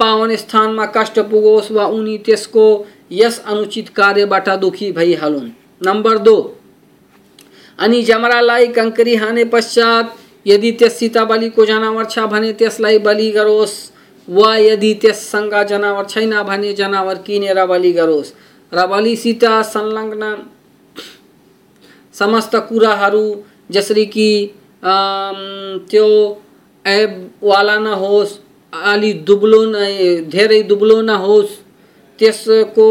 पावन 0.01 0.35
स्थानमा 0.37 0.87
कष्ट 0.97 1.19
पुगोस् 1.31 1.71
वा 1.73 1.85
उनी 1.89 2.17
त्यसको 2.27 2.67
यस 3.13 3.43
अनुचित 3.47 3.89
कार्यबाट 3.97 4.49
दुखी 4.61 4.91
भइहालुन् 4.93 5.49
नम्बर 5.83 6.19
दो, 6.21 6.37
अनि 7.79 8.03
जमरालाई 8.03 8.67
कङ्करी 8.69 9.15
हाने 9.17 9.45
पश्चात, 9.53 10.17
यदि 10.47 10.71
सीता 10.91 11.25
बलिको 11.25 11.65
जनावर 11.67 12.05
छ 12.07 12.19
भने 12.33 12.53
त्यसलाई 12.53 12.99
बलि 13.01 13.31
गरोस्, 13.31 13.75
वा 14.29 14.57
यदि 14.59 14.93
त्यससँग 15.03 15.55
जनावर 15.69 16.05
छैन 16.07 16.43
भने 16.43 16.73
जनावर 16.75 17.19
किनेर 17.27 17.65
बलि 17.67 17.93
गरोस्। 17.93 18.33
र 18.73 18.87
बलिसित 18.87 19.45
संलग्न 19.67 20.35
समस्त 22.15 22.57
कुराहरू, 22.69 23.27
जसरी 23.71 24.05
कि 24.07 24.31
त्यो 24.83 26.07
एबवाला 26.85 27.79
नहोस् 27.79 28.39
अलि 28.73 29.13
दुब्लो 29.13 29.65
न 29.65 29.77
धेरै 30.31 30.63
दुब्लो 30.63 31.01
नहोस् 31.03 31.57
त्यसको 32.19 32.89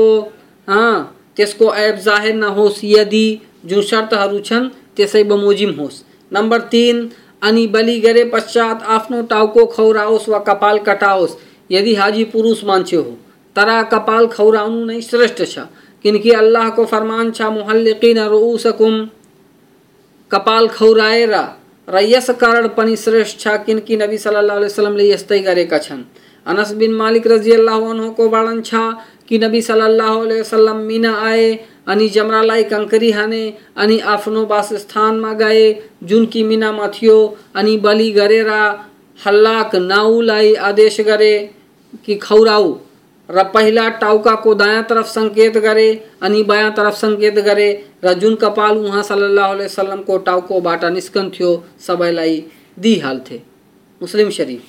त्यसको 0.68 1.74
एब 1.76 1.96
जाहेर 1.96 2.36
नहोस् 2.36 2.80
यदि 2.84 3.28
जुन 3.66 3.82
शर्तहरू 3.82 4.40
छन्, 4.40 4.68
त्यसै 4.96 5.24
बमोजिम 5.24 5.72
होस्। 5.72 6.04
नम्बर 6.32 6.60
तिन, 6.72 7.10
अनि 7.42 7.66
बलि 7.68 8.00
गरे 8.00 8.24
पश्चात 8.26 8.84
आफ्नो 8.88 9.22
टाउको 9.22 9.66
खौराओस् 9.66 10.30
वा 10.30 10.40
कपाल 10.40 10.78
कटाओस्। 10.80 11.38
यदि 11.72 11.94
हाजी 11.96 12.24
पुरुष 12.26 12.64
मान्छे 12.64 12.96
हो, 12.96 13.12
तर 13.56 13.70
कपाल 13.92 14.28
खौराउनु 14.28 14.86
नै 14.86 15.00
श्रेष्ठ 15.02 15.44
छ, 15.44 15.60
किनकि 16.06 16.32
अल्लाहको 16.32 16.86
फरमान 16.86 17.32
छ, 17.32 17.42
मुहल्लिकिन 17.42 18.20
रुउसकुम। 18.28 18.96
कपाल 20.32 20.68
खौराएर। 20.68 21.34
र 21.90 22.00
यस 22.04 22.30
कारण 22.30 22.68
पनि 22.68 22.96
श्रेष्ठ 22.96 23.40
छ 23.40 23.56
किनकि 23.66 23.98
नबी 23.98 24.18
सल्लल्लाहु 24.18 24.60
अलैहि 24.60 24.72
वसल्लमले 24.72 25.06
यस्तै 25.12 25.40
गरेका 25.40 25.78
छन्? 25.78 26.04
अनस 26.46 26.72
बिन 26.74 26.94
मालिक 26.94 27.28
रज़ी 27.28 27.52
अल्लाह 27.52 28.10
को 28.10 28.28
वर्णन 28.30 28.62
छ 28.62 28.74
कि 29.30 29.38
नबी 29.38 29.62
सल्लल्लाहु 29.62 30.20
अलैहि 30.22 30.42
वसल्लम 30.42 30.78
मिना 30.78 31.14
आए, 31.22 31.48
अनि 31.88 32.10
जमरालाई 32.10 32.64
कङ्करी 32.64 33.12
हाने, 33.12 33.54
अनि 33.78 34.00
आफ्नो 34.00 34.46
वासस्थानमा 34.46 35.34
गए, 35.34 35.66
जुन 36.04 36.26
कि 36.26 36.44
मिनामा 36.44 36.88
थियो, 36.88 37.18
अनि 37.56 37.78
बलि 37.78 38.12
गरेर, 38.12 38.52
हल्लाक 39.26 39.76
नाउलाई 39.76 40.54
आदेश 40.54 41.02
गरे 41.02 41.34
कि 42.06 42.16
खौराउ 42.16 42.74
पहिला 43.30 43.88
टाउकाको 44.02 44.54
दायाँ 44.56 44.84
तरफ़ 44.90 45.08
सङ्केत 45.08 45.58
करे, 45.58 45.90
अनि 46.22 46.44
बायाँ 46.44 46.72
तरफ़ 46.78 46.96
सङ्केत 46.96 47.36
गरे 47.40 47.70
र 48.06 48.14
जुन 48.16 48.36
कपाल 48.36 48.78
उहाँ 48.78 49.04
सल्लाह 49.04 49.52
वसल्लमको 49.54 50.18
टाउकोबाट 50.26 50.86
निस्कन्थ्यो 50.94 51.52
सबैलाई 51.88 52.44
दिइहाल्थे 52.78 53.42
मुस्लिम 54.02 54.30
शरीफ। 54.30 54.64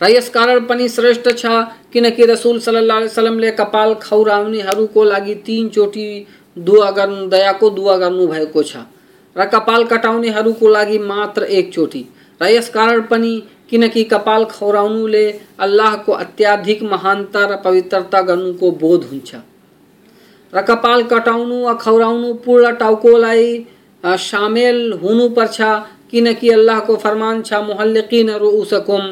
र 0.00 0.10
यस 0.10 0.28
कारण 0.28 0.66
पनि 0.66 0.88
श्रेष्ठ 0.88 1.28
छ 1.32 1.46
किनकि 1.92 2.26
रसुल 2.26 2.58
सल्लाह 2.60 2.98
वसलमले 3.00 3.50
कपाल 3.60 3.94
खौराउनेहरूको 4.02 5.04
लागि 5.04 5.34
तिनचोटि 5.46 6.08
दुवा 6.56 6.90
गर्नु 6.90 7.26
दयाको 7.28 7.70
दुवा 7.70 7.96
गर्नुभएको 7.96 8.62
छ। 8.62 8.76
र 9.36 9.44
कपाल 9.54 9.84
कटाउनेहरूको 9.84 10.68
लागि 10.68 10.98
मात्र 10.98 11.42
एकचोटि 11.54 12.04
र 12.40 12.46
यस 12.50 12.68
कारण 12.68 13.00
पनि 13.10 13.32
किनकि 13.68 14.04
कपाल 14.04 14.44
खौराउनुले 14.46 15.26
अल्लाहको 15.60 16.12
अत्याधिक 16.14 16.82
महानता 16.92 17.44
र 17.46 17.56
पवित्रता 17.64 18.20
गर्नुको 18.22 18.70
बोध 18.82 19.04
हुन्छ 19.10 19.34
र 20.52 20.62
कपाल 20.62 21.02
कटाउनु 21.12 21.62
वा 21.62 21.74
खौराउनु 21.82 22.32
पूर्ण 22.44 22.74
टाउकोलाई 22.76 23.46
सामेल 24.04 24.92
हुनुपर्छ 25.02 25.60
किनकि 26.10 26.50
अल्लाहको 26.50 26.96
फरमान 26.96 27.42
छ, 27.42 27.54
मुहल्लिकिन 27.68 28.30
रुउसकुम। 28.40 29.04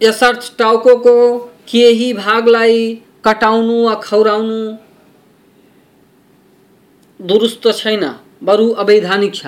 यसर्थ 0.00 0.42
टाउको 0.58 1.14
केही 1.68 2.12
भागलाई 2.14 2.82
कटाउनु 3.24 3.76
वा 3.84 3.94
खौराउनु 4.04 4.60
दुरुस्त 7.20 7.64
छैन, 7.72 8.04
बरु 8.44 8.70
अवैधानिक 8.84 9.34
छ। 9.34 9.46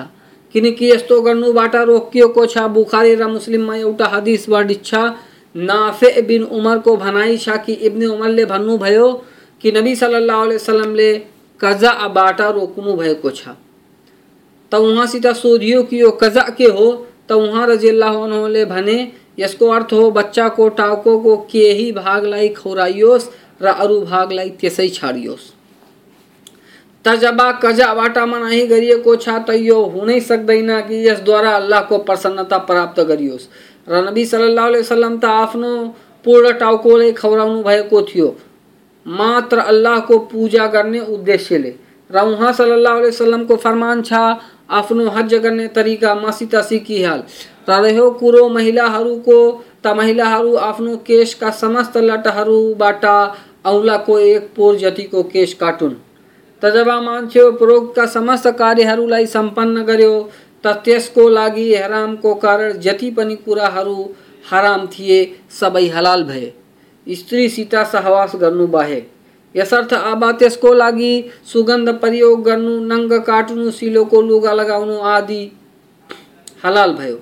किनकि 0.53 0.91
यस्तो 0.91 1.21
गर्नुबाट 1.21 1.75
रोकिएको 1.75 2.45
छ? 2.45 2.57
बुखारी 2.57 3.15
र 3.15 3.27
मुस्लिममा 3.27 3.75
एउटा 3.75 4.05
हदिसबाट 4.05 4.71
छ। 4.83 4.93
नाफे 5.55 6.21
बिन 6.21 6.43
उमरको 6.43 6.95
भनाइ 6.97 7.37
छ 7.37 7.57
कि 7.65 7.73
इब्ने 7.73 8.05
उमरले 8.05 8.45
भन्नुभयो 8.45 9.07
कि 9.61 9.71
नबी 9.71 9.95
सल्लल्लाहु 9.95 10.41
अलैहि 10.41 10.55
वसल्लमले 10.55 11.11
कजाबाट 11.59 12.41
रोक्नु 12.41 12.95
भएको 12.95 13.29
छ? 13.29 13.47
त 14.71 14.75
उहाँसित 14.75 15.27
सोधियो 15.27 15.83
कि 15.83 16.01
यो 16.01 16.11
कजा 16.11 16.41
के 16.57 16.65
हो? 16.65 17.07
त 17.29 17.31
उहाँ 17.31 17.67
रजिल्लाहले 17.67 18.65
भने, 18.65 18.97
यसको 19.39 19.69
अर्थ 19.69 19.93
हो 19.93 20.11
बच्चाको 20.11 20.69
टाउको 20.69 21.19
को 21.19 21.35
केही 21.51 21.91
भागलाई 21.91 22.49
खौराइयोस्, 22.49 23.29
र 23.61 23.65
अरू 23.67 24.01
भागलाई 24.01 24.49
त्यसै 24.49 24.87
छाडियोस्। 24.89 25.60
त 27.05 27.15
जब 27.17 27.39
कजाबाट 27.63 28.17
मनाही 28.31 28.65
गरिएको 28.67 29.15
छ 29.15 29.35
त 29.47 29.57
यो 29.59 29.77
हुनै 29.93 30.19
सक्दैन 30.21 30.69
कि 30.87 30.97
यसद्वारा 31.07 31.51
अल्लाहको 31.55 31.97
प्रसन्नता 32.07 32.57
प्राप्त 32.69 32.99
गरियोस्। 33.11 33.47
र 33.89 34.01
नबी 34.07 34.25
सल्लाह 34.25 34.67
वसलम 34.69 35.17
त 35.17 35.25
आफ्नो 35.37 35.71
पूर्ण 36.25 36.51
टाउकोले 36.59 37.11
खौराउनु 37.13 37.63
भएको 37.63 38.01
थियो? 38.09 38.27
मात्र 39.05 39.57
अल्लाहको 39.71 40.17
पूजा 40.33 40.67
गर्ने 40.75 40.99
उद्देश्यले 41.15 41.73
र 42.09 42.25
उहाँ 42.27 42.51
सल्लाह 42.53 42.97
वसलमको 43.05 43.55
फरमान 43.57 44.01
छ 44.03 44.21
आफ्नो 44.79 45.07
हज 45.17 45.33
गर्ने 45.43 45.67
तरिका 45.75 46.13
मसित 46.17 46.55
सिकिहाल 46.69 47.23
रह्यो 47.69 48.09
कुरो 48.21 48.47
महिलाहरूको 48.49 49.39
त 49.83 49.95
महिलाहरू 49.97 50.55
आफ्नो 50.69 50.95
केशका 51.07 51.49
समस्त 51.57 51.97
लटहरूबाट 52.05 53.05
औलाको 53.65 54.19
एक 54.29 54.49
पोर 54.55 54.77
जतिको 54.77 55.23
केश 55.33 55.53
काटुन्। 55.59 55.95
त 56.61 56.71
जब 56.73 56.89
मान्छे 57.03 57.41
उपरोक्तका 57.41 58.05
समस्त 58.05 58.47
कार्यहरूलाई 58.59 59.25
सम्पन्न 59.27 59.83
गर्यो। 59.83 60.15
त 60.63 60.73
त्यसको 60.85 61.27
लागि 61.29 61.73
हरामको 61.75 62.33
कारण 62.35 62.73
जति 62.79 63.09
पनि 63.11 63.35
कुराहरू 63.35 63.97
हराम 64.51 64.85
थिए, 64.87 65.19
सबै 65.49 65.87
हलाल 65.87 66.23
भए। 66.23 66.51
स्त्रीसित 67.07 67.75
सहवास 67.91 68.35
गर्नु 68.35 68.67
बाहेक 68.67 69.09
यसर्थ 69.55 69.93
अब 69.93 70.29
त्यसको 70.31 70.73
लागि 70.73 71.13
सुगन्ध 71.45 71.89
प्रयोग 71.89 72.43
गर्नु, 72.43 72.77
नङ्ग 72.85 73.13
काट्नु, 73.21 73.71
सिलोको 73.71 74.21
लुगा 74.21 74.53
लगाउनु 74.53 74.99
आदि 75.07 75.41
हलाल 76.63 76.93
भयो। 76.93 77.17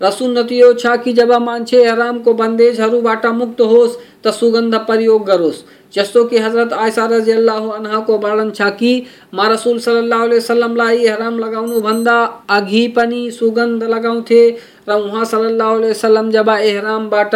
र 0.00 0.10
सुन्नत 0.10 0.52
यो 0.52 0.72
छ 0.74 0.96
कि 1.04 1.12
जब 1.12 1.32
मान्छे 1.42 1.84
हरामको 1.84 2.32
बन्देजहरूबाट 2.34 3.26
मुक्त 3.32 3.60
होस् 3.62 3.98
त 4.24 4.32
सुगंध 4.32 4.74
प्रयोग 4.86 5.24
गरोस 5.26 5.64
जस्तो 5.94 6.24
कि 6.24 6.38
हज़रत 6.38 6.72
आयशा 6.72 7.06
रज़ी 7.06 7.32
अल्लाह 7.32 7.68
अनहा 7.70 7.98
को 8.06 8.16
वर्णन 8.18 8.50
छ 8.50 8.68
कि 8.78 8.92
मा 9.34 9.46
रसूल 9.48 9.78
सल्लल्लाहु 9.86 10.24
अलैहि 10.24 10.38
वसल्लमलाई 10.38 10.96
इहराम 10.98 11.38
लगाउनु 11.38 11.80
भन्दा 11.80 12.16
अघि 12.56 12.86
पनि 12.96 13.20
सुगन्ध 13.38 13.82
लगाउँथे 13.94 14.42
र 14.88 14.92
उहाँ 14.92 15.24
सल्लल्लाहु 15.32 15.76
अलैहि 15.76 15.90
वसल्लम 15.90 16.30
जब 16.30 16.48
एहरामबाट 16.50 17.34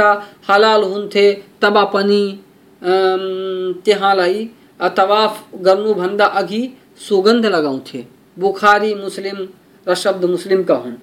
हलाल 0.48 0.84
हुन्थे, 0.84 1.26
तब 1.62 1.78
पनि 1.92 2.22
त्यहाँलाई 3.84 4.44
तवाफ 4.96 5.44
गर्नुभन्दा 5.66 6.26
अघि 6.40 6.62
सुगन्ध 7.08 7.46
लगाउँथे 7.46 8.04
बुखारी 8.36 8.94
मुस्लिम 8.94 9.46
र 9.86 9.94
शब्द 9.94 10.24
मुस्लिमका 10.30 10.74
हुन् 10.74 10.96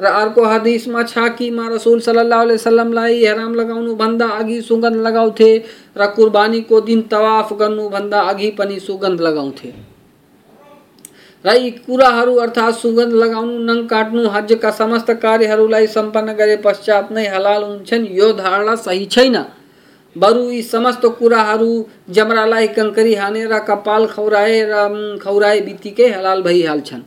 र 0.00 0.04
अर्को 0.04 0.44
हदिसमा 0.44 1.02
छ 1.02 1.28
कि 1.38 1.50
मा 1.50 1.68
रसुल 1.68 2.00
सल्लाह 2.00 2.42
वसल्लमलाई 2.42 3.14
इहराम 3.14 3.54
लगाउनु 3.54 3.94
भन्दा 3.94 4.26
अघि 4.26 4.60
सुगन्ध 4.62 4.96
लगाउँथे 4.96 5.50
र 5.98 6.06
कुर्बानीको 6.06 6.80
दिन 6.80 7.02
तवाफ 7.02 7.52
गर्नुभन्दा 7.52 8.20
अघि 8.20 8.50
पनि 8.50 8.80
सुगन्ध 8.80 9.20
लगाउँथे। 9.20 9.72
र 11.44 11.54
यी 11.56 11.70
कुराहरू 11.70 12.34
अर्थात् 12.36 12.74
सुगन्ध 12.74 13.12
लगाउनु, 13.12 13.58
नङ 13.58 13.86
काट्नु 13.86 14.22
समस्त 14.70 15.10
कार्यहरूलाई 15.10 15.86
सम्पन्न 15.86 16.32
गरे 16.32 16.56
पश्चात 16.56 17.12
नै 17.12 17.26
हलाल 17.26 17.62
हुन्छन्, 17.62 18.06
यो 18.06 18.32
धारणा 18.32 18.74
सही 18.76 19.06
छैन। 19.06 19.36
बरु 20.16 20.50
यी 20.50 20.62
समस्त 20.62 21.06
कुराहरू 21.06 21.86
जमरालाई 22.10 22.66
कङ्करी 22.66 23.14
हानेर, 23.14 23.58
कपाल 23.58 24.06
खौराए 24.06 24.62
र 24.70 25.18
खौराए 25.24 25.60
बित्तिकै 25.60 26.08
हलाल 26.08 26.42
भइहाल्छन्। 26.42 27.02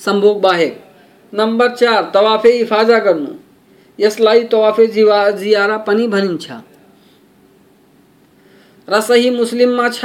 सम्भोग 0.00 0.40
बाहेक 0.40 0.87
नंबर 1.32 1.68
चार, 1.74 2.10
तवाफे 2.14 2.50
इफाजा 2.58 2.98
गर्नु 2.98 3.32
यसलाई 3.98 4.44
तवाफे 4.44 4.86
जिवा, 4.88 5.30
जियारा 5.32 5.76
पनि 5.86 6.06
भनिन्छ। 6.08 6.46
र 8.88 9.00
सही 9.00 9.30
मुस्लिममा 9.30 9.88
छ, 9.88 10.04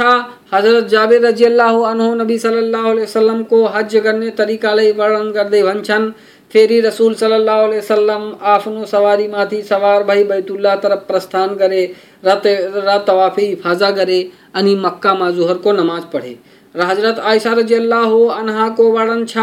हज़रत 0.52 0.86
जाबेर 0.88 1.24
रजियल्लाहु 1.26 1.82
अन्हु 1.82 2.14
नबी 2.14 2.38
सल्लल्लाहु 2.38 2.88
अलैहि 2.90 3.04
वसल्लम 3.04 3.42
को 3.44 3.64
हज 3.66 3.96
गर्ने 3.96 4.30
तरिकालाई 4.30 4.92
वर्णन 4.92 5.30
गर्दै 5.32 5.62
भन्छन्, 5.62 6.10
फेरि 6.52 6.80
रसूल 6.80 7.14
सल्लल्लाहु 7.14 7.62
अलैहि 7.64 7.78
वसल्लम 7.78 8.24
आफ्नो 8.54 8.84
सवारीमाथि 8.86 9.62
सवार 9.62 10.02
भई 10.04 10.24
बैतुल्ला 10.24 10.74
तरफ़ 10.84 11.06
प्रस्थान 11.08 11.54
गरे 11.56 11.82
र 12.24 12.98
तवाफे 13.06 13.46
इफाजा 13.46 13.90
गरे 13.90 14.20
अनि 14.54 14.74
मक्कामा 14.76 15.30
जुहरको 15.30 15.72
नमाज़ 15.72 16.04
पढे। 16.12 16.36
हज़रत 16.74 17.18
आयशा 17.20 17.52
रज़ी 17.52 17.74
अल्लाह 17.74 18.12
अनहा 18.34 18.68
को 18.68 18.90
वर्णन 18.92 19.24
छ, 19.24 19.38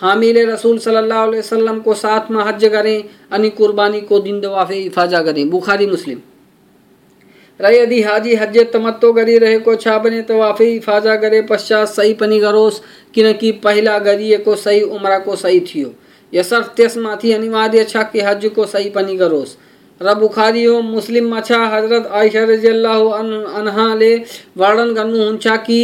हामीले 0.00 0.44
रसूल 0.44 0.78
सल्लल्लाहु 0.78 1.26
अलैहि 1.26 1.38
वसल्लम 1.38 1.80
को 1.80 1.94
साथ 1.94 2.30
में 2.30 2.42
हज 2.44 2.64
करें, 2.72 3.04
अनि 3.32 3.50
कुर्बानी 3.52 4.00
को 4.02 4.18
दिन 4.20 4.40
दवाफे 4.40 4.78
इफाजा 4.82 5.22
करें। 5.22 5.48
बुखारी, 5.50 5.86
मुस्लिम। 5.86 6.20
र 7.60 7.72
यदि 7.72 8.00
हाजी, 8.02 8.34
हज 8.34 8.58
तमत्तो 8.72 9.12
गरिरहेको 9.12 9.74
छ 9.76 9.88
भने 10.00 10.22
तवाफे 10.22 10.66
इफाजा 10.74 11.14
गरे 11.16 11.40
पश्चात 11.42 11.88
सही 11.88 12.14
पनि 12.14 12.38
गरोस् 12.40 12.80
किनकि 13.14 13.50
पहिला 13.64 13.98
गरिएको 13.98 14.54
सही 14.56 14.80
उम्राको 14.90 15.36
सही 15.36 15.60
थियो। 15.62 15.92
यसर्थ 16.32 16.72
त्यसमाथि 16.76 17.32
अनिवार्य 17.32 17.84
छ 17.84 18.02
कि 18.12 18.20
हजको 18.20 18.64
सही 18.66 18.88
पनि 18.90 19.16
गरोस् 19.16 19.56
र 20.00 20.14
बुखारी 20.14 20.64
हो 20.64 20.80
मुस्लिममा 20.82 21.40
छ, 21.40 21.52
हज़रत 21.52 22.06
आइसा 22.12 22.44
रज़ी 22.44 22.68
अल्लाह 22.68 23.00
अनहाले 23.60 24.14
वर्णन 24.56 24.94
गर्नुहुन्छ 24.94 25.46
कि 25.66 25.80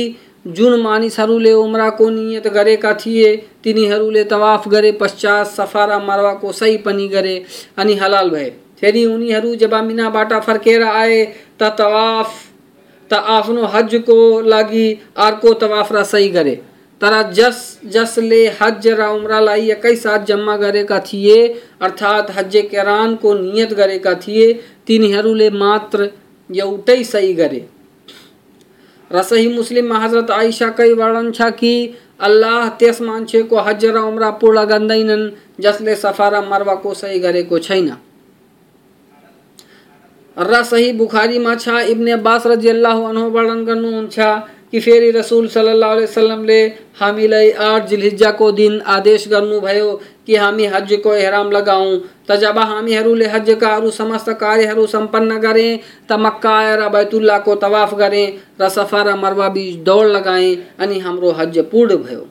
जुन 0.46 0.80
मानिसहरूले 0.80 1.52
उम्राको 1.52 2.08
नियत 2.10 2.46
गरेका 2.48 2.92
थिए 2.94 3.36
तिनीहरूले 3.64 4.24
तवाफ 4.24 4.68
गरे, 4.68 4.92
पश्चात 4.92 5.46
सफ़ा 5.46 5.84
र 5.84 5.98
मरवाको 6.02 6.52
सही 6.52 6.76
पनि 6.76 7.08
गरे 7.08 7.42
अनि 7.76 7.94
हलाल 7.94 8.30
भए। 8.30 8.50
फेरि 8.80 9.04
उनीहरू 9.04 9.54
जब 9.54 9.74
मिनाबाट 9.74 10.32
फर्केर 10.32 10.82
आए, 10.82 11.24
त 11.60 11.62
तवाफ, 11.78 12.32
त 13.10 13.14
आफ्नो 13.14 13.64
हजको 13.64 14.18
लागि 14.40 14.86
अर्को 15.16 15.54
तवाफ 15.54 15.92
र 15.92 16.04
सही 16.04 16.28
गरे। 16.28 16.54
तर 17.00 17.30
जस, 17.32 17.80
जसले 17.86 18.46
हज 18.62 18.86
र 18.88 19.06
उम्रालाई 19.08 19.70
एकैसाथ 19.70 20.24
जम्मा 20.24 20.56
गरेका 20.56 20.98
थिए, 21.00 21.36
अर्थात् 21.82 22.30
हज 22.30 22.56
केरानको 22.70 23.34
नियत 23.34 23.72
गरेका 23.72 24.14
थिए 24.14 24.52
तिनीहरूले 24.86 25.50
मात्र 25.50 26.10
एउटै 26.50 27.04
सही 27.04 27.32
गरे। 27.34 27.66
रसही 29.10 29.48
मुस्लिम 29.48 29.92
हज़रत 29.94 30.30
आयशा 30.30 30.68
कई 30.78 30.92
वर्णन 30.94 31.30
छ 31.32 31.50
कि 31.60 31.72
अल्लाह 32.20 32.68
त्यस 32.78 33.00
मान्छेको 33.02 33.60
हज 33.68 33.84
र 33.86 33.96
उम्रा 34.04 34.30
पूर्ण 34.40 34.64
गर्दैनन् 34.66 35.30
जसले 35.62 35.94
सफ़ा 35.96 36.28
र 36.28 36.44
मर्वाको 36.48 36.94
सही 36.94 37.18
गरेको 37.20 37.58
छैन। 37.58 37.88
र 40.36 40.62
सही 40.64 40.92
बुखारीमा 40.94 41.54
छ 41.56 41.80
इब्ने 41.90 42.12
अब्बास 42.12 42.46
रज़ी 42.46 42.68
अल्लाह 42.68 42.98
वर्णन 43.36 43.64
गर्नुहुन्छ 43.64 44.18
कि 44.70 44.80
फेरि 44.80 45.10
रसुल 45.10 45.46
सल्लाह 45.48 45.94
वसलमले 45.94 46.60
हामीलाई 47.00 47.50
आठ 47.66 47.86
जिलहिज्जाको 47.88 48.50
दिन 48.52 48.80
आदेश 48.96 49.28
गर्नुभयो 49.28 49.88
कि 50.28 50.36
हामी 50.36 50.64
हजको 50.66 51.14
एहराम 51.14 51.50
लगाऊँ। 51.50 51.98
त 52.28 52.36
जब 52.36 52.58
हामीहरूले 52.60 53.26
हजका 53.26 53.68
अरू 53.74 53.90
समस्त 53.90 54.28
कार्यहरू 54.36 54.86
सम्पन्न 54.86 55.38
गरेँ 55.40 55.78
त 56.04 56.20
मक्का 56.20 56.52
आएर 56.52 56.88
बैतुल्लाको 56.88 57.54
तवाफ 57.56 57.94
गरेँ 57.96 58.26
र 58.60 58.68
सफ़ा 58.68 59.02
र 59.02 59.14
मरवा 59.16 59.48
बिच 59.48 59.76
दौड 59.80 60.06
लगाएँ, 60.08 60.56
अनि 60.78 60.98
हाम्रो 61.00 61.30
हज 61.32 61.58
पूर्ण 61.72 61.96
भयो। 61.96 62.28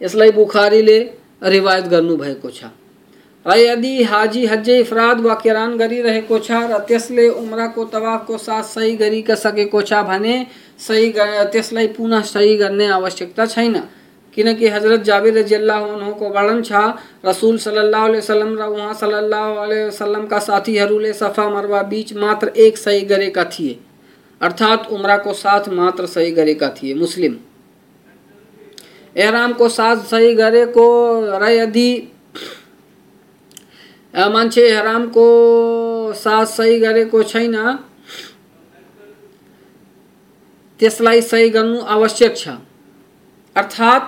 यसलाई 0.00 0.30
बुखारीले 0.32 0.98
रिवायत 1.44 1.84
गर्नुभएको 1.86 2.50
छ। 2.50 2.64
र 3.46 3.56
यदि 3.56 4.02
हाजी 4.02 4.44
हज 4.46 4.68
इफराद 4.70 5.20
वा 5.20 5.34
किरान 5.34 5.76
गरिरहेको 5.78 6.38
छ 6.38 6.50
र 6.70 6.78
त्यसले 6.88 7.28
उम्राको 7.30 7.84
तवाफको 7.84 8.38
साथ 8.38 8.62
सही 8.64 8.96
गरिक 8.96 9.30
सकेको 9.36 9.82
छ 9.82 10.02
भने 10.04 10.34
सही 10.78 11.12
त्यसलाई 11.12 11.86
पुनः 11.94 12.22
सही 12.24 12.56
गर्ने 12.56 12.86
आवश्यकता 12.88 13.46
छैन। 13.46 13.80
किनकि 14.34 14.68
हज़रत 14.68 15.00
जाबिर 15.02 15.38
रजिल्लाको 15.38 16.28
वर्णन 16.30 16.62
छ, 16.62 16.72
रसुल 17.24 17.56
सल्लल्लाहु 17.58 18.06
अलैहि 18.06 18.18
वसल्लम 18.18 18.54
र 18.56 18.66
उहाँ 18.68 18.94
सल्लल्लाहु 18.94 19.54
अलैहि 19.56 19.86
वसल्लमका 19.86 20.38
साथीहरूले 20.40 21.12
सफ़ा 21.14 21.48
मरवा 21.50 21.82
बीच 21.90 22.12
मात्र 22.16 22.48
एक 22.56 22.78
सही 22.78 23.00
गरेका 23.04 23.44
थिए। 23.46 23.78
अर्थात् 24.40 24.90
उम्राको 24.92 25.32
साथ 25.34 25.68
मात्र 25.70 26.06
सही 26.06 26.30
गरेका 26.32 26.68
थिए, 26.72 26.94
मुस्लिम। 26.94 27.36
एहरामको 29.16 29.68
साथ 29.70 29.96
सही 30.06 30.34
गरेको 30.34 30.86
र 31.38 31.50
यदि 31.50 31.90
मान्छे 34.14 34.68
हरामको 34.70 35.26
साथ 36.14 36.46
सही 36.48 36.78
गरेको 36.80 37.22
छैन 37.24 37.54
त्यसलाई 40.80 41.22
सही 41.22 41.48
गर्नु 41.48 41.80
आवश्यक 41.80 42.36
छ। 42.36 42.48
अर्थात्, 43.56 44.04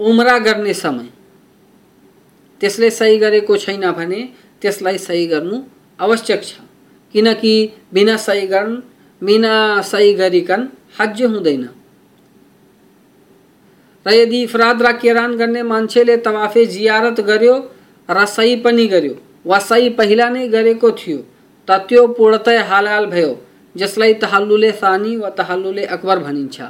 उम्रा 0.00 0.38
गर्ने 0.38 0.74
समय। 0.74 1.06
त्यसले 2.60 2.90
सही 2.90 3.18
गरेको 3.18 3.56
छैन 3.56 3.92
भने 3.92 4.28
त्यसलाई 4.62 4.98
सही 4.98 5.26
गर्नु 5.26 5.62
आवश्यक 6.00 6.44
छ। 6.44 6.52
किनकि 7.12 7.72
बिना 7.92 8.16
सही 8.16 8.46
गर्न, 8.46 8.82
बिना 9.22 9.82
सही 9.82 10.12
गरिकन 10.12 10.68
हज 11.00 11.22
हुँदैन। 11.22 11.68
र 14.06 14.10
यदि 14.10 14.42
इफराद 14.42 14.82
र 14.82 14.92
केरान 14.92 15.36
गर्ने 15.36 15.62
मान्छेले 15.62 16.16
तवाफे 16.16 16.66
जियारत 16.66 17.20
गर्यो 17.20 17.70
र 18.10 18.26
सही 18.26 18.56
पनि 18.56 18.86
गर्यो 18.86 19.14
वा 19.46 19.58
सही 19.58 19.88
पहिला 19.90 20.28
नै 20.28 20.48
गरेको 20.48 20.90
थियो, 20.92 21.18
त 21.68 21.70
त्यो 21.70 22.06
पूर्णतय 22.06 22.56
हालहाल 22.56 23.06
भयो। 23.06 23.51
जसलाई 23.74 24.14
तहल्लुले 24.22 24.70
सानी 24.72 25.16
व 25.16 25.28
तहल्लुले 25.38 25.84
अकबर 25.96 26.18
भनिन्छ। 26.18 26.60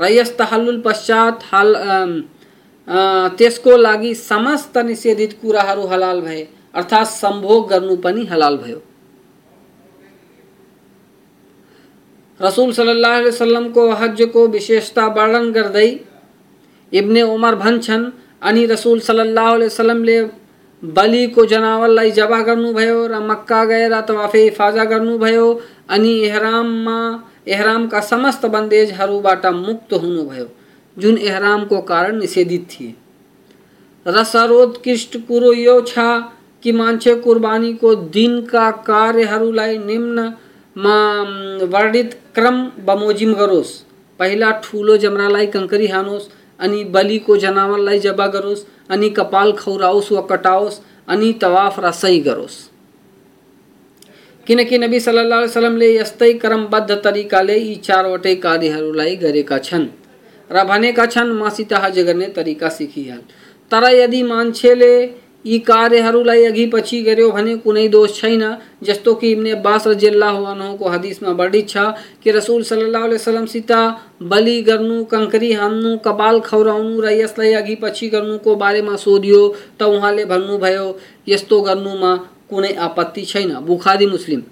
र 0.00 0.04
यस 0.10 0.30
तहल्लुल 0.38 0.80
पश्चात 0.80 1.42
हाल 1.50 1.74
त्यसको 3.38 3.76
लागि 3.76 4.14
समस्त 4.16 4.78
निषेधित 4.80 5.32
कुराहरू 5.42 5.86
हलाल 5.86 6.20
भए, 6.20 6.42
अर्थात् 6.74 7.08
सम्भोग 7.08 7.68
गर्नु 7.70 7.96
पनि 8.04 8.24
हलाल 8.26 8.56
भयो। 8.56 8.80
रसूल 12.40 12.72
सल्लल्लाहु 12.72 13.14
अलैहि 13.14 13.28
वसल्लमको 13.28 13.90
हजको 14.00 14.46
विशेषता 14.48 15.06
वर्णन 15.16 15.50
गर्दै 15.52 15.88
इब्ने 16.92 17.22
उमर 17.24 17.54
भन्छन्, 17.54 18.04
अनि 18.42 18.66
रसूल 18.66 19.00
सल्लल्लाहु 19.00 19.54
अलैहि 19.54 19.66
वसल्लमले 19.66 20.18
बलिको 20.82 21.44
जनावरलाई 21.46 22.10
जबा 22.10 22.40
गर्नुभयो 22.42 23.06
र 23.06 23.18
मक्का 23.20 23.64
गएर 23.64 24.00
तवाफे 24.08 24.44
इफाजा 24.46 24.84
गर्नुभयो 24.84 25.46
अनि 25.90 26.12
एहराममा 26.20 26.98
एहरामका 27.48 28.00
समस्त 28.00 28.46
बन्देजहरूबाट 28.46 29.46
मुक्त 29.56 29.92
हुनुभयो 29.94 30.46
जुन 30.96 31.18
एहरामको 31.18 31.80
कारण 31.82 32.18
निषेधित 32.18 32.66
थिए। 32.70 32.94
र 34.06 34.24
सर्वोत्कृष्ट 34.24 35.16
कुरो 35.28 35.52
यो 35.52 35.80
छ 35.88 35.98
कि 36.62 36.72
मान्छे 36.72 37.14
कुर्बानीको 37.24 37.94
दिनका 38.14 38.70
कार्यहरूलाई 38.86 39.78
निम्नमा 39.80 40.96
वर्णित 41.74 42.18
क्रम 42.34 42.64
बमोजिम 42.86 43.34
गरोस् 43.34 43.78
पहिला 44.20 44.50
ठुलो 44.64 44.96
जमरालाई 44.96 45.46
कङ्करी 45.48 45.86
हानोस्, 45.86 46.28
अनि 46.60 46.84
बलिको 46.94 47.36
जनावरलाई 47.36 47.98
जबा 47.98 48.26
गरोस् 48.26 48.66
अनि 48.90 49.10
कपाल 49.10 49.52
खौराओस् 49.52 50.12
व 50.12 50.22
कटाओस् 50.22 50.80
अनि 51.08 51.32
तवाफ 51.42 51.78
र 51.80 51.90
सही 51.92 52.20
गरोस्। 52.20 52.56
किनकि 54.46 54.78
नबी 54.78 55.00
सल्लाह 55.00 55.40
वसल्लमले 55.40 55.88
यस्तै 55.96 56.32
क्रमबद्ध 56.32 56.90
तरिकाले 57.04 57.56
यी 57.58 57.74
चारवटै 57.84 58.34
कार्यहरूलाई 58.34 59.16
गरेका 59.16 59.58
छन्। 59.58 59.86
र 60.50 60.64
भनेका 60.64 61.06
छन् 61.06 61.32
मसित 61.32 61.72
हज 61.72 61.98
गर्ने 61.98 62.28
तरिका 62.36 62.68
सिकिहाल 62.68 63.20
तर 63.72 63.84
यदि 63.92 64.22
मान्छेले 64.22 64.92
यी 65.44 65.58
कार्यहरूलाई 65.58 66.44
अघि 66.44 66.66
पछि 66.66 67.00
गर्यो 67.02 67.30
भने 67.30 67.56
कुनै 67.56 67.86
दोष 67.88 68.20
छैन, 68.20 68.42
जस्तो 68.82 69.14
कि 69.14 69.30
इब्ने 69.32 69.50
अब्बास 69.50 69.86
रजिल्लाहु 69.86 70.44
अन्हुको 70.44 70.88
हदिसमा 70.88 71.30
वर्णित 71.30 71.68
छ 71.68 71.76
कि 72.22 72.30
रसुल 72.30 72.62
सल्लाह 72.62 73.06
वसलमसित 73.06 73.72
बलि 74.22 74.60
गर्नु 74.62 75.04
कङ्करी 75.04 75.52
हान्नु, 75.52 75.96
कपाल 75.98 76.40
खौराउनु 76.40 77.00
र 77.00 77.12
यसलाई 77.12 77.52
अघि 77.54 77.74
पछि 77.82 78.08
गर्नुको 78.08 78.56
बारेमा 78.56 78.96
सोधियो 78.96 79.42
त 79.78 79.82
उहाँले 79.82 80.24
भन्नुभयो, 80.24 80.86
यस्तो 81.28 81.60
गर्नुमा 81.62 82.14
कुनै 82.50 82.72
आपत्ति 82.72 83.24
छैन। 83.24 83.50
बुखारी, 83.66 84.06
मुस्लिम। 84.06 84.42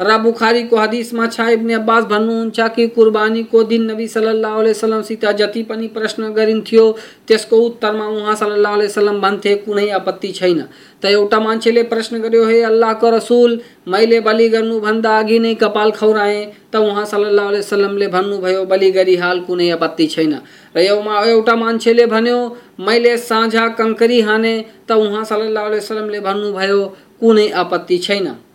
र 0.00 0.18
बुखारीको 0.18 0.76
हदिसमा 0.76 1.26
छ 1.26 1.40
इब्ने 1.40 1.74
अब्बास 1.74 2.04
भन्नुहुन्छ 2.04 2.60
कि 2.76 2.86
कुर्बानीको 2.88 3.62
दिन 3.64 3.90
नबी 3.90 4.08
सल्लल्लाहु 4.08 4.60
सल्लाह 4.60 4.70
वसलमसित 4.70 5.24
जति 5.24 5.62
पनि 5.62 5.88
प्रश्न 5.88 6.32
गरिन्थ्यो, 6.32 6.84
त्यसको 7.28 7.56
उत्तरमा 7.56 8.06
उहाँ 8.06 8.34
सल्लाह 8.34 8.76
वसलम 8.76 9.20
भन्थे, 9.20 9.54
कुनै 9.54 9.88
आपत्ति 9.88 10.32
छैन। 10.32 10.60
त 11.02 11.04
एउटा 11.06 11.40
मान्छेले 11.40 11.82
प्रश्न 11.82 12.20
गर्यो, 12.20 12.44
हे 12.44 12.62
अल्लाहको 12.62 13.10
रसुल, 13.10 13.60
मैले 13.88 14.20
बलि 14.20 14.48
गर्नुभन्दा 14.48 15.18
अघि 15.18 15.38
नै 15.38 15.54
कपाल 15.54 15.90
खौराएँ। 15.90 16.46
त 16.72 16.76
उहाँ 16.76 17.04
सल्लाह 17.04 17.50
वसलमले 17.50 18.08
भन्नुभयो, 18.08 18.64
बलि 18.64 18.90
गरी 18.90 19.16
हाल 19.16 19.40
कुनै 19.40 19.70
आपत्ति 19.70 20.06
छैन। 20.06 20.40
र 20.76 20.78
एउटा 20.78 21.56
मान्छेले 21.56 22.06
भन्यो, 22.06 22.38
मैले 22.80 23.16
साँझा 23.16 23.68
कङ्करी 23.80 24.20
हाने। 24.20 24.54
त 24.88 24.92
उहाँ 24.92 25.24
सल्लाह 25.24 25.68
वसलमले 25.68 26.20
भन्नुभयो, 26.20 26.80
कुनै 27.20 27.48
आपत्ति 27.48 27.98
छैन। 27.98 28.45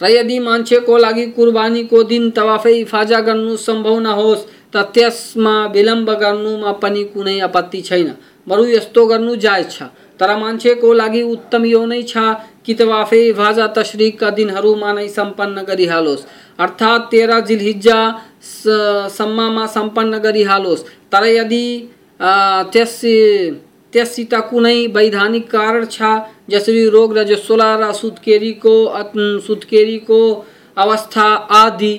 र 0.00 0.10
यदि 0.10 0.38
मान्छेको 0.40 0.96
लागि 0.98 1.26
कुर्बानीको 1.36 2.02
दिन 2.12 2.30
तवाफै 2.36 2.74
इफाजा 2.80 3.20
गर्नु 3.20 3.56
सम्भव 3.58 3.98
नहोस् 4.00 4.46
त 4.72 4.76
त्यसमा 4.94 5.54
विलम्ब 5.74 6.10
गर्नुमा 6.22 6.72
पनि 6.82 7.02
कुनै 7.12 7.38
आपत्ति 7.48 7.80
छैन। 7.88 8.08
बरु 8.46 8.64
यस्तो 8.68 9.06
गर्नु 9.06 9.34
जायज़ 9.36 9.68
छ। 9.68 9.82
तर 10.20 10.30
मान्छेको 10.36 10.92
लागि 10.92 11.22
उत्तम 11.34 11.64
यो 11.64 11.84
नै 11.86 12.02
छ 12.02 12.16
कि 12.64 12.74
तवाफे 12.74 13.20
इफाजा 13.28 13.66
तश्रिकका 13.76 14.30
दिनहरूमा 14.38 14.92
नै 14.92 15.08
सम्पन्न 15.08 15.62
गरिहालोस्। 15.68 16.26
अर्थात् 16.64 17.08
तेह्र 17.10 17.40
जिलहिज्जा 17.48 17.98
सम्ममा 19.16 19.66
सम्पन्न 19.76 20.18
गरिहालोस्। 20.26 20.84
तर 21.12 21.24
यदि 21.28 21.64
त्यस 22.72 22.96
त्यससित 23.92 24.34
कुनै 24.50 24.86
वैधानिक 24.88 25.50
कारण 25.50 25.84
छ। 25.86 26.02
जसरी 26.50 26.88
रोग 26.90 27.16
र 27.18 27.24
जसोला 27.24 27.74
र 27.76 27.92
सुत्केरीको 27.94 28.74
सुत्केरीको 29.40 30.20
अवस्था 30.76 31.26
आदि 31.56 31.94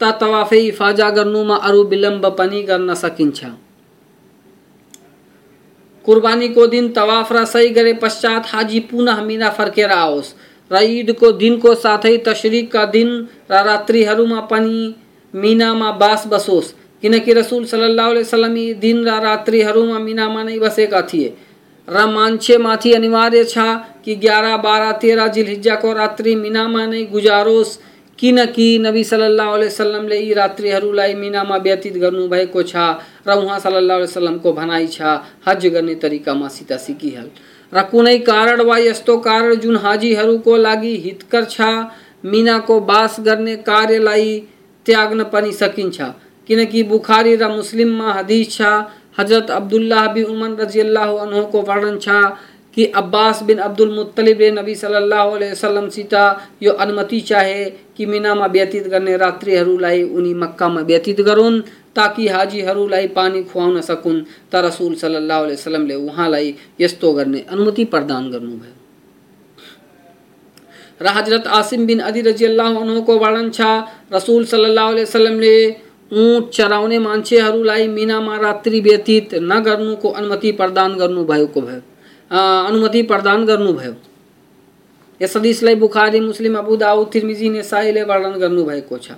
त 0.00 0.10
तवाफे 0.20 0.60
फाजा 0.72 1.08
गर्नुमा 1.10 1.56
अरू 1.62 1.82
विलम्ब 1.86 2.26
पनि 2.38 2.62
गर्न 2.62 2.94
सकिन्छ। 2.96 3.44
कुर्बानीको 6.04 6.66
दिन 6.66 6.88
तवाफ 6.92 7.32
र 7.32 7.44
सही 7.46 7.68
गरे 7.70 7.92
पश्चात 8.02 8.46
हाजी 8.46 8.80
पुनः 8.90 9.20
मिना 9.22 9.48
फर्केर 9.58 9.90
आओस् 9.92 10.34
र 10.70 10.82
ईदको 10.90 11.32
दिनको 11.34 11.74
साथै 11.76 12.16
तशरिकका 12.26 12.84
दिन 12.94 13.08
र 13.50 13.64
रात्रिहरूमा 13.64 14.40
पनि 14.50 14.94
मिनामा 15.34 15.90
बास 16.00 16.26
बसोस्। 16.26 16.74
किनकि 17.02 17.32
रसुल 17.32 17.64
सल्लाह 17.66 18.08
वसलम 18.10 18.56
यी 18.56 18.72
दिन 18.78 19.04
र 19.04 19.20
रात्रिहरूमा 19.22 19.98
मिनामा 20.00 20.42
नै 20.42 20.58
बसेका 20.60 21.00
थिए 21.04 21.28
र 21.88 22.06
मान्छेमाथि 22.08 22.92
अनिवार्य 22.94 23.44
छ 23.46 23.68
कि 24.04 24.14
ग्यारह 24.18 24.56
बाह्र 24.58 24.90
तेह्र 24.98 25.28
जिलहिज्जाको 25.30 25.92
रात्रि 25.94 26.34
मिनामा 26.38 26.84
नै 26.86 27.04
गुजारोस् 27.12 27.78
किनकि 28.18 28.66
नबी 28.80 29.02
सल्लाह 29.04 29.50
वसलमले 29.54 30.18
यी 30.18 30.32
रात्रिहरूलाई 30.34 31.14
मिनामा 31.16 31.56
व्यतीत 31.60 31.96
गर्नुभएको 31.98 32.62
छ 32.64 32.84
र 33.26 33.36
उहाँ 33.36 33.58
सल्लाह 33.60 33.98
वसलमको 33.98 34.52
भनाइ 34.54 34.86
छ 34.88 35.16
हज 35.46 35.66
गर्ने 35.70 35.94
तरिकामा 36.02 36.48
सित 36.50 36.72
सिकिहाल 36.80 37.30
र 37.72 37.82
कुनै 37.88 38.16
कारण 38.24 38.60
वा 38.62 38.76
यस्तो 38.80 39.16
कारण 39.22 39.54
जुन 39.60 39.76
हाजीहरूको 39.80 40.56
लागि 40.58 40.94
हितकर 41.00 41.44
छ 41.50 41.68
मिनाको 42.26 42.80
बास 42.86 43.16
गर्ने 43.22 43.56
कार्यलाई 43.66 44.32
त्याग्न 44.86 45.24
पनि 45.32 45.52
सकिन्छ 45.54 46.10
किनकि 46.48 46.82
बुखारी 46.92 47.34
र 47.36 47.48
मुस्लिममा 47.50 48.12
हदीस 48.12 48.46
छ, 48.50 48.60
हज़रत 49.18 49.50
अब्दुल्लाह 49.50 50.06
बिन 50.14 50.24
उमर 50.24 50.50
रज़ी 50.60 50.80
अल्लाह 50.80 51.42
को 51.52 51.62
वर्णन 51.62 51.98
छ 51.98 52.08
कि 52.74 52.84
अब्बास 52.94 53.42
बिन 53.42 53.58
अब्दुल 53.58 53.90
मुत्तलिब 53.94 54.42
नबी 54.58 54.74
सल्लल्लाहु 54.74 55.30
अलैहि 55.36 55.52
वसल्लम 55.52 55.88
सीता 55.90 56.24
यो 56.62 56.72
अनुमति 56.82 57.20
चाहे 57.30 57.64
कि 57.96 58.06
मिनामा 58.06 58.46
व्यतीत 58.46 58.86
गर्ने 58.88 59.16
रात्रिहरूलाई 59.16 60.02
उनी 60.02 60.34
मक्कामा 60.42 60.80
व्यतीत 60.90 61.20
गरून् 61.28 61.60
ताकि 61.96 62.28
हाजीहरूलाई 62.28 63.06
पानी 63.16 63.42
खुवाउन 63.50 63.80
सकुन्। 63.82 64.20
त 64.52 64.54
रसुल 64.66 64.94
सल्लल्लाहु 65.02 65.42
अलैहि 65.44 65.58
वसल्लमले 65.58 65.94
उहाँलाई 66.06 66.54
यस्तो 66.80 67.12
गर्ने 67.12 67.40
अनुमति 67.50 67.84
प्रदान 67.90 68.30
गर्नुभयो 68.30 68.74
र 71.00 71.06
हज़रत 71.18 71.46
आसिम 71.58 71.86
बिन 71.86 71.98
अदी 72.06 72.20
रज़ी 72.22 72.44
अल्लाह 72.46 73.00
को 73.00 73.18
वर्णन 73.18 73.50
छ, 73.50 73.60
रसुल 74.14 74.44
सल्लल्लाहु 74.46 74.90
अलैहि 74.92 75.06
वसल्लमले 75.10 75.54
ऊँट 76.12 76.50
चराउने 76.50 76.98
मान्छेहरूलाई 76.98 77.88
मिनामा 77.88 78.36
रात्रि 78.36 78.80
व्यतीत 78.80 79.34
नगर्नुको 79.42 80.08
अनुमति 80.10 80.52
प्रदान 80.52 80.96
गर्नुभएको 80.96 81.60
भयो 81.60 81.80
अनुमति 82.30 83.02
प्रदान 83.02 83.44
गर्नुभयो 83.46 83.94
यस 85.20 85.36
हदिसलाई 85.36 85.74
Bukhari, 85.74 86.20
Muslim, 86.20 86.56
Abu 86.58 86.76
Dawud 86.76 87.08
Tirmidhi 87.12 87.48
नेसाईले 87.50 88.02
वर्णन 88.02 88.38
गर्नुभएको 88.40 88.98
छ। 88.98 89.12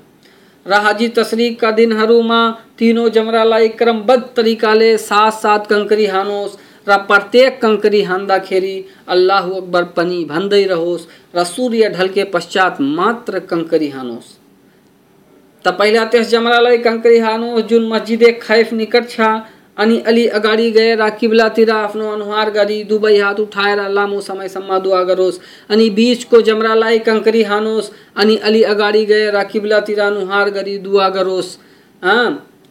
र 0.66 0.72
हाजी 0.82 1.08
तस्रिकका 1.08 1.70
दिनहरूमा 1.70 2.40
तिनों 2.78 3.08
जमरालाई 3.08 3.68
क्रमबद्ध 3.78 4.22
तरिकाले 4.36 4.90
साथ 4.98 5.30
साथ 5.38 5.70
कङ्करी 5.70 6.06
हानोस्, 6.06 6.58
र 6.88 6.96
प्रत्येक 7.06 7.60
कङ्करी 7.62 8.02
हान्दाखेरि 8.02 8.76
अल्लाह 9.08 9.50
अकबर 9.50 9.84
पनि 9.96 10.24
भन्दै 10.24 10.64
रहोस् 10.66 11.08
र 11.34 11.44
सूर्य 11.46 11.88
ढल्के 11.88 12.24
पश्चात 12.34 12.80
मात्र 12.80 13.38
कङ्करी 13.50 13.88
हानोस्। 13.88 14.41
त 15.64 15.68
पहिला 15.78 16.04
त्यस 16.12 16.30
जमरालाई 16.30 16.78
कङ्करी 16.84 17.18
हानो 17.18 17.60
जुन 17.70 17.88
मस्जिदे 17.88 18.30
खैफ 18.42 18.72
निकट 18.72 19.04
छ, 19.08 19.20
अनि 19.78 19.98
अलि 20.06 20.26
अगाडि 20.38 20.70
गएर 20.70 21.02
किब्लातिर 21.18 21.70
आफ्नो 21.72 22.08
अनुहार 22.12 22.50
गरी 22.50 22.82
दुवै 22.84 23.16
हात 23.18 23.38
उठाएर 23.40 23.80
लामो 23.90 24.20
समयसम्म 24.20 24.78
दुवा 24.78 25.02
गरोस्। 25.10 25.38
अनि 25.70 25.88
बिचको 25.90 26.40
जमरालाई 26.48 26.98
कङ्करी 27.06 27.42
हानोस् 27.42 27.90
अनि 28.16 28.36
अलि 28.48 28.62
अगाडि 28.72 29.04
गएर 29.06 29.42
किब्लातिर 29.52 30.00
अनुहार 30.02 30.50
गरी 30.50 30.76
दुवा 30.78 31.08
गरोस्। 31.08 31.56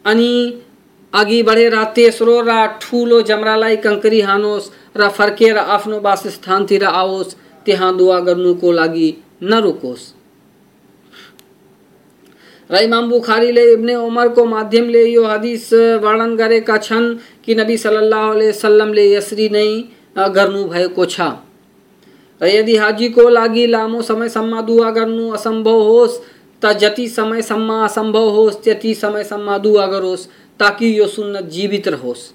अनि 0.05 0.31
अघि 1.13 1.41
बढेर 1.43 1.83
तेस्रो, 1.95 2.35
र 2.41 2.51
ठुलो 2.81 3.21
जमरालाई 3.23 3.75
कङ्करी 3.85 4.21
हानोस् 4.21 4.69
र 4.97 5.09
फर्केर 5.17 5.57
आफ्नो 5.57 5.99
वासस्थानतिर 5.99 6.83
आओस्। 6.85 7.35
त्यहाँ 7.65 7.95
दुवा 7.97 8.19
गर्नुको 8.27 8.71
लागि 8.71 9.09
नरोकोस् 9.43 10.03
इमाम 12.80 13.09
बुखारीले 13.09 13.63
इब्ने 13.74 13.95
उमरको 13.95 14.45
माध्यमले 14.45 15.03
यो 15.05 15.24
हदिस 15.26 15.74
वर्णन 15.74 16.36
गरेका 16.36 16.78
छन् 16.78 17.15
कि 17.45 17.55
नबी 17.55 17.78
सल्लाह 17.78 18.30
वसल्लमले 18.32 19.05
यसरी 19.13 19.49
नै 19.49 19.67
गर्नुभएको 20.17 21.05
छ। 21.05 21.22
र 22.41 22.47
यदि 22.47 22.76
हाजीको 22.76 23.30
लागि 23.30 23.65
लामो 23.67 24.01
समयसम्म 24.01 24.61
दुवा 24.61 24.89
गर्नु 24.89 25.32
असम्भव 25.32 25.82
होस्, 25.82 26.19
त 26.61 26.74
जति 26.74 27.07
समयसम्म 27.07 27.84
असम्भव 27.84 28.30
होस्, 28.30 28.63
त्यति 28.63 28.93
समयसम्म 28.95 29.57
दुवा 29.57 29.86
गरोस्, 29.88 30.28
ताकि 30.59 30.99
यो 30.99 31.07
सुन्नत 31.07 31.43
जीवित 31.43 31.88
रहोस्। 31.88 32.32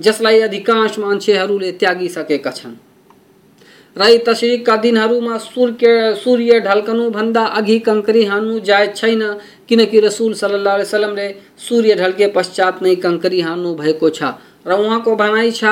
जसलाई 0.00 0.40
अधिकांश 0.40 0.98
मान्छेहरूले 0.98 1.72
त्यागिसकेका 1.72 2.50
छन्। 2.50 2.74
र 3.96 4.08
यी 4.10 4.18
तस्रिकका 4.26 4.76
दिनहरूमा 4.76 5.36
सूर्य 5.38 6.14
सूर्य 6.22 6.60
ढल्कनुभन्दा 6.60 7.42
अघि 7.58 7.78
कङ्करी 7.78 8.24
हान्नु 8.24 8.58
जायज़ 8.60 8.90
छैन। 8.92 9.22
किनकि 9.68 10.00
रसुल 10.00 10.32
सल्लाह 10.34 10.76
वसलमले 10.76 11.28
सूर्य 11.68 11.94
ढल्के 11.94 12.26
पश्चात 12.36 12.82
नै 12.82 12.94
कङ्करी 13.04 13.40
हान्नु 13.40 13.74
भएको 13.74 14.10
छ। 14.10 14.34
र 14.66 14.72
उहाँको 14.74 15.14
भनाइ 15.16 15.50
छ, 15.50 15.64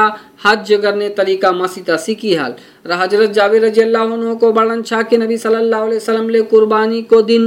हज 0.44 0.72
गर्ने 0.82 1.08
तरिका 1.18 1.50
मसित 1.52 1.90
सिकिहाल 1.98 2.54
र 2.86 2.92
हज़रत 2.92 3.30
जावेर 3.32 3.64
रजिल्लाको 3.64 4.50
वर्णन 4.52 4.82
छ 4.82 5.02
कि 5.08 5.16
नबी 5.16 5.36
सल्लाह 5.38 5.84
वसलमले 5.84 6.42
कुर्बानीको 6.52 7.22
दिन 7.22 7.44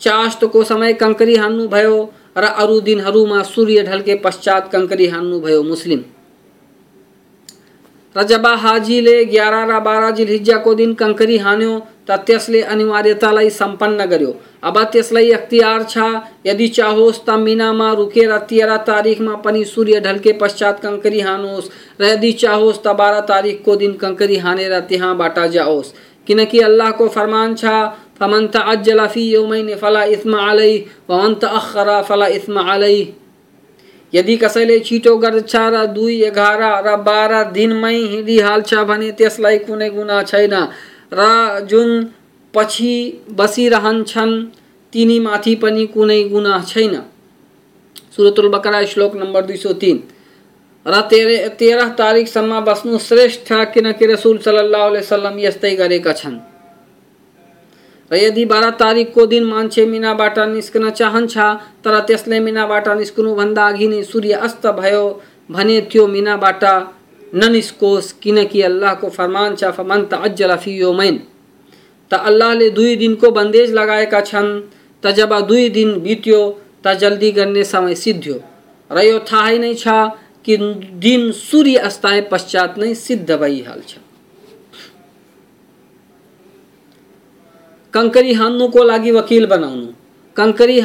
चाष्टको 0.00 0.62
समय 0.64 0.92
कङ्करी 1.02 1.36
हान्नु 1.36 1.66
भयो, 1.68 1.98
र 2.38 2.44
अरू 2.62 2.80
दिनहरूमा 2.80 3.42
सूर्य 3.42 3.82
ढल्के 3.82 4.14
पश्चात 4.24 4.72
कङ्करी 4.72 5.06
हान्नु 5.08 5.40
भयो 5.40 5.62
मुस्लिम। 5.62 6.02
रजबा 8.16 8.54
हाजीले 8.54 9.24
ग्यारह 9.24 9.64
र 9.70 9.80
बाह्र 9.80 10.10
जिलहिज्जाको 10.10 10.74
दिन 10.74 10.94
कंकरी 10.94 11.36
हान्यो, 11.38 11.78
त 12.08 12.10
त 12.10 12.18
त्यसले 12.26 12.60
अनिवार्यतालाई 12.74 13.50
सम्पन्न 13.50 14.04
गर्यो। 14.04 14.32
अब 14.62 14.76
त्यसलाई 14.92 15.30
अख्तियार 15.30 15.82
छ, 15.82 15.96
यदि 16.46 16.68
चाहोस् 16.68 17.20
त 17.26 17.38
मिनामा 17.38 17.92
रुकेर 17.92 18.36
तेह्र 18.50 18.76
तारिकमा 18.88 19.34
पनि 19.44 19.64
सूर्य 19.64 20.00
ढल्के 20.00 20.32
पश्चात 20.42 20.80
कंकरी 20.82 21.20
हानोस्। 21.20 21.70
र 22.00 22.04
यदि 22.04 22.32
चाहोस् 22.42 22.82
त 22.82 22.96
बाह्र 22.98 23.20
तारिकको 23.30 23.76
दिन 23.76 23.92
कङ्करी 24.02 24.36
हानेर 24.36 24.78
त्यहाँबाट 24.90 25.38
जाओस्। 25.54 25.94
किनकि 26.26 26.58
अल्लाहको 26.60 27.08
फरमान 27.08 27.54
छ, 27.54 27.64
फमन 28.18 28.46
तअज्जल 28.54 29.06
फ़ी 29.06 29.24
यौमैन 29.30 29.74
फला 29.76 30.04
इस्म 30.18 30.32
अलैह 30.50 30.74
वमन 31.08 31.34
तअखर 31.42 32.02
फला 32.08 32.26
इस्म 32.38 32.60
अलैह। 32.74 33.19
यदि 34.14 34.36
कसैले 34.36 34.78
छिटो 34.78 35.16
गर्छ 35.16 35.56
र 35.56 35.86
दुई, 35.86 36.22
एघार 36.22 36.62
र 36.86 36.96
बाह्र 36.96 37.44
दिनमै 37.52 37.94
हिँडिहाल्छ 37.94 38.74
भने 38.74 39.10
त्यसलाई 39.12 39.58
कुनै 39.58 39.90
गुना 39.90 40.22
छैन। 40.22 40.54
र 41.12 41.20
जुन 41.70 42.10
पछि 42.54 42.94
बसिरहन्छन् 43.30 44.34
तिनीमाथि 44.92 45.54
पनि 45.54 45.86
कुनै 45.86 46.22
गुना 46.24 46.64
छैन। 46.68 46.94
सुरतुल 48.16 48.48
बकरा 48.48 48.84
श्लोक 48.84 49.16
नम्बर 49.16 49.42
दुई 49.42 49.56
सौ 49.56 49.72
तिन। 49.72 50.02
र 50.86 51.00
तेह्र 51.00 51.48
तेह्र 51.48 51.88
तारिकसम्म 51.88 52.60
बस्नु 52.60 52.98
श्रेष्ठ, 52.98 53.52
किनकि 53.74 54.06
रसुल 54.06 54.38
सल्लाह 54.38 54.86
वसल्लम 54.86 55.38
यस्तै 55.38 55.74
गरेका 55.76 56.12
छन्। 56.12 56.49
र 58.10 58.16
यदि 58.16 58.44
बाह्र 58.44 58.70
तारिकको 58.78 59.26
दिन 59.26 59.44
मान्छे 59.44 59.84
मिनाबाट 59.86 60.38
निस्कन 60.54 60.90
चाहन्छ 60.90 61.36
तर 61.84 61.98
त्यसले 62.06 62.40
मिनाबाट 62.40 62.88
निस्कनुभन्दा 63.00 63.66
अघि 63.66 63.88
नै 63.88 64.02
सूर्य 64.02 64.32
अस्त 64.46 64.66
भयो, 64.78 65.04
भने 65.50 65.80
त्यो 65.90 66.06
मिनाबाट 66.06 66.64
ननिस्कोस् 67.32 68.12
किनकि 68.22 68.62
अल्लाहको 68.62 69.08
फरमान 69.08 69.54
छ 69.56 69.70
फमन 69.76 70.02
त 70.10 70.12
अज्जल 70.26 70.56
फ़ी 70.56 70.72
योमैन। 70.78 71.16
त 72.10 72.14
अल्लाहले 72.28 72.70
दुई 72.70 72.96
दिनको 72.96 73.30
बन्देज 73.30 73.72
लगाएका 73.74 74.20
छन्, 74.20 74.50
त 75.02 75.14
जब 75.14 75.38
दुई 75.46 75.68
दिन 75.70 75.90
बित्यो, 76.02 76.40
त 76.84 76.94
जल्दी 76.98 77.30
गर्ने 77.32 77.64
समय 77.64 77.94
सिद्ध्यो। 77.94 78.36
र 78.90 78.98
यो 79.06 79.18
थाहै 79.30 79.58
नै 79.58 79.74
छ 79.74 79.86
कि 80.44 80.56
दिन 80.98 81.30
सूर्य 81.30 81.76
अस्ताए 81.86 82.20
पश्चात 82.30 82.78
नै 82.78 82.94
सिद्ध 82.94 83.30
भइहाल्छ। 83.30 84.09
कंकरी 87.94 88.32
हान्नुको 88.32 88.82
लागि 88.84 89.10
वकिल 89.10 89.46
बनाउनु। 89.46 89.86
कंकरी 90.36 90.78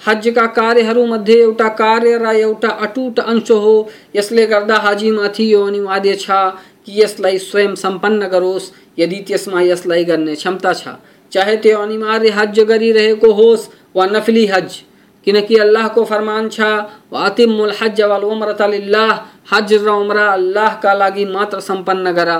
हजका 0.00 0.46
कार्यहरूमध्ये 0.54 1.40
एउटा 1.42 1.68
कार्य 1.74 2.18
र 2.18 2.34
एउटा 2.36 2.68
अटुट 2.68 3.18
अंश 3.20 3.50
हो, 3.50 3.88
यसले 4.16 4.44
गर्दा 4.46 4.76
हाजीमाथि 4.76 5.52
यो 5.52 5.64
अनिवार्य 5.66 6.14
छ 6.16 6.30
कि 6.86 7.00
यसलाई 7.02 7.38
स्वयं 7.38 7.74
सम्पन्न 7.74 8.28
गरोस्, 8.28 8.70
यदि 8.98 9.18
त्यसमा 9.28 9.60
यसलाई 9.62 10.04
गर्ने 10.04 10.34
क्षमता 10.34 10.72
छ। 10.72 10.94
चाहे 11.32 11.56
त्यो 11.56 11.78
अनिवार्य 11.78 12.30
हज 12.30 12.60
गरिरहेको 12.60 13.32
होस् 13.32 13.68
वा 13.96 14.06
नफली 14.06 14.46
हज, 14.46 14.68
किनकि 15.26 15.56
अल्लाहको 15.56 16.04
फरमान 16.04 16.48
छ 16.48 16.60
वातिमुल 17.12 17.72
हज 17.80 18.00
वल 18.02 18.24
उम्रत 18.24 18.62
लिल्लाह 18.70 19.10
हज 19.50 19.74
र 19.74 19.88
उम्रा 19.96 20.26
अल्लाहका 20.32 20.92
लागि 20.94 21.24
मात्र 21.26 21.60
सम्पन्न 21.60 22.12
गरा। 22.12 22.38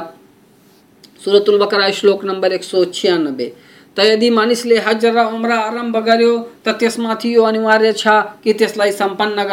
सुरतुल 1.25 1.59
बकरा 1.59 1.91
श्लोक 1.93 2.25
नंबर 2.25 2.53
एक 2.53 2.65
सौ 2.65 2.85
छियानब्बे 2.85 3.49
त 3.97 4.01
यदि 4.03 4.29
मानिसले 4.31 4.79
हज 4.79 5.05
र 5.07 5.19
उम्रा 5.35 5.57
आरंभ 5.59 5.97
गर्यो, 6.07 6.33
त 6.65 6.69
यो 7.27 7.43
अनिवार्य 7.43 7.93
छ 7.93 8.07
कि 8.45 8.53
त्यसलाई 8.53 8.93
सम्पन्न 8.93 9.45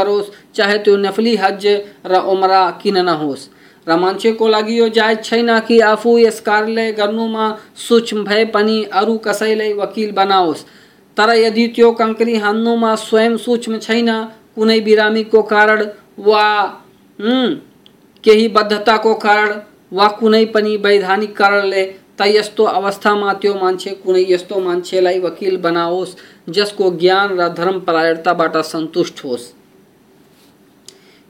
चाहे 0.56 0.78
त्यो 0.78 0.96
नफली 0.98 1.36
हज 1.36 1.66
र 2.06 2.22
उम्रा 2.34 2.62
किन 2.82 2.98
नहोस्। 3.06 3.50
र 3.88 3.96
मान्छेको 3.98 4.48
लागि 4.48 4.80
यो 4.80 4.90
जायज़ 4.90 5.20
छैन 5.22 5.60
कि 5.68 5.80
आफू 5.88 6.18
यस 6.18 6.40
कार्यलाई 6.42 6.92
गर्नुमा 6.92 7.46
सूक्ष्म 7.78 8.24
भए 8.24 8.46
पनि 8.54 8.78
अरू 8.94 9.18
कसैलाई 9.26 9.74
वकिल 9.74 10.12
बनाओस्। 10.12 10.66
तर 11.18 11.30
यदि 11.36 11.68
त्यो 11.76 11.92
कङ्क्री 11.92 12.36
हान्नुमा 12.38 12.96
स्वयं 13.02 13.38
सूक्ष्म 13.38 13.78
छैन, 13.80 14.10
कुनै 14.56 14.80
बिरामीको 14.82 15.42
कारण 15.44 15.80
वा 16.20 16.46
केही 18.24 18.48
बद्धताको 18.48 19.14
कारण 19.26 19.50
वा 19.94 20.08
कुनै 20.08 20.46
पनि 20.46 20.78
वैधानिक 20.78 21.38
कारणले 21.38 21.86
त 22.20 22.22
यस्तो 22.22 22.64
अवस्थामा 22.64 23.34
त्यो 23.34 23.54
मान्छे, 23.54 23.90
कुनै 23.90 24.26
यस्तो 24.30 24.60
मान्छेलाई 24.60 25.20
वकिल 25.20 25.58
बनाओस्, 25.58 26.16
जसको 26.50 26.92
ज्ञान 26.92 27.40
र 27.40 27.48
धर्मपरायणताबाट 27.50 28.58
सन्तुष्ट 28.58 29.26
होस्। 29.26 29.54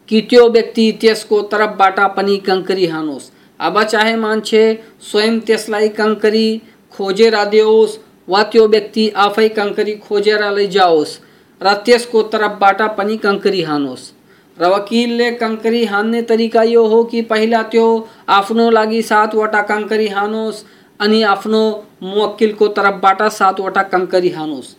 कि 0.08 0.22
त्यो 0.22 0.50
व्यक्ति 0.50 0.92
त्यसको 1.02 1.42
तर्फबाट 1.42 2.00
पनि 2.00 2.38
कङ्करी 2.38 2.86
हानोस्। 2.86 3.32
अब 3.60 3.84
चाहे 3.84 4.16
मान्छे 4.16 4.64
स्वयं 5.02 5.40
त्यसलाई 5.40 5.90
कङ्करी 5.90 6.62
खोजेर 6.92 7.44
दियोस् 7.46 7.98
वा 8.30 8.44
त्यो 8.44 8.68
व्यक्ति 8.68 9.10
आफै 9.10 9.50
कङ्करी 9.50 9.96
खोजेर 9.96 10.52
लैजाओस्, 10.52 11.20
र 11.62 11.74
त्यसको 11.74 12.22
तर्फबाट 12.24 12.82
पनि 12.98 13.18
कङ्करी 13.18 13.62
हानोस्। 13.62 14.15
र 14.58 14.68
वकिलले 14.70 15.32
कङ्करी 15.32 15.84
हान्ने 15.86 16.22
तरिका 16.22 16.64
यो 16.64 16.86
हो 16.88 17.04
कि 17.04 17.22
पहिला 17.22 17.62
त्यो 17.64 17.88
आफ्नो 18.30 18.70
लागि 18.70 19.02
सातवटा 19.02 19.62
कङ्करी 19.62 20.08
हानोस्, 20.08 20.64
अनि 21.00 21.22
आफ्नो 21.24 21.62
मुवक्किलको 22.04 22.68
तर्फबाट 22.68 23.22
सातवटा 23.32 23.84
कङ्करी 23.84 24.30
हानोस्। 24.30 24.76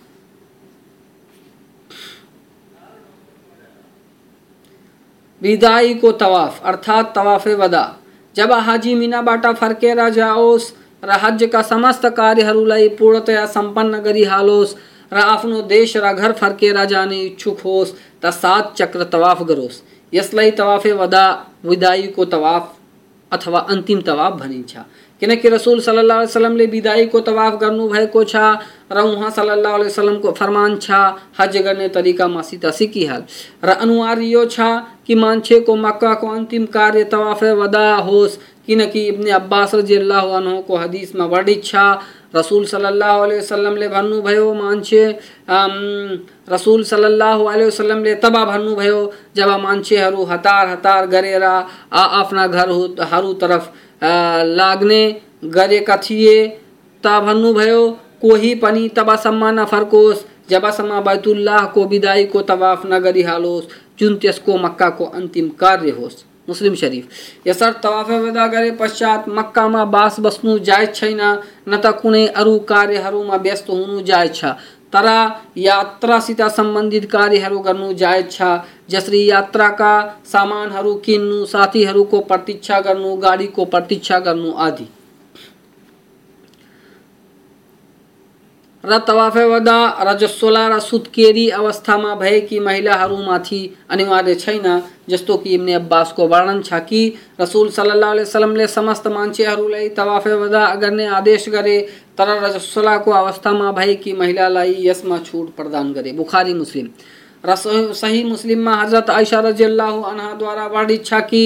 विदाईको 5.43 6.13
तवाफ, 6.13 6.61
अर्थात 6.65 7.13
तवाफे 7.15 7.55
वदा। 7.55 7.85
जब 8.37 8.53
हाजी 8.53 8.95
मिनाबाट 8.95 9.47
फर्केर 9.57 10.09
जाओस् 10.11 10.73
र 11.05 11.19
हजका 11.23 11.63
समस्त 11.63 12.07
कार्यहरूलाई 12.07 12.89
पूर्णतया 12.89 13.45
सम्पन्न 13.47 13.99
गरिहालोस् 13.99 14.75
र 15.13 15.63
देश, 15.63 15.97
र 15.97 16.13
घर 16.13 16.33
फर्केर 16.33 16.85
जाने 16.85 17.21
इच्छुक 17.23 17.61
होस्, 17.61 17.95
त 18.23 18.31
सात 18.33 18.75
चक्र 18.77 19.05
तवाफ 19.05 19.43
गरोस्। 19.43 19.83
यसलाई 20.13 20.51
तवाफे 20.51 20.93
वदा 20.93 21.27
विदाईको 21.65 22.25
तवाफ 22.25 22.73
अथवा 23.33 23.59
अन्तिम 23.61 24.01
तवाफ 24.01 24.33
भनिन्छ। 24.33 24.77
किनकि 25.23 25.49
रसुल 25.49 25.81
सल्लाह 25.81 26.21
वसलमले 26.21 26.67
बिदाईको 26.67 27.21
तवाफ 27.21 27.55
गर्नुभएको 27.61 28.25
छ, 28.25 28.37
र 28.93 29.01
उहाँ 29.01 29.31
सल्लाह 29.31 29.77
वसलमको 29.77 30.33
फरमान 30.33 30.77
छ, 30.77 30.91
हज 31.41 31.57
गर्ने 31.57 31.89
तरिकामा 31.89 32.43
सित 32.43 32.67
सिकिहाल 32.67 33.23
र 33.65 33.69
अनिवार्य 33.81 34.27
यो 34.27 34.45
छ 34.47 34.61
कि 35.07 35.15
मान्छेको 35.15 35.77
मक्काको 35.77 36.29
अन्तिम 36.29 36.67
कार्य 36.67 37.05
तवाफ 37.05 37.43
वदा 37.43 37.95
होस् 38.07 38.39
किनकि 38.67 39.07
इब्ने 39.09 39.31
अब्बास 39.31 39.75
रज़ी 39.75 39.97
अल्लाह 39.97 40.61
को 40.63 40.79
में 41.15 41.27
वर्णित 41.27 41.65
छ। 41.65 41.75
रसूल 42.37 42.65
सल्लल्लाहु 42.67 43.23
अलैहि 43.23 43.39
वसल्लमले 43.39 43.89
भन्नुभयो 43.89 44.53
मान्छे 44.55 45.05
रसूल 46.51 46.83
सल्लल्लाहु 46.85 47.45
अलैहि 47.45 47.67
वसल्लमले 47.67 48.15
तब 48.25 48.37
भन्नुभयो 48.47 48.99
जब 49.37 49.51
मान्छेहरू 49.63 50.25
हतार 50.25 50.69
हतार 50.69 51.07
गरेर 51.07 51.45
आ 51.45 52.03
आफ्ना 52.21 52.47
घरहरू 52.47 53.33
तरफ़ 53.35 53.69
लाग्ने 54.53 55.03
गरेका 55.47 55.97
थिए, 55.99 56.37
त 57.05 57.07
भन्नुभयो 57.27 57.81
कोही 58.21 58.55
पनि 58.55 58.89
तबसम्म 58.97 59.45
नफर्कोस्, 59.61 60.25
जबसम्म 60.51 61.01
बैतुल्लाहको 61.01 61.85
बिदाईको 61.87 62.43
तवाफ 62.43 62.87
नगरिहालोस्, 62.87 63.69
जुन 63.99 64.17
त्यसको 64.17 64.57
मक्काको 64.59 65.05
अन्तिम 65.07 65.49
कार्य 65.61 65.91
होस्। 65.91 66.25
मुस्लिम 66.49 66.75
शरीफ। 66.75 67.09
यसर 67.47 67.73
तवाफ 67.73 68.11
विदा 68.11 68.47
गरे 68.47 68.71
पश्चात 68.71 69.29
मक्कामा 69.29 69.85
बास 69.85 70.21
बस्नु 70.21 70.59
जायज़ 70.59 70.91
छैन, 70.91 71.21
न 71.69 71.77
त 71.77 71.87
कुनै 72.03 72.27
अरू 72.27 72.59
कार्यहरूमा 72.59 73.37
व्यस्त 73.37 73.71
हुनु 73.71 74.01
जायज़ 74.03 74.33
छ। 74.33 74.45
तर 74.93 75.07
यात्रासित 75.57 76.43
सम्बन्धित 76.43 77.05
कार्यहरू 77.11 77.59
गर्नु 77.59 77.93
जायज़ 77.93 78.27
छ। 78.27 78.43
जसरी 78.91 79.31
यात्राका 79.31 79.95
सामानहरू 80.25 80.95
किन्नु, 80.95 81.45
साथीहरूको 81.45 82.21
प्रतीक्षा 82.21 82.81
गर्नु, 82.81 83.17
गाडीको 83.17 83.65
प्रतीक्षा 83.65 84.19
गर्नु 84.19 84.53
आदि। 84.53 84.89
र 88.87 88.99
तवाफे 89.07 89.45
वदा 89.45 89.79
रजस्वला 90.03 90.67
र 90.69 90.79
सुत्केरी 90.81 91.49
अवस्थामा 91.53 92.15
भएकी 92.15 92.59
महिलाहरूमाथि 92.61 93.61
अनिवार्य 93.91 94.35
छैन, 94.37 94.67
जस्तो 95.09 95.37
कि 95.37 95.55
इब्ने 95.55 95.73
अब्बासको 95.75 96.27
वर्णन 96.29 96.63
छ 96.63 96.79
कि 96.83 97.03
रसुल 97.41 97.71
सल्लाह 97.71 98.13
वसलमले 98.15 98.67
समस्त 98.69 99.07
मान्छेहरूलाई 99.09 99.89
तवाफे 99.99 100.35
वदा 100.37 100.65
गर्ने 100.77 101.07
आदेश 101.19 101.49
गरे, 101.49 101.79
तर 102.19 102.29
रजस्वलाको 102.45 103.11
अवस्थामा 103.13 103.73
भएकी 103.73 104.13
महिलालाई 104.15 104.77
यसमा 104.81 105.19
छुट 105.21 105.55
प्रदान 105.57 105.93
गरे। 105.93 106.13
बुखारी 106.15 106.55
मुस्लिम। 106.55 106.89
र 107.45 107.55
सही 107.57 108.23
मुस्लिममा 108.25 108.75
हज़रत 108.75 109.11
आयशा 109.11 109.41
रजिल्लाहु 109.41 110.03
अनहाद्वारा 110.05 110.67
वर्णित 110.69 111.05
छ 111.07 111.21
कि 111.27 111.45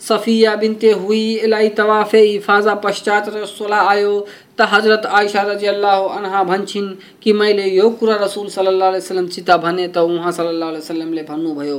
सफ़िया 0.00 0.54
बिनते 0.56 0.90
हुई 0.94 1.22
इलाई 1.44 1.68
तवाफ़े 1.78 2.22
इफाजा 2.24 2.74
पश्चात 2.82 3.28
रसोला 3.28 3.80
आयो 3.90 4.12
त 4.58 4.66
हज़रत 4.70 5.06
आयशा 5.06 5.42
रज़ी 5.42 5.66
अल्लाह 5.66 5.98
अनहा 6.18 6.42
भन्छन् 6.44 6.88
कि 7.22 7.32
मैले 7.32 7.66
यो 7.70 7.88
कुरा 7.98 8.16
रसुल 8.22 8.48
सल्लाह 8.50 8.90
वसलमसित 8.90 9.50
भने 9.64 9.86
त 9.88 9.98
उहाँ 9.98 10.32
सल्लाह 10.32 10.70
वसलमले 10.76 11.22
भन्नुभयो, 11.22 11.78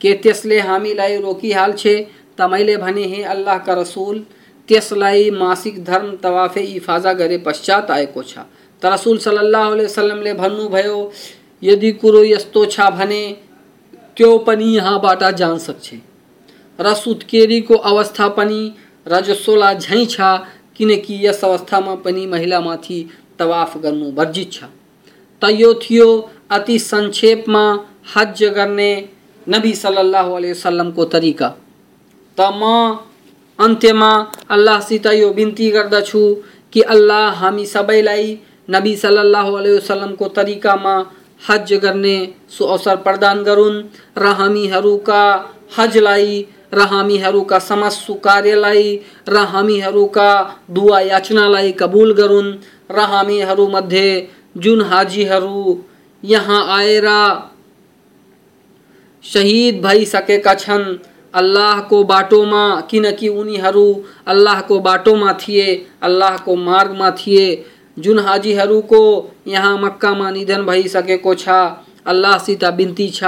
के 0.00 0.12
त्यसले 0.22 0.60
हामीलाई 0.60 1.18
रोकिहाल्छे? 1.20 1.94
त 2.38 2.40
मैले 2.50 2.76
भने, 2.76 3.04
हे 3.04 3.22
अल्लाहका 3.22 3.72
रसुल, 3.80 4.24
त्यसलाई 4.68 5.30
मासिक 5.30 5.84
धर्म 5.84 6.16
तवाफे 6.22 6.60
इफाजा 6.80 7.12
गरे 7.12 7.38
पश्चात 7.44 7.90
आएको 7.90 8.22
छ। 8.22 8.38
त 8.82 8.84
रसुल 8.84 9.18
सल्लाह 9.18 9.68
वसलमले 9.68 10.32
भन्नुभयो, 10.34 10.98
यदि 11.62 11.90
कुरो 12.00 12.24
यस्तो 12.24 12.64
छ 12.66 12.88
भने 12.96 13.22
त्यो 14.16 14.30
पनि 14.48 14.64
यहाँबाट 14.76 15.22
जान 15.36 15.58
सक्छ। 15.58 15.94
र 16.78 16.94
सुत्केरीको 16.94 17.74
अवस्था 17.92 18.28
पनि 18.36 18.60
रजस्वला 19.06 19.72
झैँ 19.74 20.04
छ 20.06 20.20
किनकि 20.76 21.14
यस 21.26 21.44
अवस्थामा 21.44 21.94
पनि 22.04 22.26
महिलामाथि 22.26 22.98
तवाफ 23.38 23.76
गर्नु 23.82 24.10
वर्जित 24.18 24.52
छ। 24.52 24.64
त 25.42 25.44
थियो 25.82 26.08
अति 26.56 26.78
संक्षेपमा 26.78 27.64
हज 28.14 28.42
गर्ने 28.56 28.92
नबी 29.46 29.74
सल्लल्लाहु 29.74 30.34
अलैहि 30.34 30.52
वसल्लमको 30.52 31.04
तरिका। 31.14 31.48
त 32.38 32.40
म 32.60 32.62
अन्त्यमा 33.58 34.10
अल्लाहसित 34.50 35.06
यो 35.06 35.30
बिन्ती 35.32 35.70
गर्दछु 35.70 36.22
कि 36.72 36.80
अल्लाह 36.94 37.28
हामी 37.40 37.66
सबैलाई 37.66 38.26
नबी 38.70 38.94
सल्लल्लाहु 38.96 39.54
अलैहि 39.54 39.76
वसल्लमको 39.76 40.28
तरिकामा 40.38 40.94
हज 41.48 41.72
गर्ने 41.82 42.16
सुअवसर 42.56 42.96
प्रदान 43.06 43.42
गरून् 43.44 43.82
र 44.18 44.32
हामीहरूका 44.40 45.22
हजलाई 45.78 46.46
र 46.74 46.86
हामीहरूका 46.90 47.58
समस्त 47.60 48.06
कार्यलाई 48.24 48.86
र 49.28 49.44
हामीहरूका 49.52 50.30
दुवा 50.70 51.00
याचनालाई 51.00 51.72
कबुल 51.72 52.12
गरून्। 52.12 52.52
र 52.90 52.98
हामीहरूमध्ये 53.12 54.08
जुन 54.56 54.80
हाजीहरू 54.82 55.84
यहाँ 56.22 56.60
आएर 56.76 57.08
शहीद 59.24 59.80
भइसकेका 59.82 60.54
छन्। 60.54 60.84
अल्लाहको 61.34 62.02
बाटोमा, 62.04 62.64
किनकि 62.80 63.28
उनीहरू 63.28 63.86
अल्लाहको 64.26 64.78
बाटोमा 64.80 65.32
थिए, 65.32 65.66
अल्लाहको 66.02 66.56
मार्गमा 66.56 67.10
थिए। 67.10 67.46
जुन 67.96 68.18
हाजीहरूको 68.18 69.00
यहाँ 69.46 69.76
मक्कामा 69.78 70.30
निधन 70.30 70.62
भइसकेको 70.66 71.34
छ। 71.34 71.48
अल्लाहसित 72.06 72.64
बिन्ती 72.76 73.08
छ। 73.08 73.22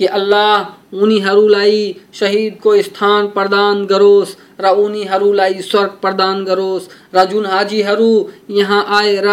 कि 0.00 0.06
अल्लाह 0.08 0.96
उनीहरूलाई 0.96 1.80
शहीदको 2.14 2.76
स्थान 2.82 3.26
प्रदान 3.32 3.84
गरोस् 3.86 4.30
र 4.60 4.68
उनीहरूलाई 4.82 5.60
स्वर्ग 5.62 5.98
प्रदान 6.02 6.44
गरोस् 6.44 6.88
र 7.14 7.24
जुन 7.30 7.46
हाजीहरू 7.46 8.12
यहाँ 8.50 8.84
आएर 8.98 9.28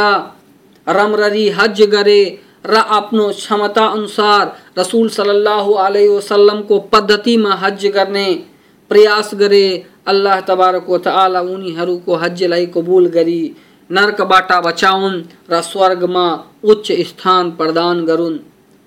रमररी 0.87 1.47
हज 1.59 1.81
गरे 1.93 2.19
र 2.65 2.81
आफ्नो 2.97 3.27
क्षमता 3.31 3.85
अनुसार 3.89 4.51
रसूल 4.79 5.07
सल्लल्लाहु 5.09 5.73
अलैहि 5.85 6.07
वसल्लम 6.09 6.61
को 6.63 6.79
पद्धति 6.93 7.37
में 7.37 7.51
हज 7.63 7.85
गर्ने 7.95 8.27
प्रयास 8.91 9.31
गरे 9.35 9.63
अल्लाह 10.07 10.41
तबारक 10.51 10.89
व 10.89 10.97
तआला 11.07 11.41
उनीहरूको 11.53 12.15
हजलाई 12.17 12.65
कबूल 12.75 13.07
गरी 13.15 13.41
नर्कबाट 13.89 14.51
बचाउन्, 14.65 15.17
र 15.51 15.61
स्वर्गमा 15.63 16.27
उच्च 16.65 16.91
स्थान 17.07 17.51
प्रदान 17.55 18.05
गरून् 18.05 18.37